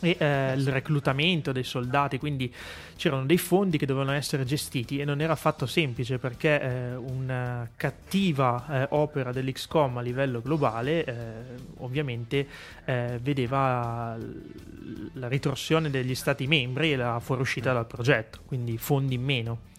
e 0.01 0.17
eh, 0.19 0.53
il 0.55 0.67
reclutamento 0.67 1.51
dei 1.51 1.63
soldati, 1.63 2.17
quindi 2.17 2.53
c'erano 2.95 3.25
dei 3.25 3.37
fondi 3.37 3.77
che 3.77 3.85
dovevano 3.85 4.11
essere 4.11 4.43
gestiti 4.43 4.99
e 4.99 5.05
non 5.05 5.21
era 5.21 5.33
affatto 5.33 5.65
semplice 5.65 6.17
perché 6.17 6.61
eh, 6.61 6.95
una 6.95 7.69
cattiva 7.75 8.65
eh, 8.83 8.87
opera 8.91 9.31
dell'XCOM 9.31 9.97
a 9.97 10.01
livello 10.01 10.41
globale 10.41 11.05
eh, 11.05 11.13
ovviamente 11.77 12.47
eh, 12.85 13.19
vedeva 13.21 14.17
la 15.13 15.27
ritorsione 15.27 15.89
degli 15.89 16.15
stati 16.15 16.47
membri 16.47 16.93
e 16.93 16.95
la 16.95 17.19
fuoriuscita 17.19 17.71
dal 17.71 17.87
progetto, 17.87 18.39
quindi 18.45 18.77
fondi 18.77 19.15
in 19.15 19.23
meno. 19.23 19.71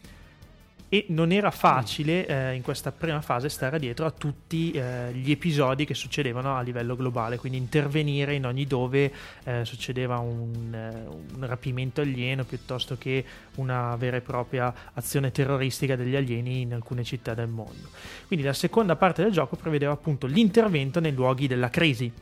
E 0.88 1.06
non 1.08 1.32
era 1.32 1.50
facile 1.50 2.26
eh, 2.26 2.54
in 2.54 2.62
questa 2.62 2.92
prima 2.92 3.20
fase 3.20 3.48
stare 3.48 3.78
dietro 3.78 4.06
a 4.06 4.10
tutti 4.10 4.70
eh, 4.70 5.12
gli 5.12 5.30
episodi 5.30 5.84
che 5.84 5.94
succedevano 5.94 6.56
a 6.56 6.60
livello 6.60 6.94
globale, 6.94 7.36
quindi 7.36 7.58
intervenire 7.58 8.34
in 8.34 8.46
ogni 8.46 8.64
dove 8.66 9.12
eh, 9.44 9.64
succedeva 9.64 10.18
un, 10.18 10.74
eh, 10.74 11.34
un, 11.34 11.46
rapimento 11.46 12.00
alieno 12.00 12.44
piuttosto 12.44 12.96
che 12.96 13.24
una 13.56 13.96
vera 13.96 14.18
e 14.18 14.20
propria 14.20 14.72
azione 14.94 15.32
terroristica 15.32 15.96
degli 15.96 16.16
alieni 16.16 16.60
in 16.60 16.74
alcune 16.74 17.02
città 17.02 17.34
del 17.34 17.48
mondo. 17.48 17.88
Quindi 18.26 18.44
la 18.44 18.52
seconda 18.52 18.96
parte 18.96 19.22
del 19.22 19.32
gioco 19.32 19.56
prevedeva 19.56 19.92
appunto 19.92 20.26
l'intervento 20.26 21.00
nei 21.00 21.12
luoghi 21.12 21.46
della 21.46 21.70
crisi 21.70 22.12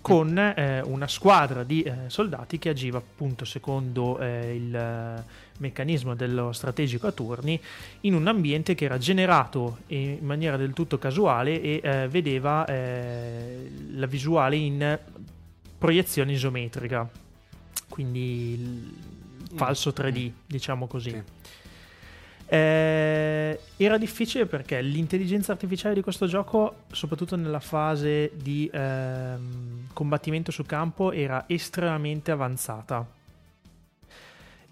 con 0.00 0.36
eh, 0.36 0.80
una 0.80 1.06
squadra 1.06 1.62
di 1.62 1.82
eh, 1.82 1.92
soldati 2.08 2.58
che 2.58 2.70
agiva 2.70 2.98
appunto 2.98 3.44
secondo 3.44 4.18
il 4.20 5.22
meccanismo 5.58 6.14
dello 6.14 6.52
strategico 6.52 7.06
a 7.06 7.12
turni 7.12 7.60
in 8.00 8.14
un 8.14 8.26
ambiente 8.26 8.74
che 8.74 8.84
era 8.84 8.98
generato 8.98 9.78
in 9.88 10.18
maniera 10.22 10.56
del 10.56 10.72
tutto 10.72 10.98
casuale 10.98 11.60
e 11.60 11.80
eh, 11.82 12.08
vedeva 12.08 12.64
eh, 12.66 13.70
la 13.92 14.06
visuale 14.06 14.56
in 14.56 14.98
proiezione 15.78 16.32
isometrica 16.32 17.08
quindi 17.88 18.52
il 18.52 18.94
falso 19.54 19.90
3D 19.90 20.30
mm. 20.30 20.34
diciamo 20.46 20.86
così 20.86 21.10
sì. 21.10 21.22
Eh, 22.52 23.58
era 23.78 23.96
difficile 23.96 24.44
perché 24.44 24.82
l'intelligenza 24.82 25.52
artificiale 25.52 25.94
di 25.94 26.02
questo 26.02 26.26
gioco, 26.26 26.82
soprattutto 26.92 27.34
nella 27.34 27.60
fase 27.60 28.30
di 28.34 28.68
ehm, 28.70 29.86
combattimento 29.94 30.50
su 30.50 30.62
campo, 30.64 31.12
era 31.12 31.44
estremamente 31.46 32.30
avanzata 32.30 33.08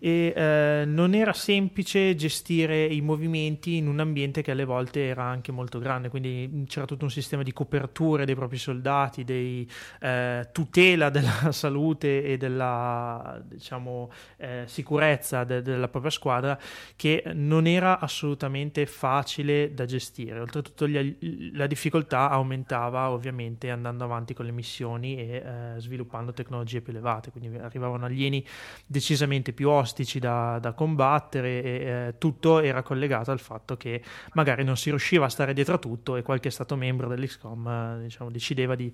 e 0.03 0.33
eh, 0.35 0.85
non 0.87 1.15
era 1.15 1.35
semplice 1.35 2.15
gestire 2.15 2.87
i 2.87 3.03
movimenti 3.03 3.77
in 3.77 3.87
un 3.87 4.01
ambiente 4.01 4.41
che 4.41 4.51
alle 4.51 4.65
volte 4.65 5.07
era 5.07 5.25
anche 5.25 5.53
molto 5.53 5.79
grande, 5.79 6.09
quindi 6.09 6.65
c'era 6.67 6.87
tutto 6.87 7.05
un 7.05 7.11
sistema 7.11 7.43
di 7.43 7.53
coperture 7.53 8.25
dei 8.25 8.35
propri 8.35 8.57
soldati, 8.57 9.25
di 9.25 9.69
eh, 10.01 10.49
tutela 10.53 11.11
della 11.11 11.53
salute 11.53 12.25
e 12.25 12.39
della 12.39 13.43
diciamo, 13.45 14.11
eh, 14.39 14.63
sicurezza 14.65 15.45
de- 15.45 15.61
della 15.61 15.89
propria 15.89 16.11
squadra 16.11 16.59
che 16.97 17.23
non 17.35 17.67
era 17.67 17.99
assolutamente 18.01 18.87
facile 18.87 19.75
da 19.75 19.85
gestire. 19.85 20.41
Oltretutto 20.41 20.89
gli, 20.89 21.53
la 21.53 21.67
difficoltà 21.67 22.31
aumentava 22.31 23.11
ovviamente 23.11 23.69
andando 23.69 24.05
avanti 24.05 24.33
con 24.33 24.47
le 24.47 24.53
missioni 24.53 25.19
e 25.19 25.43
eh, 25.45 25.75
sviluppando 25.77 26.33
tecnologie 26.33 26.81
più 26.81 26.95
elevate, 26.95 27.31
quindi 27.31 27.55
arrivavano 27.59 28.07
alieni 28.07 28.43
decisamente 28.87 29.53
più 29.53 29.69
ostili 29.69 29.89
ostici 29.91 30.21
da, 30.21 30.59
da 30.61 30.73
combattere 30.73 31.63
e 31.63 31.73
eh, 31.73 32.15
tutto 32.19 32.61
era 32.61 32.83
collegato 32.83 33.33
al 33.33 33.41
fatto 33.41 33.77
che 33.77 34.03
magari 34.35 34.63
non 34.63 34.77
si 34.77 34.91
riusciva 34.91 35.27
a 35.27 35.29
stare 35.29 35.53
dietro 35.53 35.75
a 35.75 35.79
tutto 35.79 36.17
e 36.17 36.23
qualche 36.23 36.51
stato 36.51 36.77
membro 36.77 37.09
dell'XCOM 37.09 37.99
eh, 37.99 38.03
diciamo, 38.05 38.31
decideva 38.31 38.77
di 38.77 38.93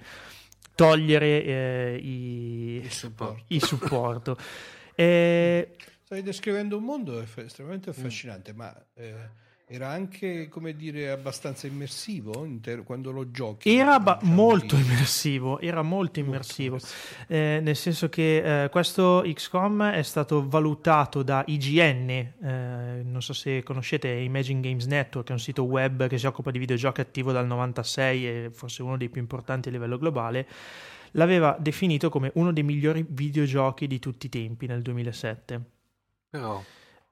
togliere 0.75 1.45
eh, 1.45 2.01
i, 2.03 2.81
il 2.83 2.91
supporto. 2.91 3.45
I 3.49 3.61
supporto. 3.61 4.37
e... 4.97 5.77
Stai 6.03 6.23
descrivendo 6.23 6.77
un 6.77 6.85
mondo 6.85 7.21
estremamente 7.21 7.91
affascinante, 7.91 8.53
mm. 8.53 8.57
ma 8.57 8.87
eh, 8.95 9.29
era 9.69 9.89
anche, 9.89 10.49
come 10.49 10.77
dire, 10.77 11.11
abbastanza 11.11 11.67
immersivo 11.67 12.45
inter- 12.45 12.85
quando 12.85 13.11
lo 13.11 13.33
giochi. 13.33 13.75
Era 13.75 13.99
ba- 13.99 14.21
molto 14.23 14.77
immersivo, 14.77 15.59
era 15.59 15.83
molto 15.83 16.21
immersivo, 16.21 16.77
molto 16.77 16.87
eh, 17.27 17.59
nel 17.61 17.75
senso 17.75 18.09
che 18.09 18.65
eh, 18.65 18.69
questo 18.69 19.25
XCOM 19.27 19.91
è 19.91 20.03
stato 20.03 20.49
valutato 20.49 21.25
da 21.25 21.43
IGN, 21.45 22.11
eh, 22.11 23.03
non 23.03 23.21
so 23.21 23.33
se 23.33 23.65
conoscete 23.65 24.09
Imagine 24.09 24.61
Games 24.61 24.87
Network, 24.87 25.31
è 25.31 25.33
un 25.33 25.41
sito 25.41 25.65
web 25.65 26.07
che 26.07 26.17
si 26.17 26.27
occupa 26.27 26.53
di 26.53 26.61
videogiochi 26.61 27.01
attivo 27.01 27.33
dal 27.33 27.47
96 27.49 28.29
e 28.29 28.51
forse 28.53 28.83
uno 28.83 28.97
dei 28.97 29.09
più 29.09 29.21
importanti 29.21 29.69
a 29.69 29.73
livello 29.73 29.99
globale, 29.99 30.47
l'aveva 31.13 31.57
definito 31.59 32.09
come 32.09 32.31
uno 32.35 32.53
dei 32.53 32.63
migliori 32.63 33.05
videogiochi 33.09 33.89
di 33.89 33.99
tutti 33.99 34.27
i 34.27 34.29
tempi 34.29 34.67
nel 34.67 34.83
2007. 34.83 35.61
Però... 36.31 36.63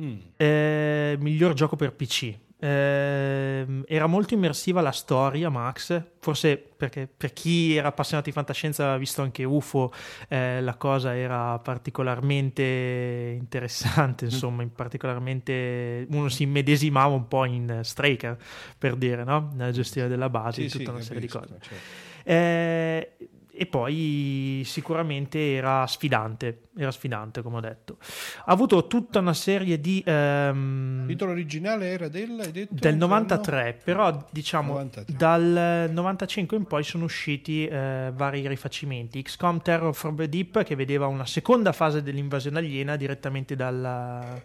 Mm. 0.03 0.17
Eh, 0.37 1.17
miglior 1.21 1.53
gioco 1.53 1.77
per 1.77 1.93
PC 1.93 2.43
eh, 2.65 3.67
era 3.87 4.07
molto 4.07 4.33
immersiva 4.33 4.81
la 4.81 4.91
storia, 4.91 5.51
Max. 5.51 6.03
Forse 6.19 6.57
perché 6.57 7.07
per 7.15 7.35
chi 7.35 7.77
era 7.77 7.89
appassionato 7.89 8.31
di 8.31 8.35
fantascienza 8.35 8.85
aveva 8.85 8.97
visto 8.97 9.21
anche 9.21 9.45
UFO, 9.45 9.93
eh, 10.29 10.63
la 10.63 10.75
cosa 10.77 11.15
era 11.15 11.59
particolarmente 11.59 13.37
interessante. 13.39 14.25
Mm. 14.25 14.29
Insomma, 14.29 14.63
in 14.63 14.73
particolarmente 14.73 16.07
uno 16.11 16.31
si 16.31 16.45
immedesimava 16.45 17.15
un 17.15 17.29
po' 17.29 17.45
in 17.45 17.81
Straker 17.83 18.39
per 18.79 18.97
dire, 18.97 19.25
no? 19.25 19.51
Nella 19.53 19.71
gestione 19.71 20.09
della 20.09 20.31
base, 20.31 20.67
sì, 20.67 20.79
tutta 20.79 20.85
sì, 20.85 20.91
una 20.91 21.03
serie 21.03 21.21
di 21.21 21.29
cose. 21.29 21.59
Certo. 21.61 22.13
Eh, 22.25 23.17
e 23.57 23.67
poi 23.67 24.63
sicuramente 24.65 25.55
era 25.55 25.87
sfidante, 25.87 26.69
era 26.77 26.91
sfidante 26.91 27.41
come 27.43 27.59
ho 27.59 27.61
detto. 27.61 27.99
Ha 28.01 28.53
avuto 28.53 28.87
tutta 28.87 29.21
una 29.21 29.35
serie 29.35 29.81
di... 29.81 30.03
Ehm, 30.05 31.01
il 31.03 31.07
titolo 31.09 31.31
originale 31.31 31.89
era 31.89 32.09
del, 32.09 32.67
del 32.69 32.97
93, 32.97 33.65
no? 33.71 33.81
però 33.85 34.27
diciamo 34.31 34.73
93. 34.73 35.17
dal 35.17 35.91
95 35.93 36.57
in 36.57 36.65
poi 36.65 36.83
sono 36.83 37.05
usciti 37.05 37.67
eh, 37.67 38.11
vari 38.13 38.47
rifacimenti. 38.49 39.23
XCOM 39.23 39.63
Terror 39.63 39.95
from 39.95 40.17
the 40.17 40.29
Deep 40.29 40.63
che 40.65 40.75
vedeva 40.75 41.07
una 41.07 41.27
seconda 41.27 41.73
fase 41.73 42.03
dell'invasione 42.03 42.59
aliena 42.59 42.97
direttamente 42.97 43.55
dalla, 43.55 44.41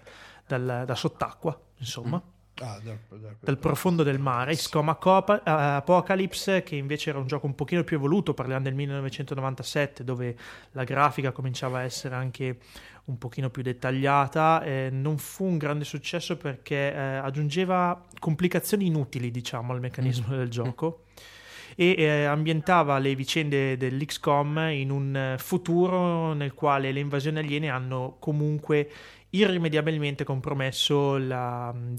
dal, 0.46 0.84
da 0.86 0.96
sott'acqua, 0.96 1.60
insomma. 1.78 2.18
Mm 2.24 2.38
ah, 2.60 2.80
dal, 2.84 2.98
dal, 3.10 3.36
dal, 3.40 3.58
profondo 3.58 4.04
del 4.04 4.20
mare, 4.20 4.56
XCOM 4.56 4.98
Apocalypse, 5.44 6.64
che 6.64 6.76
invece 6.76 7.10
era 7.10 7.20
un 7.20 7.28
gioco 7.28 7.46
un 7.46 7.56
pochino 7.56 7.84
più 7.84 7.98
evoluto, 7.98 8.34
parliamo 8.34 8.64
del 8.64 8.76
1997, 8.76 10.04
dove 10.04 10.36
la 10.72 10.84
grafica 10.84 11.32
cominciava 11.32 11.80
a 11.80 11.84
essere 11.84 12.16
anche 12.16 12.58
un 13.06 13.18
pochino 13.18 13.50
più 13.50 13.64
dettagliata, 13.64 14.64
eh, 14.64 14.90
non 14.92 15.18
fu 15.18 15.46
un 15.46 15.58
grande 15.58 15.84
successo 15.84 16.38
perché 16.38 16.94
eh, 16.94 16.98
aggiungeva 16.98 18.06
complicazioni 18.20 18.86
inutili, 18.86 19.32
diciamo, 19.32 19.74
al 19.74 19.80
meccanismo 19.80 20.34
mm. 20.34 20.38
del 20.38 20.50
gioco 20.50 21.04
e 21.76 21.96
eh, 21.98 22.26
ambientava 22.26 23.00
le 23.00 23.16
vicende 23.16 23.78
dell'XCOM 23.78 24.70
in 24.72 24.92
un 24.92 25.36
futuro 25.38 26.34
nel 26.34 26.54
quale 26.54 26.92
le 26.92 27.00
invasioni 27.00 27.40
aliene 27.40 27.70
hanno 27.70 28.18
comunque 28.20 28.90
irrimediabilmente 29.32 30.24
compromesso 30.24 31.18
la 31.18 31.72
mm, 31.74 31.96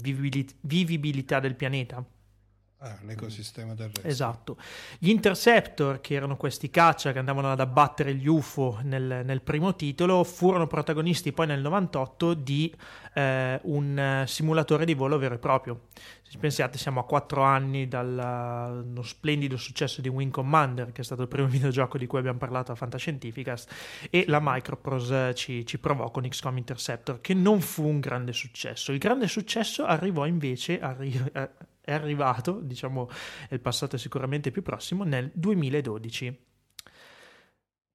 vivibilità 0.61 1.39
del 1.39 1.55
pianeta. 1.55 2.03
Ah, 2.83 2.97
l'ecosistema 3.01 3.75
terrestre. 3.75 4.09
Esatto. 4.09 4.57
Gli 4.97 5.09
Interceptor, 5.09 6.01
che 6.01 6.15
erano 6.15 6.35
questi 6.35 6.71
caccia 6.71 7.11
che 7.11 7.19
andavano 7.19 7.51
ad 7.51 7.59
abbattere 7.59 8.15
gli 8.15 8.27
UFO 8.27 8.79
nel, 8.81 9.21
nel 9.23 9.41
primo 9.43 9.75
titolo, 9.75 10.23
furono 10.23 10.65
protagonisti 10.65 11.31
poi 11.31 11.45
nel 11.45 11.61
98 11.61 12.33
di 12.33 12.73
eh, 13.13 13.59
un 13.65 14.23
simulatore 14.25 14.85
di 14.85 14.95
volo 14.95 15.19
vero 15.19 15.35
e 15.35 15.37
proprio. 15.37 15.81
Se 16.23 16.39
pensiate, 16.39 16.79
siamo 16.79 17.01
a 17.01 17.05
quattro 17.05 17.43
anni 17.43 17.87
dallo 17.87 19.03
splendido 19.03 19.57
successo 19.57 20.01
di 20.01 20.09
Wing 20.09 20.31
Commander, 20.31 20.91
che 20.91 21.01
è 21.01 21.03
stato 21.03 21.21
il 21.21 21.27
primo 21.27 21.45
videogioco 21.49 21.99
di 21.99 22.07
cui 22.07 22.17
abbiamo 22.17 22.39
parlato 22.39 22.71
a 22.71 22.75
Fantascientificast, 22.75 24.09
e 24.09 24.25
la 24.27 24.39
Microprose 24.41 25.35
ci, 25.35 25.67
ci 25.67 25.77
provò 25.77 26.09
con 26.09 26.27
XCOM 26.27 26.57
Interceptor, 26.57 27.21
che 27.21 27.35
non 27.35 27.61
fu 27.61 27.85
un 27.85 27.99
grande 27.99 28.33
successo. 28.33 28.91
Il 28.91 28.97
grande 28.97 29.27
successo 29.27 29.85
arrivò 29.85 30.25
invece, 30.25 30.79
arri- 30.79 31.31
è 31.91 31.95
arrivato, 31.95 32.59
diciamo, 32.61 33.09
il 33.49 33.59
passato 33.59 33.95
è 33.95 33.99
sicuramente 33.99 34.51
più 34.51 34.61
prossimo, 34.61 35.03
nel 35.03 35.29
2012. 35.33 36.49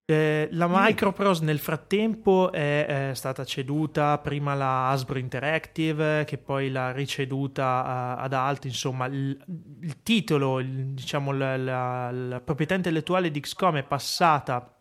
Eh, 0.09 0.49
la 0.53 0.69
Microprose 0.71 1.43
nel 1.43 1.59
frattempo 1.59 2.53
è, 2.53 3.11
è, 3.11 3.15
stata 3.15 3.45
ceduta 3.45 4.19
prima 4.19 4.53
alla 4.53 4.87
Hasbro 4.91 5.19
Interactive 5.19 6.23
che 6.25 6.39
poi 6.39 6.71
l'ha 6.71 6.93
riceduta 6.93 7.85
a, 7.85 8.17
ad 8.19 8.33
altri 8.33 8.69
insomma 8.69 9.07
il, 9.07 9.37
il 9.81 10.03
titolo 10.05 10.61
il, 10.61 10.93
diciamo 10.95 11.33
la, 11.33 11.57
la, 11.57 12.13
la, 12.13 12.41
proprietà 12.41 12.77
intellettuale 12.77 13.33
di 13.33 13.41
XCOM 13.41 13.79
è 13.79 13.83
passata 13.83 14.77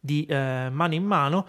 di 0.00 0.26
eh, 0.26 0.68
mano 0.68 0.94
in 0.94 1.04
mano 1.04 1.46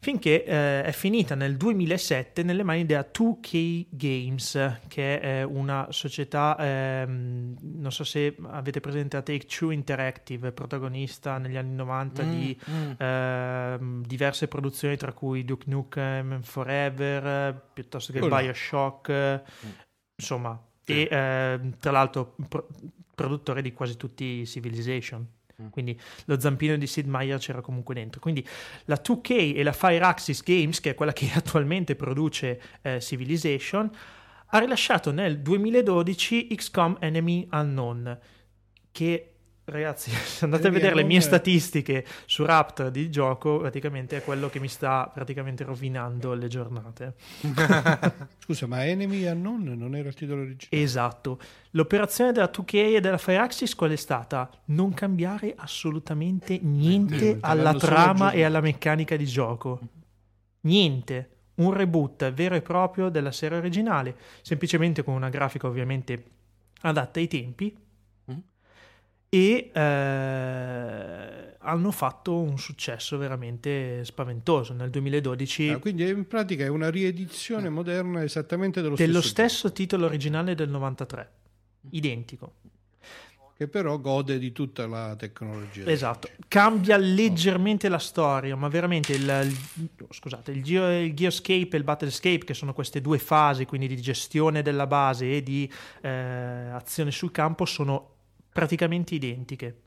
finché 0.00 0.44
eh, 0.44 0.82
è 0.84 0.92
finita 0.92 1.34
nel 1.34 1.56
2007 1.56 2.42
nelle 2.42 2.62
mani 2.62 2.86
della 2.86 3.06
2K 3.12 3.86
Games, 3.90 4.78
che 4.86 5.20
è 5.20 5.42
una 5.42 5.88
società, 5.90 6.56
ehm, 6.58 7.56
non 7.60 7.90
so 7.90 8.04
se 8.04 8.36
avete 8.46 8.80
presente 8.80 9.16
la 9.16 9.22
Take 9.22 9.46
Two 9.46 9.70
Interactive, 9.70 10.52
protagonista 10.52 11.38
negli 11.38 11.56
anni 11.56 11.74
90 11.74 12.22
mm, 12.22 12.30
di 12.30 12.60
mm. 12.70 12.90
Ehm, 12.98 14.04
diverse 14.06 14.46
produzioni, 14.46 14.96
tra 14.96 15.12
cui 15.12 15.44
Duke 15.44 15.64
Nukem 15.68 16.42
Forever, 16.42 17.60
piuttosto 17.72 18.12
che 18.12 18.20
oh 18.20 18.28
Bioshock, 18.28 19.10
mm. 19.10 19.70
insomma, 20.14 20.62
e 20.84 21.08
ehm, 21.10 21.76
tra 21.78 21.90
l'altro 21.90 22.36
pro- 22.48 22.68
produttore 23.14 23.62
di 23.62 23.72
quasi 23.72 23.96
tutti 23.96 24.24
i 24.40 24.46
Civilization. 24.46 25.26
Mm. 25.60 25.68
Quindi 25.68 26.00
lo 26.26 26.38
zampino 26.38 26.76
di 26.76 26.86
Sid 26.86 27.06
Meier 27.06 27.38
c'era 27.38 27.60
comunque 27.60 27.94
dentro. 27.94 28.20
Quindi 28.20 28.46
la 28.84 29.00
2K 29.02 29.56
e 29.56 29.62
la 29.62 29.72
Fireaxis 29.72 30.42
Games, 30.42 30.80
che 30.80 30.90
è 30.90 30.94
quella 30.94 31.12
che 31.12 31.30
attualmente 31.34 31.96
produce 31.96 32.60
eh, 32.82 33.00
Civilization, 33.00 33.90
ha 34.50 34.58
rilasciato 34.58 35.10
nel 35.10 35.40
2012 35.40 36.46
XCOM 36.54 36.96
Enemy 37.00 37.48
Unknown, 37.52 38.18
che 38.92 39.37
Ragazzi, 39.70 40.10
se 40.16 40.44
andate 40.44 40.68
a 40.68 40.70
vedere 40.70 40.94
le 40.94 41.02
mie 41.02 41.20
statistiche 41.20 42.04
su 42.24 42.44
Raptor 42.44 42.90
di 42.90 43.10
gioco, 43.10 43.58
praticamente 43.58 44.16
è 44.16 44.22
quello 44.22 44.48
che 44.48 44.60
mi 44.60 44.68
sta 44.68 45.10
praticamente 45.12 45.64
rovinando 45.64 46.32
le 46.32 46.48
giornate. 46.48 47.14
Scusa, 48.38 48.66
ma 48.66 48.86
Enemy 48.86 49.26
Unknown 49.26 49.74
non 49.76 49.94
era 49.94 50.08
il 50.08 50.14
titolo 50.14 50.40
originale? 50.40 50.82
Esatto. 50.82 51.38
L'operazione 51.72 52.32
della 52.32 52.50
2K 52.50 52.94
e 52.94 53.00
della 53.00 53.18
Fireaxis 53.18 53.74
qual 53.74 53.90
è 53.90 53.96
stata? 53.96 54.50
Non 54.66 54.94
cambiare 54.94 55.52
assolutamente 55.54 56.58
niente 56.62 57.16
Niente, 57.16 57.38
alla 57.42 57.74
trama 57.74 58.30
e 58.30 58.44
alla 58.44 58.60
meccanica 58.60 59.16
di 59.16 59.26
gioco. 59.26 59.80
Niente. 60.62 61.30
Un 61.56 61.72
reboot 61.72 62.32
vero 62.32 62.54
e 62.54 62.62
proprio 62.62 63.08
della 63.08 63.32
serie 63.32 63.58
originale, 63.58 64.16
semplicemente 64.42 65.02
con 65.02 65.14
una 65.14 65.28
grafica 65.28 65.66
ovviamente 65.66 66.24
adatta 66.80 67.18
ai 67.18 67.26
tempi 67.26 67.76
e 69.28 69.70
eh, 69.72 71.56
hanno 71.58 71.90
fatto 71.90 72.38
un 72.38 72.58
successo 72.58 73.18
veramente 73.18 74.04
spaventoso 74.04 74.72
nel 74.72 74.90
2012. 74.90 75.68
Ah, 75.68 75.78
quindi 75.78 76.08
in 76.08 76.26
pratica 76.26 76.64
è 76.64 76.68
una 76.68 76.90
riedizione 76.90 77.68
moderna 77.68 78.22
esattamente 78.22 78.80
dello, 78.80 78.94
dello 78.94 79.20
stesso, 79.20 79.58
stesso 79.58 79.72
titolo 79.72 80.06
originale 80.06 80.54
del 80.54 80.70
93, 80.70 81.30
identico. 81.90 82.54
Che 83.58 83.66
però 83.66 83.98
gode 83.98 84.38
di 84.38 84.52
tutta 84.52 84.86
la 84.86 85.16
tecnologia. 85.16 85.90
Esatto, 85.90 86.28
cambia 86.46 86.96
leggermente 86.96 87.88
la 87.88 87.98
storia, 87.98 88.54
ma 88.54 88.68
veramente 88.68 89.14
il, 89.14 89.24
il, 89.24 89.90
scusate, 90.10 90.52
il, 90.52 90.62
Geo, 90.62 90.88
il 91.00 91.12
Geoscape 91.12 91.70
e 91.70 91.76
il 91.76 91.82
Battlescape, 91.82 92.44
che 92.44 92.54
sono 92.54 92.72
queste 92.72 93.00
due 93.00 93.18
fasi, 93.18 93.66
quindi 93.66 93.88
di 93.88 94.00
gestione 94.00 94.62
della 94.62 94.86
base 94.86 95.38
e 95.38 95.42
di 95.42 95.68
eh, 96.02 96.08
azione 96.08 97.10
sul 97.10 97.32
campo, 97.32 97.64
sono 97.64 98.17
praticamente 98.58 99.14
identiche. 99.14 99.82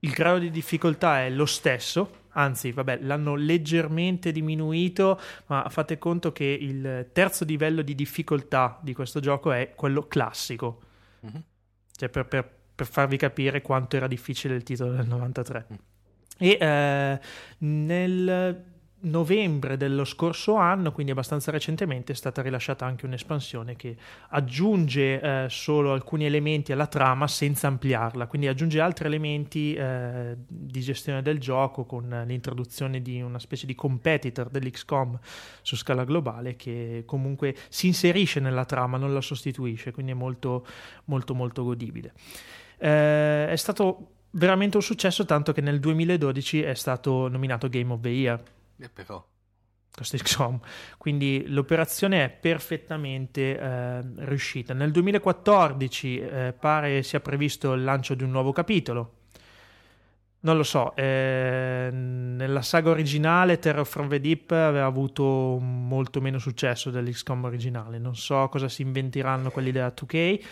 Il 0.00 0.12
grado 0.12 0.38
di 0.38 0.50
difficoltà 0.52 1.24
è 1.24 1.30
lo 1.30 1.46
stesso, 1.46 2.26
anzi, 2.34 2.70
vabbè, 2.70 3.00
l'hanno 3.02 3.34
leggermente 3.34 4.30
diminuito, 4.30 5.20
ma 5.46 5.66
fate 5.68 5.98
conto 5.98 6.30
che 6.30 6.44
il 6.44 7.08
terzo 7.12 7.44
livello 7.44 7.82
di 7.82 7.96
difficoltà 7.96 8.78
di 8.80 8.94
questo 8.94 9.18
gioco 9.18 9.50
è 9.50 9.72
quello 9.74 10.06
classico. 10.06 10.82
Mm-hmm. 11.26 11.40
Cioè, 11.90 12.08
per, 12.08 12.26
per, 12.26 12.48
per, 12.76 12.86
farvi 12.86 13.16
capire 13.16 13.60
quanto 13.62 13.96
era 13.96 14.06
difficile 14.06 14.54
il 14.54 14.62
titolo 14.62 14.92
del 14.92 15.08
93. 15.08 15.66
Mm. 15.72 15.76
E 16.38 16.58
eh, 16.60 17.20
nel 17.58 18.64
novembre 19.00 19.76
dello 19.76 20.04
scorso 20.04 20.56
anno, 20.56 20.90
quindi 20.90 21.12
abbastanza 21.12 21.50
recentemente, 21.50 22.12
è 22.12 22.14
stata 22.14 22.42
rilasciata 22.42 22.84
anche 22.84 23.06
un'espansione 23.06 23.76
che 23.76 23.96
aggiunge 24.30 25.20
eh, 25.20 25.46
solo 25.48 25.92
alcuni 25.92 26.24
elementi 26.24 26.72
alla 26.72 26.86
trama 26.86 27.28
senza 27.28 27.68
ampliarla, 27.68 28.26
quindi 28.26 28.48
aggiunge 28.48 28.80
altri 28.80 29.06
elementi 29.06 29.74
eh, 29.74 30.36
di 30.46 30.80
gestione 30.80 31.22
del 31.22 31.38
gioco 31.38 31.84
con 31.84 32.24
l'introduzione 32.26 33.00
di 33.00 33.20
una 33.22 33.38
specie 33.38 33.66
di 33.66 33.74
competitor 33.74 34.48
dell'XCOM 34.48 35.18
su 35.62 35.76
scala 35.76 36.04
globale 36.04 36.56
che 36.56 37.04
comunque 37.06 37.54
si 37.68 37.86
inserisce 37.86 38.40
nella 38.40 38.64
trama, 38.64 38.96
non 38.96 39.14
la 39.14 39.20
sostituisce, 39.20 39.92
quindi 39.92 40.12
è 40.12 40.16
molto 40.16 40.66
molto 41.04 41.34
molto 41.34 41.62
godibile. 41.62 42.12
Eh, 42.78 43.48
è 43.48 43.56
stato 43.56 44.10
veramente 44.30 44.76
un 44.76 44.82
successo 44.82 45.24
tanto 45.24 45.52
che 45.52 45.60
nel 45.60 45.80
2012 45.80 46.62
è 46.62 46.74
stato 46.74 47.28
nominato 47.28 47.68
Game 47.68 47.92
of 47.92 48.00
the 48.00 48.08
Year 48.08 48.42
eh, 48.80 48.88
però. 48.88 49.24
Quindi 50.98 51.44
l'operazione 51.48 52.24
è 52.24 52.28
perfettamente 52.30 53.58
eh, 53.58 54.00
riuscita. 54.24 54.74
Nel 54.74 54.90
2014 54.92 56.18
eh, 56.18 56.54
pare 56.58 57.02
sia 57.02 57.20
previsto 57.20 57.72
il 57.72 57.84
lancio 57.84 58.14
di 58.14 58.22
un 58.22 58.30
nuovo 58.30 58.52
capitolo. 58.52 59.14
Non 60.40 60.56
lo 60.56 60.62
so, 60.62 60.94
eh, 60.94 61.88
nella 61.90 62.62
saga 62.62 62.90
originale 62.90 63.58
Terror 63.58 63.84
from 63.84 64.08
the 64.08 64.20
Deep 64.20 64.52
aveva 64.52 64.86
avuto 64.86 65.58
molto 65.58 66.20
meno 66.20 66.38
successo 66.38 66.90
dell'XCOM 66.90 67.44
originale. 67.44 67.98
Non 67.98 68.14
so 68.14 68.48
cosa 68.48 68.68
si 68.68 68.82
inventeranno 68.82 69.50
quelli 69.50 69.72
della 69.72 69.92
2K. 69.92 70.44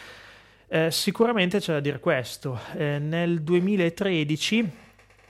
Eh, 0.69 0.91
sicuramente 0.91 1.61
c'è 1.61 1.75
da 1.75 1.81
dire 1.81 2.01
questo. 2.01 2.59
Eh, 2.75 2.99
nel 2.99 3.43
2013 3.43 4.86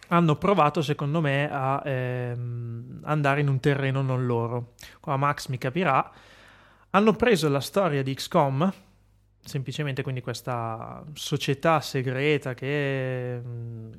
hanno 0.09 0.37
provato 0.37 0.83
secondo 0.83 1.21
me 1.21 1.49
a 1.51 1.83
ehm, 1.85 3.01
andare 3.05 3.41
in 3.41 3.49
un 3.49 3.61
terreno 3.61 4.03
non 4.03 4.27
loro. 4.27 4.75
Qua 5.01 5.17
Max 5.17 5.49
mi 5.49 5.59
capirà. 5.59 6.11
Hanno 6.91 7.13
preso 7.15 7.49
la 7.49 7.61
storia 7.61 8.03
di 8.03 8.15
XCOM, 8.15 8.73
semplicemente 9.41 10.03
quindi 10.03 10.21
questa 10.21 11.05
società 11.13 11.81
segreta 11.81 12.55
che 12.55 13.41
mm, 13.45 13.93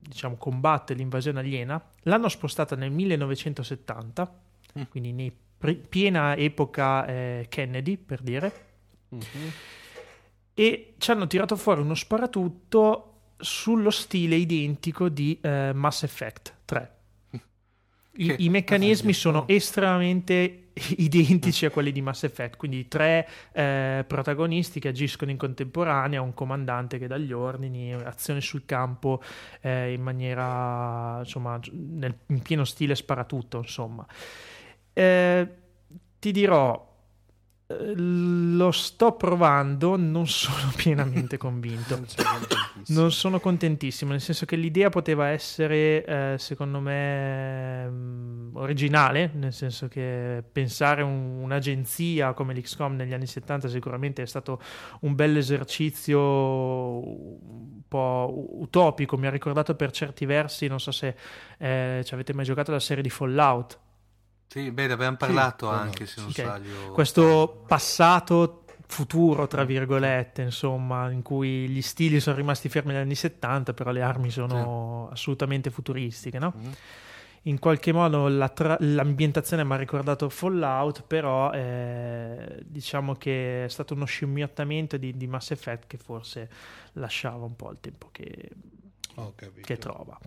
diciamo 0.00 0.36
combatte 0.36 0.94
l'invasione 0.94 1.40
aliena, 1.40 1.82
l'hanno 2.02 2.28
spostata 2.28 2.74
nel 2.74 2.90
1970, 2.90 4.40
mm. 4.78 4.82
quindi 4.88 5.08
in 5.10 5.32
pre- 5.56 5.74
piena 5.74 6.34
epoca 6.34 7.06
eh, 7.06 7.46
Kennedy 7.48 7.96
per 7.96 8.20
dire. 8.20 8.52
Mm-hmm. 9.14 9.48
E 10.54 10.94
ci 10.98 11.10
hanno 11.10 11.26
tirato 11.26 11.56
fuori 11.56 11.80
uno 11.80 11.94
sparatutto 11.94 13.11
sullo 13.42 13.90
stile 13.90 14.36
identico 14.36 15.08
di 15.08 15.38
uh, 15.42 15.72
Mass 15.74 16.04
Effect 16.04 16.54
3. 16.64 16.90
I, 18.14 18.34
I, 18.38 18.48
meccanismi 18.50 19.14
sono 19.14 19.48
estremamente 19.48 20.68
identici 20.98 21.64
a 21.64 21.70
quelli 21.70 21.92
di 21.92 22.02
Mass 22.02 22.24
Effect, 22.24 22.56
quindi 22.56 22.86
tre 22.86 23.26
eh, 23.52 24.04
protagonisti 24.06 24.80
che 24.80 24.88
agiscono 24.88 25.30
in 25.30 25.38
contemporanea, 25.38 26.20
un 26.20 26.34
comandante 26.34 26.98
che 26.98 27.06
dà 27.06 27.16
gli 27.16 27.32
ordini, 27.32 27.92
azione 27.92 28.42
sul 28.42 28.64
campo 28.66 29.22
eh, 29.60 29.92
in 29.92 30.02
maniera, 30.02 31.20
insomma, 31.20 31.58
nel, 31.72 32.14
in 32.26 32.42
pieno 32.42 32.64
stile 32.64 32.94
sparatutto, 32.94 33.58
insomma. 33.58 34.06
Eh, 34.92 35.48
ti 36.18 36.32
dirò, 36.32 36.91
lo 37.94 38.70
sto 38.70 39.12
provando, 39.12 39.96
non 39.96 40.26
sono 40.26 40.72
pienamente 40.76 41.36
convinto. 41.36 42.00
non 42.88 43.12
sono 43.12 43.40
contentissimo, 43.40 44.10
nel 44.10 44.20
senso 44.20 44.44
che 44.44 44.56
l'idea 44.56 44.88
poteva 44.88 45.28
essere, 45.28 46.04
eh, 46.04 46.34
secondo 46.38 46.80
me, 46.80 47.88
mm, 47.88 48.56
originale, 48.56 49.30
nel 49.34 49.52
senso 49.52 49.88
che 49.88 50.42
pensare 50.50 51.02
un, 51.02 51.40
un'agenzia 51.42 52.32
come 52.32 52.54
l'XCOM 52.54 52.96
negli 52.96 53.12
anni 53.12 53.26
70 53.26 53.68
sicuramente 53.68 54.22
è 54.22 54.26
stato 54.26 54.60
un 55.00 55.14
bel 55.14 55.36
esercizio 55.36 56.20
un 56.20 57.82
po' 57.88 58.48
utopico, 58.60 59.16
mi 59.16 59.26
ha 59.26 59.30
ricordato 59.30 59.74
per 59.74 59.90
certi 59.90 60.26
versi, 60.26 60.66
non 60.66 60.80
so 60.80 60.90
se 60.90 61.14
eh, 61.58 62.02
ci 62.04 62.14
avete 62.14 62.34
mai 62.34 62.44
giocato 62.44 62.70
la 62.70 62.80
serie 62.80 63.02
di 63.02 63.10
Fallout 63.10 63.78
sì, 64.52 64.70
bene, 64.70 64.92
abbiamo 64.92 65.16
parlato 65.16 65.70
sì, 65.70 65.74
anche, 65.74 66.04
se 66.04 66.20
non 66.20 66.28
okay. 66.28 66.44
sbaglio. 66.44 66.92
Questo 66.92 67.64
passato 67.66 68.64
futuro, 68.84 69.46
tra 69.46 69.64
virgolette, 69.64 70.42
insomma, 70.42 71.10
in 71.10 71.22
cui 71.22 71.66
gli 71.70 71.80
stili 71.80 72.20
sono 72.20 72.36
rimasti 72.36 72.68
fermi 72.68 72.92
negli 72.92 73.00
anni 73.00 73.14
70, 73.14 73.72
però 73.72 73.92
le 73.92 74.02
armi 74.02 74.28
sono 74.28 75.06
sì. 75.06 75.14
assolutamente 75.14 75.70
futuristiche, 75.70 76.38
no? 76.38 76.52
Mm. 76.54 76.70
In 77.44 77.58
qualche 77.58 77.92
modo 77.92 78.28
la 78.28 78.50
tra- 78.50 78.76
l'ambientazione 78.78 79.64
mi 79.64 79.72
ha 79.72 79.76
ricordato 79.76 80.28
Fallout, 80.28 81.02
però 81.06 81.50
eh, 81.52 82.62
diciamo 82.66 83.14
che 83.14 83.64
è 83.64 83.68
stato 83.68 83.94
uno 83.94 84.04
scimmiottamento 84.04 84.98
di, 84.98 85.16
di 85.16 85.26
Mass 85.26 85.52
Effect 85.52 85.86
che 85.86 85.96
forse 85.96 86.50
lasciava 86.92 87.46
un 87.46 87.56
po' 87.56 87.70
il 87.70 87.78
tempo 87.80 88.10
che 88.12 88.50
che 89.62 89.78
trova. 89.78 90.18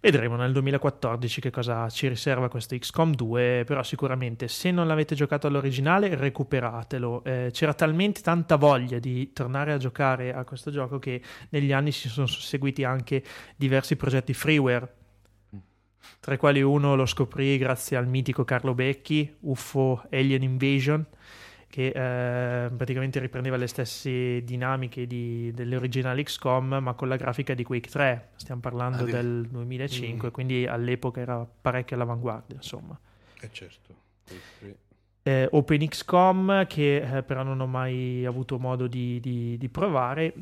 Vedremo 0.00 0.34
nel 0.34 0.50
2014 0.52 1.40
che 1.40 1.50
cosa 1.50 1.88
ci 1.88 2.08
riserva 2.08 2.48
questo 2.48 2.76
XCOM 2.76 3.14
2, 3.14 3.62
però 3.64 3.82
sicuramente 3.84 4.48
se 4.48 4.72
non 4.72 4.88
l'avete 4.88 5.14
giocato 5.14 5.46
all'originale 5.46 6.16
recuperatelo. 6.16 7.22
Eh, 7.22 7.50
c'era 7.52 7.72
talmente 7.72 8.20
tanta 8.20 8.56
voglia 8.56 8.98
di 8.98 9.32
tornare 9.32 9.72
a 9.72 9.76
giocare 9.76 10.34
a 10.34 10.42
questo 10.44 10.72
gioco 10.72 10.98
che 10.98 11.22
negli 11.50 11.72
anni 11.72 11.92
si 11.92 12.08
sono 12.08 12.26
seguiti 12.26 12.82
anche 12.82 13.22
diversi 13.54 13.94
progetti 13.94 14.34
freeware, 14.34 14.94
tra 16.18 16.34
i 16.34 16.36
quali 16.36 16.62
uno 16.62 16.96
lo 16.96 17.06
scoprì 17.06 17.58
grazie 17.58 17.96
al 17.96 18.06
mitico 18.06 18.44
Carlo 18.44 18.74
Becchi, 18.74 19.36
UFO 19.40 20.02
Alien 20.10 20.42
Invasion, 20.42 21.06
che 21.72 21.86
eh, 21.86 22.68
praticamente 22.68 23.18
riprendeva 23.18 23.56
le 23.56 23.66
stesse 23.66 24.44
dinamiche 24.44 25.06
di, 25.06 25.50
delle 25.54 25.76
originali 25.76 26.22
XCOM, 26.22 26.80
ma 26.82 26.92
con 26.92 27.08
la 27.08 27.16
grafica 27.16 27.54
di 27.54 27.64
Quake 27.64 27.88
3. 27.88 28.28
Stiamo 28.36 28.60
parlando 28.60 29.04
ah, 29.04 29.06
del 29.06 29.46
2005, 29.48 30.28
mm. 30.28 30.30
quindi 30.32 30.66
all'epoca 30.66 31.22
era 31.22 31.46
parecchio 31.46 31.96
all'avanguardia, 31.96 32.56
insomma. 32.56 32.94
Eh 33.40 33.48
certo. 33.52 33.94
Eh, 35.22 35.48
OpenXCOM, 35.50 36.66
che 36.66 36.96
eh, 36.96 37.22
però 37.22 37.42
non 37.42 37.58
ho 37.58 37.66
mai 37.66 38.26
avuto 38.26 38.58
modo 38.58 38.86
di, 38.86 39.18
di, 39.20 39.56
di 39.56 39.68
provare, 39.70 40.34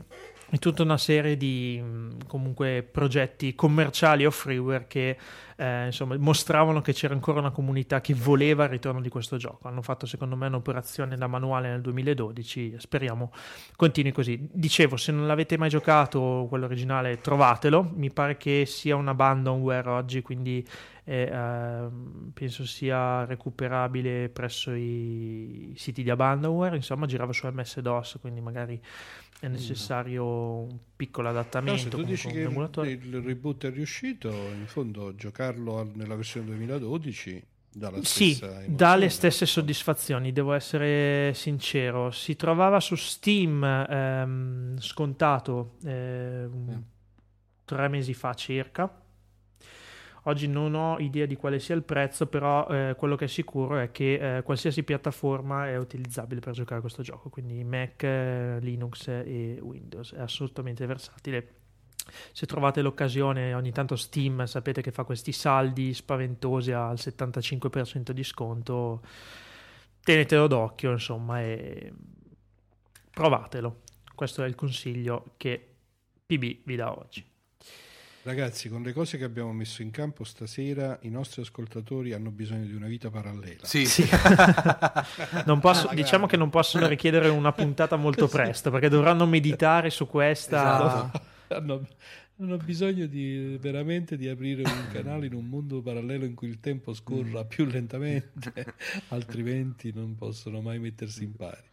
e 0.52 0.58
tutta 0.58 0.82
una 0.82 0.98
serie 0.98 1.36
di 1.36 1.80
comunque 2.26 2.82
progetti 2.82 3.54
commerciali 3.54 4.26
o 4.26 4.32
freeware 4.32 4.86
che 4.88 5.16
eh, 5.54 5.86
insomma, 5.86 6.16
mostravano 6.18 6.80
che 6.80 6.92
c'era 6.92 7.14
ancora 7.14 7.38
una 7.38 7.50
comunità 7.50 8.00
che 8.00 8.14
voleva 8.14 8.64
il 8.64 8.70
ritorno 8.70 9.00
di 9.00 9.08
questo 9.08 9.36
gioco. 9.36 9.68
Hanno 9.68 9.82
fatto 9.82 10.06
secondo 10.06 10.34
me 10.34 10.48
un'operazione 10.48 11.16
da 11.16 11.28
manuale 11.28 11.68
nel 11.68 11.82
2012, 11.82 12.74
speriamo 12.78 13.32
continui 13.76 14.10
così. 14.10 14.48
Dicevo, 14.50 14.96
se 14.96 15.12
non 15.12 15.28
l'avete 15.28 15.56
mai 15.56 15.68
giocato 15.68 16.46
quello 16.48 16.64
originale, 16.64 17.20
trovatelo, 17.20 17.92
mi 17.94 18.10
pare 18.10 18.36
che 18.36 18.64
sia 18.66 18.96
una 18.96 19.12
abandonware 19.12 19.88
oggi, 19.88 20.22
quindi 20.22 20.66
e 21.10 21.22
eh, 21.22 21.88
penso 22.32 22.64
sia 22.66 23.24
recuperabile 23.24 24.28
presso 24.28 24.72
i 24.72 25.72
siti 25.74 26.02
di 26.02 26.10
abandonware 26.10 26.76
insomma 26.76 27.06
girava 27.06 27.32
su 27.32 27.48
MS-DOS 27.48 28.18
quindi 28.20 28.40
magari 28.40 28.80
è 29.40 29.48
necessario 29.48 30.24
un 30.24 30.78
piccolo 30.94 31.30
adattamento 31.30 31.72
no, 31.72 31.78
se 31.78 31.88
tu 31.88 32.02
dici 32.02 32.28
che 32.28 32.40
il 32.40 33.22
reboot 33.22 33.66
è 33.66 33.70
riuscito 33.70 34.28
in 34.28 34.66
fondo 34.66 35.14
giocarlo 35.14 35.90
nella 35.94 36.14
versione 36.14 36.46
2012 36.46 37.44
sì, 38.02 38.36
dà 38.66 38.96
le 38.96 39.08
stesse 39.08 39.46
soddisfazioni, 39.46 40.32
devo 40.32 40.54
essere 40.54 41.32
sincero. 41.34 42.10
Si 42.10 42.34
trovava 42.34 42.80
su 42.80 42.96
Steam 42.96 43.62
ehm, 43.62 44.76
scontato 44.80 45.76
eh, 45.84 46.48
tre 47.64 47.88
mesi 47.88 48.12
fa 48.12 48.34
circa 48.34 48.99
Oggi 50.24 50.48
non 50.48 50.74
ho 50.74 50.98
idea 50.98 51.24
di 51.24 51.36
quale 51.36 51.58
sia 51.58 51.74
il 51.74 51.82
prezzo, 51.82 52.26
però 52.26 52.66
eh, 52.68 52.94
quello 52.96 53.16
che 53.16 53.24
è 53.24 53.28
sicuro 53.28 53.78
è 53.78 53.90
che 53.90 54.38
eh, 54.38 54.42
qualsiasi 54.42 54.82
piattaforma 54.82 55.68
è 55.68 55.78
utilizzabile 55.78 56.40
per 56.40 56.52
giocare 56.52 56.78
a 56.78 56.80
questo 56.80 57.02
gioco, 57.02 57.30
quindi 57.30 57.64
Mac, 57.64 58.02
eh, 58.02 58.58
Linux 58.60 59.08
e 59.08 59.58
Windows, 59.62 60.12
è 60.12 60.20
assolutamente 60.20 60.84
versatile. 60.84 61.54
Se 62.32 62.44
trovate 62.44 62.82
l'occasione, 62.82 63.54
ogni 63.54 63.72
tanto 63.72 63.96
Steam 63.96 64.44
sapete 64.44 64.82
che 64.82 64.90
fa 64.90 65.04
questi 65.04 65.32
saldi 65.32 65.94
spaventosi 65.94 66.72
al 66.72 66.96
75% 66.96 68.10
di 68.10 68.24
sconto, 68.24 69.02
tenetelo 70.02 70.46
d'occhio, 70.46 70.90
insomma, 70.90 71.40
e 71.40 71.92
provatelo. 73.10 73.82
Questo 74.14 74.42
è 74.42 74.46
il 74.46 74.54
consiglio 74.54 75.32
che 75.36 75.66
PB 76.26 76.58
vi 76.64 76.76
dà 76.76 76.96
oggi. 76.96 77.29
Ragazzi, 78.22 78.68
con 78.68 78.82
le 78.82 78.92
cose 78.92 79.16
che 79.16 79.24
abbiamo 79.24 79.50
messo 79.50 79.80
in 79.80 79.90
campo 79.90 80.24
stasera, 80.24 80.98
i 81.02 81.08
nostri 81.08 81.40
ascoltatori 81.40 82.12
hanno 82.12 82.30
bisogno 82.30 82.66
di 82.66 82.74
una 82.74 82.86
vita 82.86 83.08
parallela. 83.08 83.64
Sì, 83.64 83.86
sì. 83.86 84.06
posso, 85.60 85.88
ah, 85.88 85.94
diciamo 85.94 86.26
che 86.26 86.36
non 86.36 86.50
possono 86.50 86.86
richiedere 86.86 87.30
una 87.30 87.52
puntata 87.52 87.96
molto 87.96 88.28
presto, 88.28 88.70
perché 88.70 88.90
dovranno 88.90 89.24
meditare 89.24 89.88
su 89.88 90.06
questa. 90.06 90.74
Esatto. 90.74 91.28
Hanno, 91.50 91.84
hanno, 92.38 92.56
bisogno 92.58 93.06
di, 93.06 93.58
veramente 93.60 94.16
di 94.16 94.28
aprire 94.28 94.62
un 94.62 94.86
canale 94.92 95.26
in 95.26 95.34
un 95.34 95.48
mondo 95.48 95.82
parallelo 95.82 96.24
in 96.24 96.36
cui 96.36 96.46
il 96.46 96.60
tempo 96.60 96.94
scorra 96.94 97.44
più 97.44 97.64
lentamente, 97.64 98.76
altrimenti 99.08 99.90
non 99.92 100.14
possono 100.14 100.60
mai 100.60 100.78
mettersi 100.78 101.24
in 101.24 101.34
pari. 101.34 101.66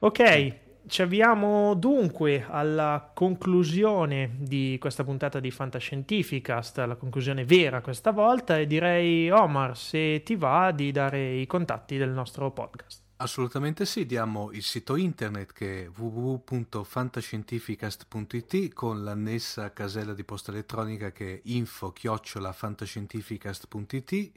Ok, 0.00 0.71
ci 0.86 1.02
avviamo 1.02 1.74
dunque 1.74 2.46
alla 2.48 3.10
conclusione 3.14 4.36
di 4.38 4.76
questa 4.80 5.04
puntata 5.04 5.38
di 5.40 5.50
Fantascientificast, 5.50 6.78
la 6.78 6.96
conclusione 6.96 7.44
vera 7.44 7.80
questa 7.80 8.10
volta 8.10 8.58
e 8.58 8.66
direi 8.66 9.30
Omar 9.30 9.76
se 9.76 10.22
ti 10.22 10.36
va 10.36 10.70
di 10.72 10.92
dare 10.92 11.34
i 11.34 11.46
contatti 11.46 11.96
del 11.96 12.10
nostro 12.10 12.50
podcast. 12.50 13.00
Assolutamente 13.16 13.86
sì, 13.86 14.04
diamo 14.04 14.50
il 14.50 14.64
sito 14.64 14.96
internet 14.96 15.52
che 15.52 15.84
è 15.84 15.90
www.fantascientificast.it 15.96 18.72
con 18.72 19.04
l'annessa 19.04 19.72
casella 19.72 20.12
di 20.12 20.24
posta 20.24 20.50
elettronica 20.50 21.12
che 21.12 21.34
è 21.34 21.40
info-fantascientificast.it 21.44 24.32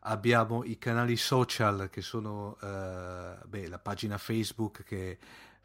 abbiamo 0.00 0.64
i 0.64 0.76
canali 0.78 1.16
social 1.16 1.88
che 1.90 2.00
sono 2.00 2.56
eh, 2.62 3.36
beh, 3.44 3.68
la 3.68 3.78
pagina 3.78 4.18
Facebook 4.18 4.82
che 4.84 5.12
è 5.12 5.16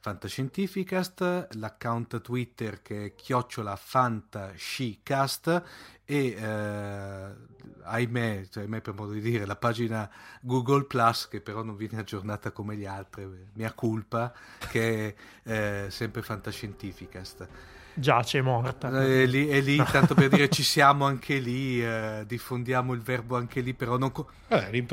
Fantascientificast, 0.02 1.50
l'account 1.52 2.22
Twitter 2.22 2.82
che 2.82 3.06
è 3.06 3.14
chiocciola 3.14 3.76
fantascicast 3.76 5.64
e 6.04 6.28
eh, 6.28 7.36
ahimè, 7.84 8.48
cioè, 8.50 8.64
ahimè 8.64 8.82
per 8.82 8.96
modo 8.96 9.12
di 9.12 9.22
dire, 9.22 9.46
la 9.46 9.56
pagina 9.56 10.10
Google 10.42 10.86
Plus 10.86 11.28
che 11.28 11.40
però 11.40 11.62
non 11.64 11.76
viene 11.76 12.00
aggiornata 12.00 12.52
come 12.52 12.76
le 12.76 12.88
altre, 12.88 13.50
mia 13.54 13.74
colpa, 13.74 14.34
che 14.72 15.16
è 15.44 15.86
eh, 15.86 15.92
sempre 15.92 16.24
Fantascientificast 16.24 17.48
giace 17.94 18.42
morta. 18.42 18.90
È 18.90 19.26
lì, 19.26 19.48
è 19.48 19.62
lì 19.62 19.78
tanto 19.92 20.14
per 20.14 20.30
dire 20.30 20.50
ci 20.50 20.64
siamo 20.64 21.06
anche 21.06 21.40
lì, 21.40 21.84
eh, 21.84 22.24
diffondiamo 22.26 22.94
il 22.94 23.02
verbo 23.02 23.36
anche 23.38 23.62
lì, 23.62 23.74
però 23.74 23.98
non, 23.98 24.12
co- 24.12 24.30
eh, 24.48 24.86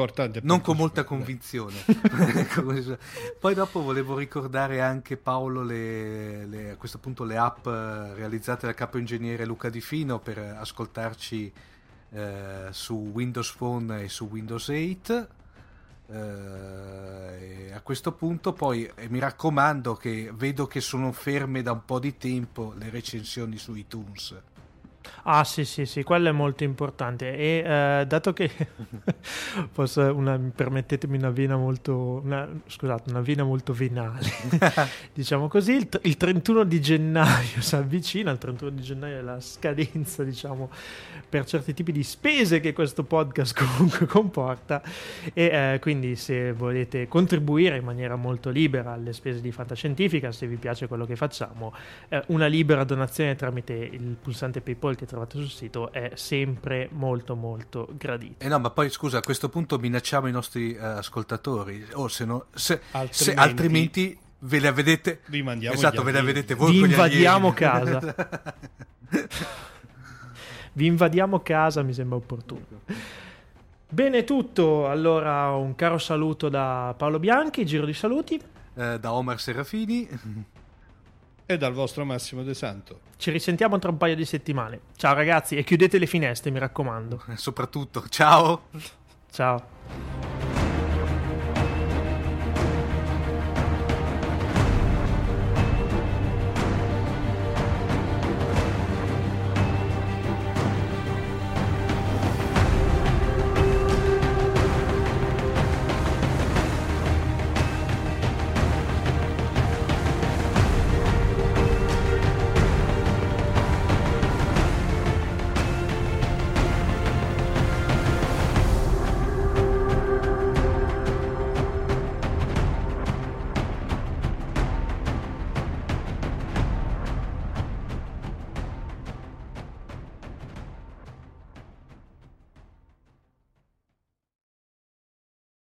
non 0.42 0.61
con 0.61 0.76
molta 0.76 1.05
convinzione. 1.05 1.76
Poi 3.38 3.55
dopo 3.55 3.82
volevo 3.82 4.16
ricordare 4.16 4.80
anche 4.80 5.16
Paolo 5.16 5.62
le, 5.62 6.46
le, 6.46 6.70
a 6.70 6.76
questo 6.76 6.99
punto 6.99 7.24
le 7.24 7.36
app 7.36 7.66
realizzate 7.66 8.66
dal 8.66 8.74
capo 8.74 8.99
ingegnere 8.99 9.44
Luca 9.44 9.68
Di 9.68 9.80
Fino 9.80 10.18
per 10.18 10.38
ascoltarci 10.38 11.53
eh, 12.11 12.66
su 12.70 13.11
Windows 13.12 13.53
Phone 13.53 14.05
e 14.05 14.09
su 14.09 14.28
Windows 14.30 14.68
8 14.68 15.28
Uh, 16.09 17.74
a 17.74 17.80
questo 17.82 18.12
punto 18.12 18.54
poi 18.54 18.90
eh, 18.94 19.11
mi 19.11 19.18
raccomando 19.18 19.94
che 19.94 20.30
vedo 20.34 20.66
che 20.66 20.80
sono 20.80 21.12
ferme 21.12 21.61
da 21.61 21.72
un 21.72 21.84
po' 21.84 21.98
di 21.98 22.16
tempo 22.16 22.72
le 22.78 22.88
recensioni 22.88 23.59
su 23.59 23.74
iTunes 23.74 24.34
Ah 25.24 25.44
sì 25.44 25.64
sì 25.64 25.86
sì, 25.86 26.02
quello 26.02 26.28
è 26.28 26.32
molto 26.32 26.64
importante. 26.64 27.36
E 27.36 27.62
eh, 27.64 28.04
dato 28.06 28.32
che 28.32 28.50
posso, 29.72 30.02
una, 30.14 30.38
permettetemi 30.38 31.16
una 31.16 31.30
vena 31.30 31.56
molto, 31.56 32.20
una, 32.22 32.48
scusate, 32.66 33.11
una 33.11 33.20
vena 33.20 33.44
molto 33.44 33.72
venale, 33.72 34.28
diciamo 35.12 35.48
così, 35.48 35.72
il, 35.72 35.88
il, 36.02 36.16
31 36.16 36.64
di 36.64 36.80
gennaio 36.80 37.61
si 37.62 37.76
avvicina, 37.76 38.30
il 38.30 38.38
31 38.38 38.70
di 38.70 38.82
gennaio 38.82 39.18
è 39.18 39.22
la 39.22 39.40
scadenza 39.40 40.24
diciamo 40.24 40.70
per 41.28 41.44
certi 41.44 41.74
tipi 41.74 41.92
di 41.92 42.02
spese 42.02 42.61
che 42.61 42.72
questo 42.72 43.04
podcast 43.04 43.56
comunque 43.56 44.06
comporta. 44.06 44.82
E 45.32 45.44
eh, 45.44 45.78
quindi 45.80 46.16
se 46.16 46.52
volete 46.52 47.09
contribuire 47.09 47.76
in 47.76 47.84
maniera 47.84 48.16
molto 48.16 48.50
libera 48.50 48.92
alle 48.92 49.12
spese 49.12 49.40
di 49.40 49.52
fantascientifica, 49.52 50.32
se 50.32 50.46
vi 50.46 50.56
piace 50.56 50.86
quello 50.86 51.04
che 51.04 51.16
facciamo, 51.16 51.74
eh, 52.09 52.22
una 52.28 52.46
libera 52.46 52.84
donazione 52.84 53.34
tramite 53.36 53.72
il 53.74 54.16
pulsante 54.20 54.61
PayPal 54.61 54.96
che 54.99 55.07
trovate 55.07 55.38
sul 55.38 55.49
sito 55.49 55.92
è 55.92 56.11
sempre 56.14 56.88
molto 56.90 57.36
molto 57.36 57.88
gradito. 57.96 58.44
Eh 58.44 58.49
no, 58.49 58.59
ma 58.59 58.70
poi 58.70 58.90
scusa, 58.90 59.18
a 59.18 59.22
questo 59.22 59.49
punto 59.49 59.78
minacciamo 59.78 60.26
i 60.26 60.32
nostri 60.32 60.76
uh, 60.76 60.82
ascoltatori, 60.82 61.86
o 61.92 62.03
oh, 62.03 62.09
se, 62.09 62.24
no, 62.24 62.46
se, 62.53 62.80
altrimenti, 62.90 63.14
se 63.14 63.34
altrimenti 63.34 64.18
ve 64.40 64.61
la 64.61 64.72
vedete 64.72 65.20
vi 65.26 65.42
mandiamo 65.42 65.74
esatto, 65.74 66.03
ve 66.03 66.12
la 66.12 66.22
vedete 66.22 66.55
voi 66.55 66.72
vi 66.72 66.78
invadiamo 66.80 67.53
casa. 67.53 68.14
vi 70.74 70.86
invadiamo 70.86 71.40
casa, 71.40 71.82
mi 71.82 71.92
sembra 71.92 72.16
opportuno. 72.16 72.64
Bene 73.90 74.24
tutto, 74.24 74.88
allora 74.88 75.53
un 75.53 75.74
caro 75.76 75.99
saluto 75.99 76.49
da 76.49 76.92
Paolo 76.96 77.18
Bianchi, 77.18 77.64
giro 77.64 77.86
di 77.86 77.94
saluti. 77.94 78.40
Eh, 78.74 78.99
da 78.99 79.12
Omar 79.12 79.40
Serafini 79.40 80.07
e 81.51 81.57
dal 81.57 81.72
vostro 81.72 82.05
Massimo 82.05 82.42
De 82.42 82.53
Santo. 82.53 83.01
Ci 83.16 83.30
risentiamo 83.30 83.78
tra 83.78 83.90
un 83.90 83.96
paio 83.96 84.14
di 84.14 84.26
settimane. 84.26 84.80
Ciao 84.96 85.14
ragazzi 85.14 85.57
e 85.57 85.64
chiudete 85.64 85.99
le 85.99 86.05
finestre, 86.05 86.51
mi 86.51 86.59
raccomando. 86.59 87.24
Soprattutto, 87.36 88.05
ciao. 88.11 88.64
Ciao. 89.30 90.38